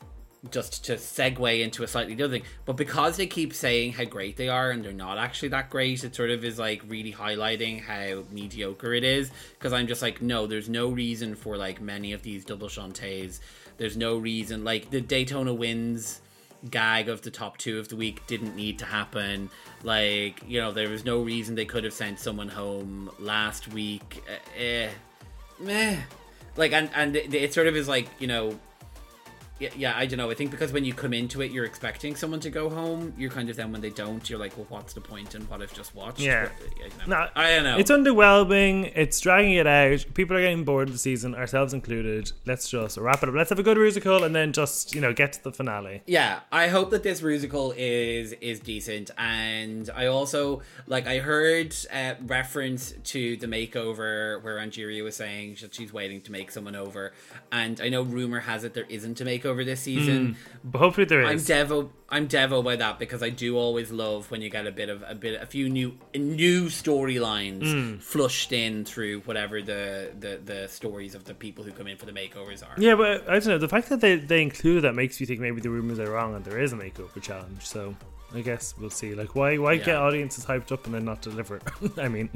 just 0.51 0.85
to 0.85 0.95
segue 0.95 1.61
into 1.61 1.83
a 1.83 1.87
slightly 1.87 2.15
different 2.15 2.43
thing, 2.43 2.51
but 2.65 2.73
because 2.73 3.17
they 3.17 3.27
keep 3.27 3.53
saying 3.53 3.93
how 3.93 4.03
great 4.03 4.37
they 4.37 4.49
are 4.49 4.71
and 4.71 4.83
they're 4.83 4.93
not 4.93 5.17
actually 5.17 5.49
that 5.49 5.69
great, 5.69 6.03
it 6.03 6.15
sort 6.15 6.29
of 6.29 6.43
is 6.43 6.59
like 6.59 6.81
really 6.87 7.11
highlighting 7.11 7.81
how 7.81 8.23
mediocre 8.31 8.93
it 8.93 9.03
is. 9.03 9.31
Because 9.57 9.73
I'm 9.73 9.87
just 9.87 10.01
like, 10.01 10.21
no, 10.21 10.45
there's 10.47 10.69
no 10.69 10.89
reason 10.89 11.35
for 11.35 11.57
like 11.57 11.81
many 11.81 12.13
of 12.13 12.21
these 12.21 12.45
double 12.45 12.67
shantays. 12.67 13.39
There's 13.77 13.97
no 13.97 14.17
reason 14.17 14.63
like 14.63 14.89
the 14.89 15.01
Daytona 15.01 15.53
wins 15.53 16.21
gag 16.71 17.09
of 17.09 17.21
the 17.21 17.31
top 17.31 17.57
two 17.57 17.79
of 17.79 17.89
the 17.89 17.95
week 17.95 18.25
didn't 18.27 18.55
need 18.55 18.79
to 18.79 18.85
happen. 18.85 19.49
Like 19.83 20.41
you 20.47 20.59
know, 20.59 20.71
there 20.71 20.89
was 20.89 21.05
no 21.05 21.21
reason 21.21 21.55
they 21.55 21.65
could 21.65 21.83
have 21.83 21.93
sent 21.93 22.19
someone 22.19 22.49
home 22.49 23.11
last 23.19 23.67
week. 23.67 24.23
Eh, 24.57 24.61
eh, 24.63 24.89
meh. 25.59 25.97
Like 26.55 26.73
and 26.73 26.89
and 26.95 27.15
it, 27.15 27.33
it 27.33 27.53
sort 27.53 27.67
of 27.67 27.75
is 27.75 27.87
like 27.87 28.07
you 28.19 28.27
know 28.27 28.59
yeah, 29.59 29.69
yeah, 29.77 29.93
I 29.95 30.05
don't 30.05 30.17
know. 30.17 30.29
I 30.29 30.33
think 30.33 30.51
because 30.51 30.73
when 30.73 30.83
you 30.83 30.93
come 30.93 31.13
into 31.13 31.41
it, 31.41 31.51
you're 31.51 31.63
expecting 31.63 32.15
someone 32.15 32.41
to 32.41 32.49
go 32.49 32.69
home. 32.69 33.13
You're 33.17 33.31
kind 33.31 33.49
of 33.49 33.55
then 33.55 33.71
when 33.71 33.79
they 33.79 33.89
don't, 33.89 34.29
you're 34.29 34.37
like, 34.37 34.57
well, 34.57 34.65
what's 34.67 34.93
the 34.93 34.99
point 34.99 35.33
in 35.33 35.43
what 35.43 35.61
I've 35.61 35.73
just 35.73 35.95
watched? 35.95 36.19
Yeah. 36.19 36.49
Know, 37.07 37.19
No, 37.19 37.27
I 37.35 37.55
don't 37.55 37.63
know. 37.63 37.77
It's 37.77 37.89
underwhelming. 37.89 38.91
It's 38.95 39.17
dragging 39.21 39.53
it 39.53 39.65
out. 39.65 40.05
People 40.13 40.35
are 40.35 40.41
getting 40.41 40.65
bored 40.65 40.89
of 40.89 40.93
the 40.93 40.99
season, 40.99 41.35
ourselves 41.35 41.73
included. 41.73 42.33
Let's 42.45 42.69
just 42.69 42.97
wrap 42.97 43.23
it 43.23 43.29
up. 43.29 43.35
Let's 43.35 43.49
have 43.49 43.59
a 43.59 43.63
good 43.63 43.77
musical 43.77 44.25
and 44.25 44.35
then 44.35 44.51
just 44.51 44.93
you 44.93 44.99
know 44.99 45.13
get 45.13 45.33
to 45.33 45.43
the 45.43 45.53
finale. 45.53 46.01
yeah, 46.05 46.41
I 46.51 46.67
hope 46.67 46.89
that 46.89 47.03
this 47.03 47.21
musical 47.21 47.73
is 47.77 48.33
is 48.33 48.59
decent, 48.59 49.11
and 49.17 49.89
I 49.95 50.07
also 50.07 50.63
like 50.85 51.07
I 51.07 51.19
heard 51.19 51.73
uh, 51.93 52.15
reference 52.25 52.93
to 53.05 53.37
the 53.37 53.47
makeover 53.47 54.43
where 54.43 54.57
Angeria 54.57 55.01
was 55.01 55.15
saying 55.15 55.57
that 55.61 55.73
she's 55.73 55.93
waiting 55.93 56.19
to 56.23 56.31
make 56.33 56.51
someone 56.51 56.75
over, 56.75 57.13
and 57.53 57.79
I 57.79 57.87
know 57.87 58.01
rumor 58.01 58.41
has 58.41 58.65
it 58.65 58.73
there 58.73 58.85
isn't 58.89 59.21
a 59.21 59.23
makeover 59.23 59.44
this 59.53 59.81
season. 59.81 60.35
But 60.63 60.79
hopefully 60.79 61.05
there 61.05 61.25
I'm 61.25 61.35
is. 61.37 61.47
devo 61.47 61.89
I'm 62.09 62.27
devo 62.27 62.63
by 62.63 62.75
that 62.77 62.97
because 62.99 63.21
I 63.21 63.29
do 63.29 63.57
always 63.57 63.91
love 63.91 64.31
when 64.31 64.41
you 64.41 64.49
get 64.49 64.65
a 64.65 64.71
bit 64.71 64.89
of 64.89 65.03
a 65.07 65.15
bit 65.15 65.41
a 65.41 65.45
few 65.45 65.69
new 65.69 65.97
new 66.15 66.65
storylines 66.65 67.71
Hmm. 67.71 67.97
flushed 67.97 68.51
in 68.51 68.85
through 68.85 69.21
whatever 69.21 69.61
the, 69.61 70.11
the 70.19 70.39
the 70.43 70.67
stories 70.67 71.15
of 71.15 71.25
the 71.25 71.33
people 71.33 71.63
who 71.63 71.71
come 71.71 71.87
in 71.87 71.97
for 71.97 72.05
the 72.05 72.11
makeovers 72.11 72.63
are. 72.63 72.73
yeah, 72.79 72.95
but 72.95 73.27
I 73.29 73.39
don't 73.39 73.47
know. 73.47 73.57
The 73.57 73.69
fact 73.69 73.89
that 73.89 74.01
they, 74.01 74.15
they 74.15 74.41
included 74.41 74.81
that 74.83 74.95
makes 74.95 75.19
you 75.19 75.25
think 75.27 75.39
maybe 75.39 75.61
the 75.61 75.69
rumors 75.69 75.99
are 75.99 76.09
wrong 76.11 76.35
and 76.35 76.43
there 76.45 76.59
is 76.59 76.73
a 76.73 76.77
makeover 76.77 77.21
challenge. 77.21 77.65
So 77.65 77.95
I 78.33 78.41
guess 78.41 78.75
we'll 78.77 78.89
see. 78.89 79.13
Like, 79.15 79.35
why 79.35 79.57
why 79.57 79.77
get 79.77 79.95
audiences 79.95 80.45
hyped 80.45 80.71
up 80.71 80.85
and 80.85 80.93
then 80.95 81.05
not 81.05 81.21
deliver? 81.21 81.59
I 81.97 82.07
mean, 82.07 82.29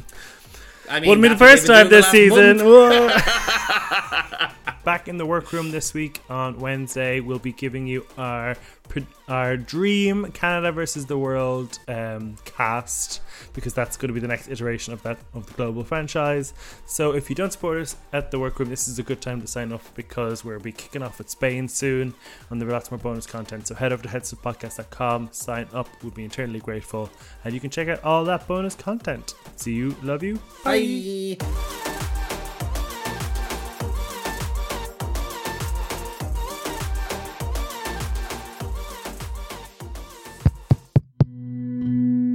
I 0.89 0.99
mean, 0.99 1.09
wouldn't 1.09 1.23
be 1.23 1.29
the 1.29 1.37
first 1.37 1.67
time 1.67 1.89
this 1.89 2.07
season. 2.07 2.59
Back 4.89 5.07
in 5.07 5.19
the 5.19 5.25
workroom 5.27 5.69
this 5.69 5.93
week 5.93 6.19
on 6.31 6.59
Wednesday, 6.59 7.19
we'll 7.19 7.37
be 7.37 7.51
giving 7.53 7.85
you 7.85 8.07
our 8.17 8.55
our 9.27 9.55
dream 9.55 10.31
Canada 10.31 10.71
versus 10.71 11.05
the 11.05 11.15
world 11.15 11.77
um, 11.87 12.37
cast 12.43 13.21
because 13.53 13.75
that's 13.75 13.97
going 13.97 14.07
to 14.07 14.15
be 14.15 14.19
the 14.19 14.27
next 14.27 14.47
iteration 14.49 14.91
of 14.91 15.03
that 15.03 15.19
of 15.35 15.45
the 15.45 15.53
global 15.53 15.83
franchise. 15.83 16.55
So 16.87 17.11
if 17.11 17.29
you 17.29 17.35
don't 17.35 17.51
support 17.51 17.79
us 17.79 17.97
at 18.13 18.31
the 18.31 18.39
workroom, 18.39 18.69
this 18.69 18.87
is 18.87 18.97
a 18.97 19.03
good 19.03 19.21
time 19.21 19.41
to 19.41 19.47
sign 19.47 19.71
up 19.71 19.83
because 19.93 20.43
we'll 20.43 20.59
be 20.59 20.71
kicking 20.71 21.03
off 21.03 21.19
with 21.19 21.29
Spain 21.29 21.67
soon, 21.67 22.15
and 22.49 22.59
there 22.59 22.67
are 22.67 22.71
lots 22.71 22.89
more 22.89 22.97
bonus 22.97 23.27
content. 23.27 23.67
So 23.67 23.75
head 23.75 23.93
over 23.93 24.01
to 24.01 24.09
headstuffpodcast.com, 24.09 25.29
sign 25.33 25.67
up. 25.71 25.87
We'll 26.01 26.13
be 26.13 26.25
eternally 26.25 26.61
grateful, 26.61 27.11
and 27.43 27.53
you 27.53 27.59
can 27.59 27.69
check 27.69 27.89
out 27.89 28.03
all 28.03 28.25
that 28.25 28.47
bonus 28.47 28.73
content. 28.73 29.35
See 29.55 29.75
you, 29.75 29.95
love 30.01 30.23
you, 30.23 30.39
Bye. 30.63 31.37